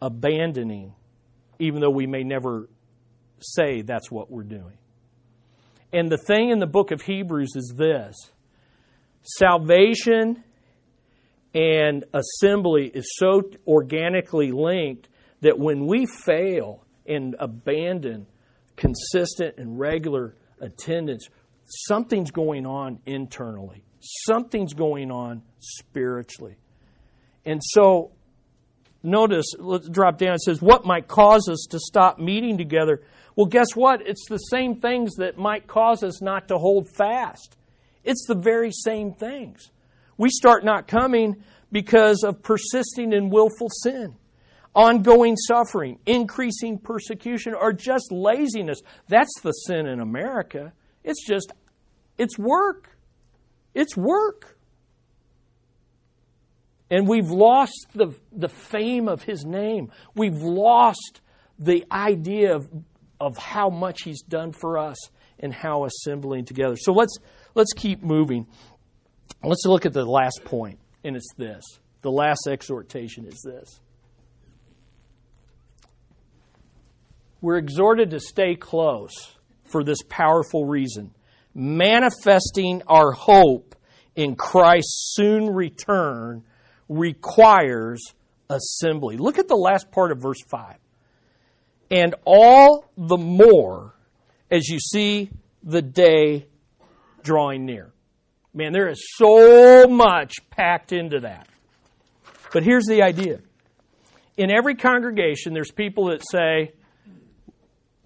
abandoning, 0.00 0.94
even 1.58 1.80
though 1.80 1.90
we 1.90 2.06
may 2.06 2.22
never 2.22 2.68
say 3.40 3.82
that's 3.82 4.10
what 4.10 4.30
we're 4.30 4.42
doing. 4.42 4.78
And 5.92 6.10
the 6.10 6.18
thing 6.18 6.50
in 6.50 6.58
the 6.58 6.66
book 6.66 6.90
of 6.90 7.02
Hebrews 7.02 7.52
is 7.56 7.74
this 7.76 8.14
salvation 9.22 10.42
and 11.54 12.04
assembly 12.12 12.90
is 12.92 13.10
so 13.16 13.42
organically 13.66 14.52
linked 14.52 15.08
that 15.40 15.58
when 15.58 15.86
we 15.86 16.06
fail 16.06 16.84
and 17.06 17.36
abandon 17.38 18.26
consistent 18.76 19.56
and 19.58 19.78
regular 19.78 20.34
attendance, 20.60 21.28
something's 21.64 22.30
going 22.30 22.66
on 22.66 22.98
internally, 23.06 23.82
something's 24.00 24.74
going 24.74 25.10
on 25.10 25.42
spiritually. 25.58 26.56
And 27.44 27.62
so, 27.64 28.12
notice, 29.02 29.46
let's 29.58 29.88
drop 29.88 30.18
down. 30.18 30.34
It 30.34 30.42
says, 30.42 30.60
What 30.60 30.84
might 30.84 31.08
cause 31.08 31.48
us 31.48 31.66
to 31.70 31.78
stop 31.78 32.18
meeting 32.18 32.58
together? 32.58 33.02
Well, 33.38 33.46
guess 33.46 33.76
what? 33.76 34.04
It's 34.04 34.26
the 34.28 34.36
same 34.36 34.80
things 34.80 35.14
that 35.18 35.38
might 35.38 35.68
cause 35.68 36.02
us 36.02 36.20
not 36.20 36.48
to 36.48 36.58
hold 36.58 36.88
fast. 36.88 37.56
It's 38.02 38.26
the 38.26 38.34
very 38.34 38.72
same 38.72 39.12
things. 39.12 39.70
We 40.16 40.28
start 40.28 40.64
not 40.64 40.88
coming 40.88 41.44
because 41.70 42.24
of 42.24 42.42
persisting 42.42 43.12
in 43.12 43.30
willful 43.30 43.68
sin, 43.84 44.16
ongoing 44.74 45.36
suffering, 45.36 46.00
increasing 46.04 46.80
persecution, 46.80 47.54
or 47.54 47.72
just 47.72 48.10
laziness. 48.10 48.80
That's 49.06 49.40
the 49.44 49.52
sin 49.52 49.86
in 49.86 50.00
America. 50.00 50.72
It's 51.04 51.24
just, 51.24 51.52
it's 52.18 52.36
work. 52.36 52.98
It's 53.72 53.96
work. 53.96 54.58
And 56.90 57.06
we've 57.06 57.30
lost 57.30 57.86
the, 57.94 58.16
the 58.32 58.48
fame 58.48 59.06
of 59.06 59.22
his 59.22 59.44
name. 59.44 59.92
We've 60.16 60.42
lost 60.42 61.20
the 61.56 61.86
idea 61.92 62.56
of, 62.56 62.68
of 63.20 63.36
how 63.36 63.70
much 63.70 64.02
he's 64.02 64.22
done 64.22 64.52
for 64.52 64.78
us 64.78 64.96
and 65.38 65.52
how 65.52 65.84
assembling 65.84 66.44
together. 66.44 66.76
So 66.76 66.92
let's, 66.92 67.16
let's 67.54 67.72
keep 67.72 68.02
moving. 68.02 68.46
Let's 69.42 69.64
look 69.66 69.86
at 69.86 69.92
the 69.92 70.04
last 70.04 70.42
point, 70.44 70.78
and 71.04 71.16
it's 71.16 71.32
this. 71.36 71.62
The 72.02 72.10
last 72.10 72.46
exhortation 72.48 73.26
is 73.26 73.40
this. 73.44 73.80
We're 77.40 77.58
exhorted 77.58 78.10
to 78.10 78.20
stay 78.20 78.56
close 78.56 79.36
for 79.64 79.84
this 79.84 79.98
powerful 80.08 80.64
reason 80.64 81.14
manifesting 81.54 82.82
our 82.86 83.12
hope 83.12 83.74
in 84.14 84.36
Christ's 84.36 85.14
soon 85.16 85.50
return 85.50 86.44
requires 86.88 88.00
assembly. 88.48 89.16
Look 89.16 89.38
at 89.38 89.48
the 89.48 89.56
last 89.56 89.90
part 89.90 90.12
of 90.12 90.18
verse 90.18 90.40
5. 90.48 90.76
And 91.90 92.14
all 92.24 92.90
the 92.96 93.16
more 93.16 93.94
as 94.50 94.68
you 94.68 94.78
see 94.78 95.30
the 95.62 95.82
day 95.82 96.46
drawing 97.22 97.64
near. 97.64 97.92
Man, 98.54 98.72
there 98.72 98.88
is 98.88 99.02
so 99.16 99.86
much 99.86 100.34
packed 100.50 100.92
into 100.92 101.20
that. 101.20 101.48
But 102.52 102.62
here's 102.62 102.86
the 102.86 103.02
idea. 103.02 103.40
In 104.36 104.50
every 104.50 104.74
congregation, 104.74 105.52
there's 105.52 105.70
people 105.70 106.06
that 106.06 106.22
say, 106.28 106.72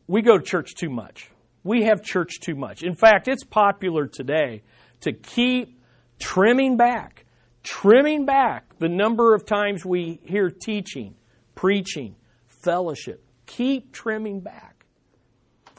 we 0.07 0.23
go 0.23 0.39
to 0.39 0.45
church 0.45 0.75
too 0.75 0.91
much. 0.91 1.31
We 1.65 1.85
have 1.85 2.03
church 2.03 2.41
too 2.41 2.57
much. 2.57 2.83
In 2.83 2.95
fact, 2.95 3.29
it's 3.29 3.45
popular 3.45 4.07
today 4.07 4.63
to 5.03 5.13
keep 5.13 5.81
trimming 6.19 6.77
back, 6.77 7.25
trimming 7.63 8.27
back 8.27 8.79
the 8.79 8.89
number 8.89 9.35
of 9.35 9.47
times 9.47 9.85
we 9.85 10.21
hear 10.25 10.51
teaching, 10.51 11.15
preaching, 11.55 12.17
fellowship. 12.65 13.25
Keep 13.53 13.93
trimming 13.93 14.41
back. 14.41 14.87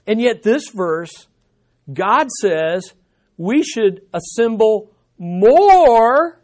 And 0.05 0.21
yet, 0.21 0.43
this 0.43 0.69
verse, 0.69 1.28
God 1.91 2.28
says 2.39 2.93
we 3.36 3.63
should 3.63 4.01
assemble 4.13 4.91
more 5.17 6.39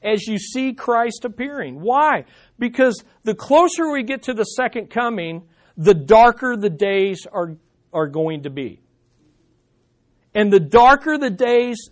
as 0.00 0.28
you 0.28 0.38
see 0.38 0.72
Christ 0.72 1.24
appearing. 1.24 1.80
Why? 1.80 2.24
Because 2.56 3.02
the 3.24 3.34
closer 3.34 3.90
we 3.90 4.04
get 4.04 4.22
to 4.24 4.32
the 4.32 4.44
second 4.44 4.90
coming, 4.90 5.42
the 5.76 5.94
darker 5.94 6.56
the 6.56 6.70
days 6.70 7.26
are, 7.32 7.56
are 7.92 8.06
going 8.06 8.44
to 8.44 8.50
be. 8.50 8.80
And 10.36 10.52
the 10.52 10.60
darker 10.60 11.18
the 11.18 11.30
days 11.30 11.90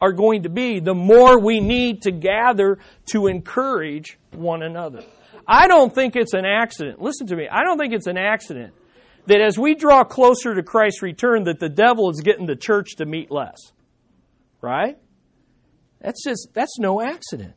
are 0.00 0.12
going 0.12 0.44
to 0.44 0.48
be, 0.48 0.78
the 0.78 0.94
more 0.94 1.36
we 1.36 1.58
need 1.58 2.02
to 2.02 2.12
gather 2.12 2.78
to 3.06 3.26
encourage 3.26 4.18
one 4.30 4.62
another. 4.62 5.02
I 5.52 5.66
don't 5.66 5.92
think 5.92 6.14
it's 6.14 6.32
an 6.32 6.46
accident. 6.46 7.02
Listen 7.02 7.26
to 7.26 7.36
me. 7.36 7.48
I 7.50 7.64
don't 7.64 7.76
think 7.76 7.92
it's 7.92 8.06
an 8.06 8.16
accident 8.16 8.72
that 9.26 9.40
as 9.40 9.58
we 9.58 9.74
draw 9.74 10.04
closer 10.04 10.54
to 10.54 10.62
Christ's 10.62 11.02
return 11.02 11.42
that 11.44 11.58
the 11.58 11.68
devil 11.68 12.08
is 12.08 12.20
getting 12.20 12.46
the 12.46 12.54
church 12.54 12.94
to 12.98 13.04
meet 13.04 13.32
less. 13.32 13.58
Right? 14.60 14.96
That's 16.00 16.22
just 16.22 16.50
that's 16.54 16.78
no 16.78 17.02
accident. 17.02 17.54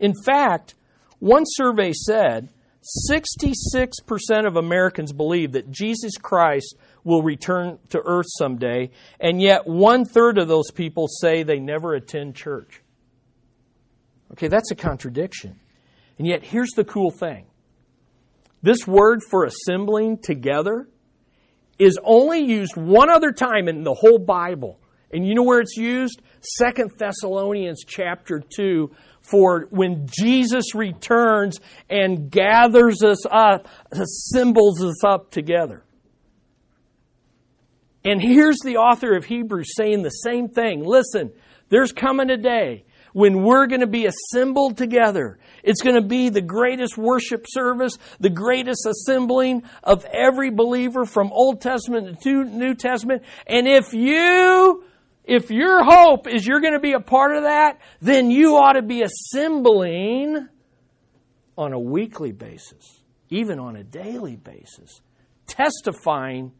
In 0.00 0.12
fact, 0.24 0.74
one 1.20 1.44
survey 1.46 1.92
said 1.92 2.48
66% 3.08 4.46
of 4.46 4.56
Americans 4.56 5.12
believe 5.12 5.52
that 5.52 5.70
Jesus 5.70 6.18
Christ 6.18 6.76
will 7.04 7.22
return 7.22 7.78
to 7.90 8.02
earth 8.04 8.26
someday, 8.38 8.90
and 9.20 9.40
yet 9.40 9.68
one 9.68 10.04
third 10.04 10.36
of 10.36 10.48
those 10.48 10.72
people 10.72 11.06
say 11.06 11.44
they 11.44 11.60
never 11.60 11.94
attend 11.94 12.34
church. 12.34 12.82
Okay, 14.32 14.48
that's 14.48 14.72
a 14.72 14.74
contradiction. 14.74 15.60
And 16.18 16.26
yet, 16.26 16.42
here's 16.42 16.70
the 16.70 16.84
cool 16.84 17.10
thing 17.10 17.46
this 18.62 18.86
word 18.86 19.20
for 19.30 19.44
assembling 19.44 20.18
together 20.18 20.88
is 21.78 21.98
only 22.02 22.40
used 22.40 22.76
one 22.76 23.10
other 23.10 23.32
time 23.32 23.68
in 23.68 23.82
the 23.82 23.94
whole 23.94 24.18
Bible. 24.18 24.80
And 25.12 25.26
you 25.26 25.34
know 25.34 25.42
where 25.42 25.60
it's 25.60 25.76
used? 25.76 26.22
Second 26.40 26.92
Thessalonians 26.98 27.84
chapter 27.86 28.42
2 28.56 28.90
for 29.24 29.66
when 29.70 30.06
Jesus 30.06 30.74
returns 30.74 31.58
and 31.88 32.30
gathers 32.30 33.02
us 33.02 33.24
up, 33.30 33.68
assembles 33.90 34.82
us 34.82 35.02
up 35.02 35.30
together. 35.30 35.82
And 38.04 38.20
here's 38.20 38.58
the 38.62 38.76
author 38.76 39.16
of 39.16 39.24
Hebrews 39.24 39.74
saying 39.76 40.02
the 40.02 40.10
same 40.10 40.48
thing. 40.48 40.84
Listen, 40.84 41.32
there's 41.70 41.90
coming 41.90 42.28
a 42.28 42.36
day 42.36 42.84
when 43.14 43.44
we're 43.44 43.66
going 43.66 43.80
to 43.80 43.86
be 43.86 44.06
assembled 44.06 44.76
together. 44.76 45.38
It's 45.62 45.80
going 45.80 45.94
to 45.94 46.06
be 46.06 46.28
the 46.28 46.42
greatest 46.42 46.98
worship 46.98 47.46
service, 47.48 47.96
the 48.20 48.28
greatest 48.28 48.86
assembling 48.86 49.62
of 49.82 50.04
every 50.04 50.50
believer 50.50 51.06
from 51.06 51.32
Old 51.32 51.62
Testament 51.62 52.20
to 52.22 52.44
New 52.44 52.74
Testament. 52.74 53.22
And 53.46 53.66
if 53.68 53.94
you, 53.94 54.84
if 55.24 55.50
your 55.50 55.84
hope 55.84 56.26
is 56.26 56.44
you're 56.44 56.60
going 56.60 56.74
to 56.74 56.80
be 56.80 56.92
a 56.92 57.00
part 57.00 57.36
of 57.36 57.44
that, 57.44 57.80
then 58.02 58.32
you 58.32 58.56
ought 58.56 58.74
to 58.74 58.82
be 58.82 59.02
assembling 59.02 60.48
on 61.56 61.72
a 61.72 61.78
weekly 61.78 62.32
basis, 62.32 63.00
even 63.30 63.60
on 63.60 63.76
a 63.76 63.84
daily 63.84 64.34
basis, 64.34 65.00
testifying 65.46 66.52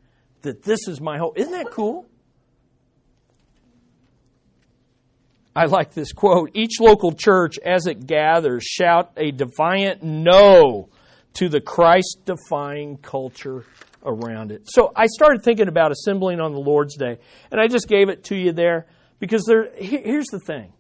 that 0.43 0.63
this 0.63 0.87
is 0.87 1.01
my 1.01 1.19
hope. 1.19 1.37
Isn't 1.37 1.53
that 1.53 1.73
cool? 1.73 2.07
I 5.57 5.67
like 5.67 5.93
this 5.93 6.13
quote. 6.13 6.51
Each 6.55 6.81
local 6.81 7.13
church, 7.13 7.59
as 7.65 7.87
it 7.87 8.07
gathers, 8.07 8.65
shout 8.65 9.13
a 9.17 9.31
defiant 9.31 10.03
no 10.03 10.89
to 11.35 11.49
the 11.49 11.61
Christ 11.61 12.21
defying 12.25 12.97
culture 12.99 13.65
around 14.05 14.51
it. 14.51 14.63
So 14.67 14.93
I 14.97 15.07
started 15.07 15.43
thinking 15.43 15.69
about 15.69 15.93
assembling 15.93 16.41
on 16.41 16.53
the 16.53 16.59
Lord's 16.59 16.97
Day, 16.97 17.19
and 17.53 17.61
I 17.61 17.69
just 17.69 17.89
gave 17.89 18.09
it 18.09 18.25
to 18.25 18.37
you 18.37 18.53
there 18.53 18.87
because 19.21 19.45
there, 19.47 19.71
here's 19.77 20.27
the 20.27 20.41
thing. 20.41 20.73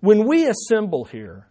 When 0.00 0.26
we 0.26 0.46
assemble 0.46 1.04
here, 1.04 1.48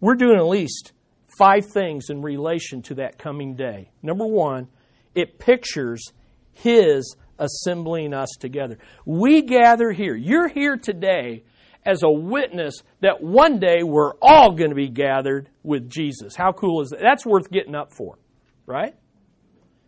we're 0.00 0.14
doing 0.14 0.36
at 0.36 0.46
least 0.46 0.92
five 1.36 1.66
things 1.66 2.10
in 2.10 2.22
relation 2.22 2.82
to 2.82 2.94
that 2.96 3.18
coming 3.18 3.54
day. 3.56 3.90
Number 4.02 4.26
one, 4.26 4.68
it 5.14 5.38
pictures 5.38 6.12
his 6.52 7.16
assembling 7.38 8.14
us 8.14 8.28
together. 8.38 8.78
We 9.04 9.42
gather 9.42 9.90
here. 9.90 10.14
You're 10.14 10.48
here 10.48 10.76
today 10.76 11.42
as 11.84 12.02
a 12.02 12.10
witness 12.10 12.82
that 13.00 13.22
one 13.22 13.58
day 13.58 13.82
we're 13.82 14.12
all 14.20 14.52
going 14.52 14.70
to 14.70 14.76
be 14.76 14.88
gathered 14.88 15.48
with 15.62 15.90
Jesus. 15.90 16.36
How 16.36 16.52
cool 16.52 16.82
is 16.82 16.90
that? 16.90 17.00
That's 17.00 17.26
worth 17.26 17.50
getting 17.50 17.74
up 17.74 17.92
for, 17.92 18.18
right? 18.66 18.94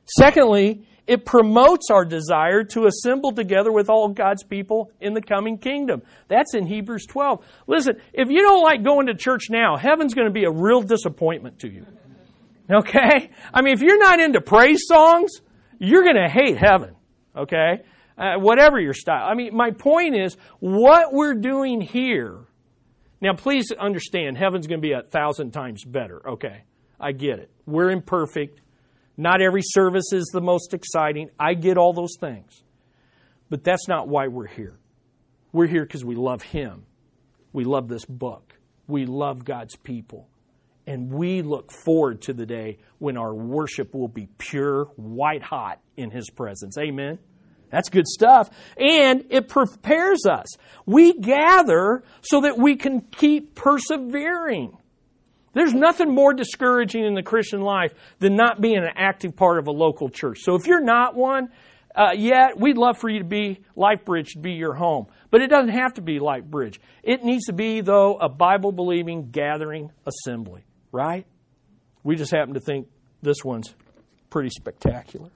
Secondly, 0.07 0.87
it 1.07 1.25
promotes 1.25 1.91
our 1.91 2.05
desire 2.05 2.65
to 2.65 2.87
assemble 2.87 3.33
together 3.33 3.71
with 3.71 3.91
all 3.91 4.09
God's 4.09 4.43
people 4.43 4.91
in 5.01 5.13
the 5.13 5.21
coming 5.21 5.59
kingdom. 5.59 6.03
That's 6.29 6.55
in 6.55 6.67
Hebrews 6.67 7.07
12. 7.07 7.45
Listen, 7.67 7.97
if 8.13 8.31
you 8.31 8.41
don't 8.43 8.63
like 8.63 8.83
going 8.83 9.07
to 9.07 9.15
church 9.15 9.45
now, 9.51 9.77
heaven's 9.77 10.15
going 10.15 10.27
to 10.27 10.33
be 10.33 10.45
a 10.45 10.51
real 10.51 10.81
disappointment 10.81 11.61
to 11.61 11.71
you. 11.71 11.87
Okay? 12.71 13.31
I 13.53 13.61
mean, 13.61 13.75
if 13.75 13.83
you're 13.83 13.99
not 13.99 14.21
into 14.21 14.41
praise 14.41 14.85
songs, 14.87 15.33
you're 15.79 16.05
going 16.05 16.17
to 16.17 16.29
hate 16.29 16.57
heaven, 16.57 16.97
okay? 17.37 17.83
Uh, 18.17 18.37
whatever 18.37 18.79
your 18.79 18.95
style. 18.95 19.27
I 19.29 19.35
mean, 19.35 19.57
my 19.57 19.73
point 19.73 20.15
is, 20.15 20.37
what 20.61 21.13
we're 21.13 21.35
doing 21.35 21.81
here. 21.81 22.39
Now, 23.21 23.35
please 23.35 23.73
understand, 23.73 24.39
heaven's 24.39 24.67
going 24.67 24.81
to 24.81 24.87
be 24.87 24.93
a 24.93 25.03
thousand 25.03 25.51
times 25.51 25.83
better, 25.85 26.21
okay? 26.29 26.65
I 27.01 27.13
get 27.13 27.39
it. 27.39 27.51
We're 27.67 27.91
imperfect. 27.91 28.61
Not 29.17 29.41
every 29.41 29.63
service 29.63 30.13
is 30.13 30.31
the 30.33 30.41
most 30.41 30.75
exciting. 30.75 31.31
I 31.41 31.55
get 31.55 31.77
all 31.77 31.93
those 31.93 32.17
things. 32.21 32.63
But 33.51 33.65
that's 33.65 33.89
not 33.89 34.09
why 34.09 34.29
we're 34.29 34.47
here. 34.47 34.79
We're 35.53 35.67
here 35.67 35.85
because 35.85 36.05
we 36.05 36.15
love 36.15 36.43
Him. 36.43 36.85
We 37.53 37.65
love 37.65 37.89
this 37.89 38.05
book. 38.05 38.55
We 38.87 39.07
love 39.07 39.45
God's 39.45 39.77
people. 39.77 40.29
And 40.87 41.11
we 41.11 41.43
look 41.43 41.73
forward 41.73 42.23
to 42.23 42.33
the 42.33 42.45
day 42.45 42.79
when 42.99 43.17
our 43.17 43.35
worship 43.35 43.95
will 43.95 44.09
be 44.09 44.29
pure, 44.39 44.85
white 44.97 45.43
hot 45.43 45.81
in 45.97 46.11
His 46.11 46.29
presence. 46.31 46.77
Amen. 46.79 47.19
That's 47.75 47.89
good 47.89 48.07
stuff. 48.07 48.51
And 48.77 49.25
it 49.31 49.49
prepares 49.49 50.27
us. 50.27 50.47
We 50.87 51.13
gather 51.13 52.05
so 52.23 52.43
that 52.43 52.57
we 52.57 52.77
can 52.77 53.01
keep 53.01 53.57
persevering. 53.57 54.79
There's 55.55 55.75
nothing 55.75 56.15
more 56.15 56.35
discouraging 56.35 57.05
in 57.05 57.15
the 57.15 57.23
Christian 57.25 57.63
life 57.63 57.93
than 58.21 58.37
not 58.37 58.61
being 58.61 58.77
an 58.77 58.91
active 58.95 59.35
part 59.35 59.59
of 59.59 59.67
a 59.67 59.73
local 59.73 60.09
church. 60.09 60.43
So 60.43 60.55
if 60.55 60.69
you're 60.69 60.85
not 60.85 61.17
one 61.17 61.49
uh, 61.97 62.11
yet, 62.17 62.61
we'd 62.61 62.79
love 62.79 62.97
for 62.99 63.09
you 63.09 63.19
to 63.19 63.25
be 63.25 63.65
LifeBridge 63.77 64.35
to 64.35 64.39
be 64.39 64.53
your 64.53 64.75
home. 64.75 65.07
But 65.33 65.43
it 65.43 65.49
doesn't 65.49 65.75
have 65.75 65.95
to 65.95 66.01
be 66.01 66.21
LifeBridge. 66.21 66.79
It 67.03 67.25
needs 67.25 67.47
to 67.47 67.53
be, 67.53 67.81
though, 67.81 68.19
a 68.19 68.29
Bible 68.29 68.71
believing 68.71 69.31
gathering 69.33 69.91
assembly, 70.07 70.65
right? 70.93 71.27
We 72.05 72.15
just 72.15 72.31
happen 72.31 72.55
to 72.55 72.61
think 72.61 72.87
this 73.21 73.39
one's 73.45 73.75
pretty 74.31 74.51
spectacular. 74.51 75.31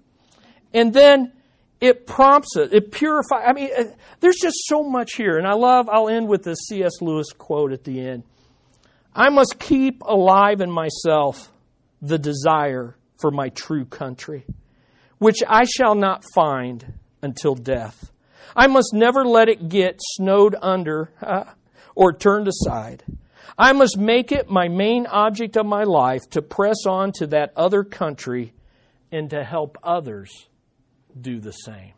And 0.72 0.92
then 0.92 1.32
it 1.80 2.06
prompts 2.06 2.56
it, 2.56 2.72
it 2.72 2.90
purifies. 2.90 3.44
I 3.46 3.52
mean, 3.52 3.70
uh, 3.76 3.84
there's 4.20 4.38
just 4.40 4.56
so 4.66 4.82
much 4.82 5.14
here. 5.14 5.38
And 5.38 5.46
I 5.46 5.54
love, 5.54 5.88
I'll 5.88 6.08
end 6.08 6.28
with 6.28 6.42
this 6.42 6.58
C.S. 6.68 7.00
Lewis 7.00 7.32
quote 7.32 7.72
at 7.72 7.84
the 7.84 8.00
end. 8.00 8.24
I 9.14 9.30
must 9.30 9.58
keep 9.58 10.02
alive 10.02 10.60
in 10.60 10.70
myself 10.70 11.50
the 12.02 12.18
desire 12.18 12.96
for 13.20 13.30
my 13.30 13.48
true 13.48 13.84
country, 13.84 14.44
which 15.18 15.42
I 15.48 15.64
shall 15.64 15.94
not 15.94 16.24
find 16.34 16.94
until 17.22 17.54
death. 17.54 18.12
I 18.54 18.66
must 18.66 18.92
never 18.92 19.24
let 19.24 19.48
it 19.48 19.68
get 19.68 20.00
snowed 20.00 20.56
under 20.60 21.10
uh, 21.20 21.44
or 21.94 22.12
turned 22.12 22.48
aside. 22.48 23.04
I 23.56 23.72
must 23.72 23.96
make 23.98 24.30
it 24.30 24.48
my 24.48 24.68
main 24.68 25.06
object 25.06 25.56
of 25.56 25.66
my 25.66 25.82
life 25.82 26.22
to 26.30 26.42
press 26.42 26.86
on 26.86 27.12
to 27.12 27.26
that 27.28 27.52
other 27.56 27.82
country 27.82 28.52
and 29.10 29.30
to 29.30 29.42
help 29.42 29.78
others 29.82 30.48
do 31.22 31.40
the 31.40 31.52
same. 31.52 31.92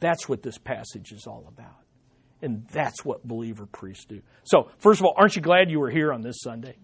That's 0.00 0.28
what 0.28 0.42
this 0.42 0.58
passage 0.58 1.12
is 1.12 1.26
all 1.26 1.44
about. 1.48 1.76
And 2.40 2.66
that's 2.68 3.04
what 3.04 3.26
believer 3.26 3.66
priests 3.66 4.04
do. 4.04 4.20
So, 4.44 4.70
first 4.78 5.00
of 5.00 5.06
all, 5.06 5.14
aren't 5.16 5.34
you 5.34 5.42
glad 5.42 5.70
you 5.70 5.80
were 5.80 5.90
here 5.90 6.12
on 6.12 6.22
this 6.22 6.40
Sunday? 6.40 6.76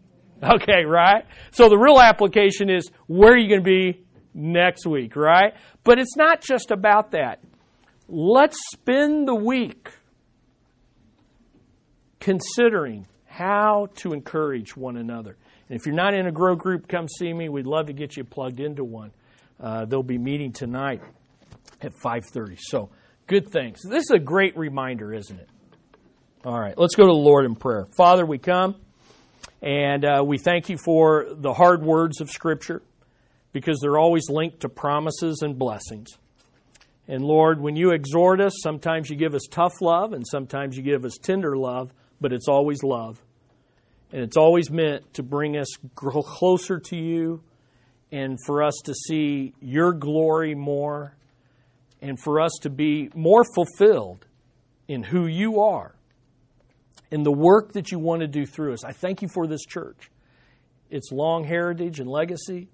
Okay, 0.43 0.85
right? 0.85 1.25
So 1.53 1.69
the 1.69 1.79
real 1.79 2.01
application 2.01 2.69
is 2.69 2.91
where 3.07 3.33
are 3.33 3.37
you 3.37 3.49
going 3.49 3.65
to 3.65 3.65
be 3.65 4.05
next 4.35 4.87
week, 4.87 5.17
right? 5.17 5.55
But 5.85 5.99
it's 5.99 6.17
not 6.17 6.43
just 6.43 6.71
about 6.71 7.13
that. 7.13 7.41
Let's 8.09 8.59
spend 8.73 9.29
the 9.29 9.35
week 9.35 9.91
considering 12.21 13.07
how 13.27 13.89
to 13.97 14.13
encourage 14.13 14.77
one 14.77 14.97
another. 14.97 15.37
And 15.69 15.79
if 15.79 15.87
you're 15.87 15.95
not 15.95 16.15
in 16.15 16.27
a 16.27 16.33
grow 16.33 16.57
group, 16.57 16.89
come 16.89 17.09
see 17.09 17.33
me. 17.33 17.49
We'd 17.49 17.67
love 17.67 17.87
to 17.87 17.93
get 17.93 18.17
you 18.17 18.25
plugged 18.25 18.61
into 18.61 18.85
one. 18.85 19.13
Uh, 19.61 19.85
they'll 19.85 20.03
be 20.03 20.19
meeting 20.19 20.53
tonight 20.53 21.03
at 21.81 21.93
5:30. 22.03 22.57
So 22.59 22.91
Good 23.27 23.49
things. 23.49 23.81
This 23.83 24.05
is 24.05 24.11
a 24.11 24.19
great 24.19 24.55
reminder, 24.55 25.11
isn't 25.15 25.39
it? 25.39 25.49
All 26.45 26.61
right, 26.61 26.77
let's 26.77 26.95
go 26.95 27.05
to 27.05 27.13
the 27.13 27.19
Lord 27.19 27.47
in 27.47 27.55
prayer. 27.55 27.87
Father, 27.97 28.27
we 28.27 28.37
come 28.37 28.77
and 29.63 30.05
uh, 30.05 30.23
we 30.23 30.37
thank 30.37 30.69
you 30.69 30.77
for 30.77 31.29
the 31.31 31.55
hard 31.55 31.83
words 31.83 32.21
of 32.21 32.31
Scripture 32.31 32.83
because 33.53 33.79
they're 33.81 33.97
always 33.97 34.29
linked 34.29 34.61
to 34.61 34.69
promises 34.69 35.41
and 35.41 35.59
blessings. 35.59 36.11
And 37.09 37.25
Lord, 37.25 37.63
when 37.63 37.77
you 37.77 37.93
exhort 37.93 38.43
us, 38.43 38.53
sometimes 38.63 39.09
you 39.09 39.17
give 39.17 39.35
us 39.35 39.47
tough 39.51 39.81
love 39.81 40.13
and 40.13 40.27
sometimes 40.27 40.77
you 40.77 40.83
give 40.83 41.07
us 41.07 41.17
tender 41.17 41.57
love, 41.57 41.95
but 42.21 42.31
it's 42.31 42.49
always 42.49 42.83
love. 42.83 43.23
And 44.13 44.23
it's 44.23 44.37
always 44.37 44.71
meant 44.71 45.15
to 45.15 45.23
bring 45.23 45.57
us 45.57 45.69
closer 45.95 46.79
to 46.79 46.97
you 46.97 47.43
and 48.15 48.39
for 48.47 48.63
us 48.63 48.75
to 48.85 48.95
see 48.95 49.53
your 49.61 49.93
glory 49.93 50.55
more 50.55 51.17
and 52.01 52.17
for 52.17 52.41
us 52.41 52.53
to 52.63 52.71
be 52.71 53.11
more 53.13 53.43
fulfilled 53.57 54.25
in 54.87 55.03
who 55.03 55.27
you 55.27 55.61
are, 55.61 55.97
in 57.11 57.25
the 57.25 57.33
work 57.33 57.73
that 57.73 57.91
you 57.91 57.99
want 57.99 58.21
to 58.21 58.29
do 58.29 58.47
through 58.47 58.73
us. 58.73 58.85
I 58.85 58.93
thank 58.93 59.21
you 59.21 59.27
for 59.27 59.49
this 59.49 59.65
church, 59.65 60.13
its 60.91 61.11
long 61.11 61.43
heritage 61.43 61.99
and 61.99 62.09
legacy, 62.09 62.69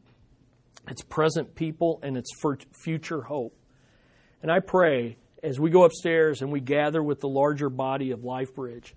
its 0.86 1.00
present 1.00 1.54
people, 1.54 2.00
and 2.02 2.18
its 2.18 2.30
future 2.84 3.22
hope. 3.22 3.56
And 4.42 4.52
I 4.52 4.60
pray 4.60 5.16
as 5.42 5.58
we 5.58 5.70
go 5.70 5.84
upstairs 5.84 6.42
and 6.42 6.52
we 6.52 6.60
gather 6.60 7.02
with 7.02 7.20
the 7.20 7.28
larger 7.28 7.70
body 7.70 8.10
of 8.10 8.24
Life 8.24 8.54
Bridge, 8.54 8.94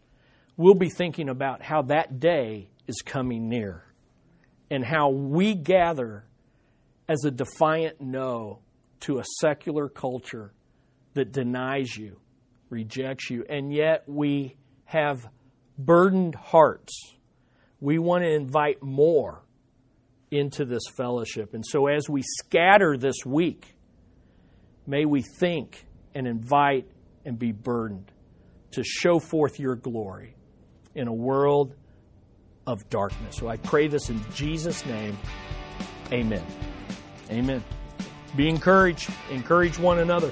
we'll 0.58 0.74
be 0.74 0.90
thinking 0.90 1.30
about 1.30 1.62
how 1.62 1.84
that 1.84 2.20
day 2.20 2.68
is 2.86 3.02
coming 3.02 3.48
near 3.48 3.86
and 4.70 4.84
how 4.84 5.08
we 5.08 5.56
gather 5.56 6.26
as 7.08 7.26
a 7.26 7.32
defiant 7.32 8.00
no 8.00 8.60
to 9.02 9.20
a 9.20 9.24
secular 9.40 9.90
culture 9.90 10.54
that 11.14 11.32
denies 11.32 11.96
you, 11.96 12.20
rejects 12.70 13.30
you, 13.30 13.46
and 13.50 13.74
yet 13.74 14.04
we 14.08 14.56
have 14.86 15.28
burdened 15.78 16.36
hearts. 16.36 16.94
We 17.80 18.00
want 18.00 18.24
to 18.24 18.32
invite 18.32 18.82
more 18.82 19.44
into 20.32 20.66
this 20.66 20.84
fellowship. 20.96 21.54
And 21.54 21.64
so 21.66 21.88
as 21.88 22.10
we 22.10 22.24
scatter 22.24 22.98
this 22.98 23.26
week, 23.26 23.76
may 24.88 25.06
we 25.06 25.22
think 25.22 25.86
and 26.16 26.28
invite 26.28 26.88
and 27.26 27.38
be 27.38 27.52
burdened 27.52 28.12
to 28.72 28.84
show 28.84 29.20
forth 29.20 29.60
your 29.60 29.76
glory 29.76 30.36
in 30.96 31.08
a 31.08 31.14
world 31.14 31.76
of 32.66 32.90
darkness. 32.90 33.38
So 33.38 33.48
I 33.48 33.58
pray 33.58 33.88
this 33.88 34.10
in 34.10 34.24
Jesus' 34.34 34.86
name. 34.86 35.18
Amen. 36.12 36.73
Amen. 37.30 37.64
Be 38.36 38.50
encouraged. 38.50 39.12
Encourage 39.32 39.78
one 39.78 40.00
another. 40.00 40.32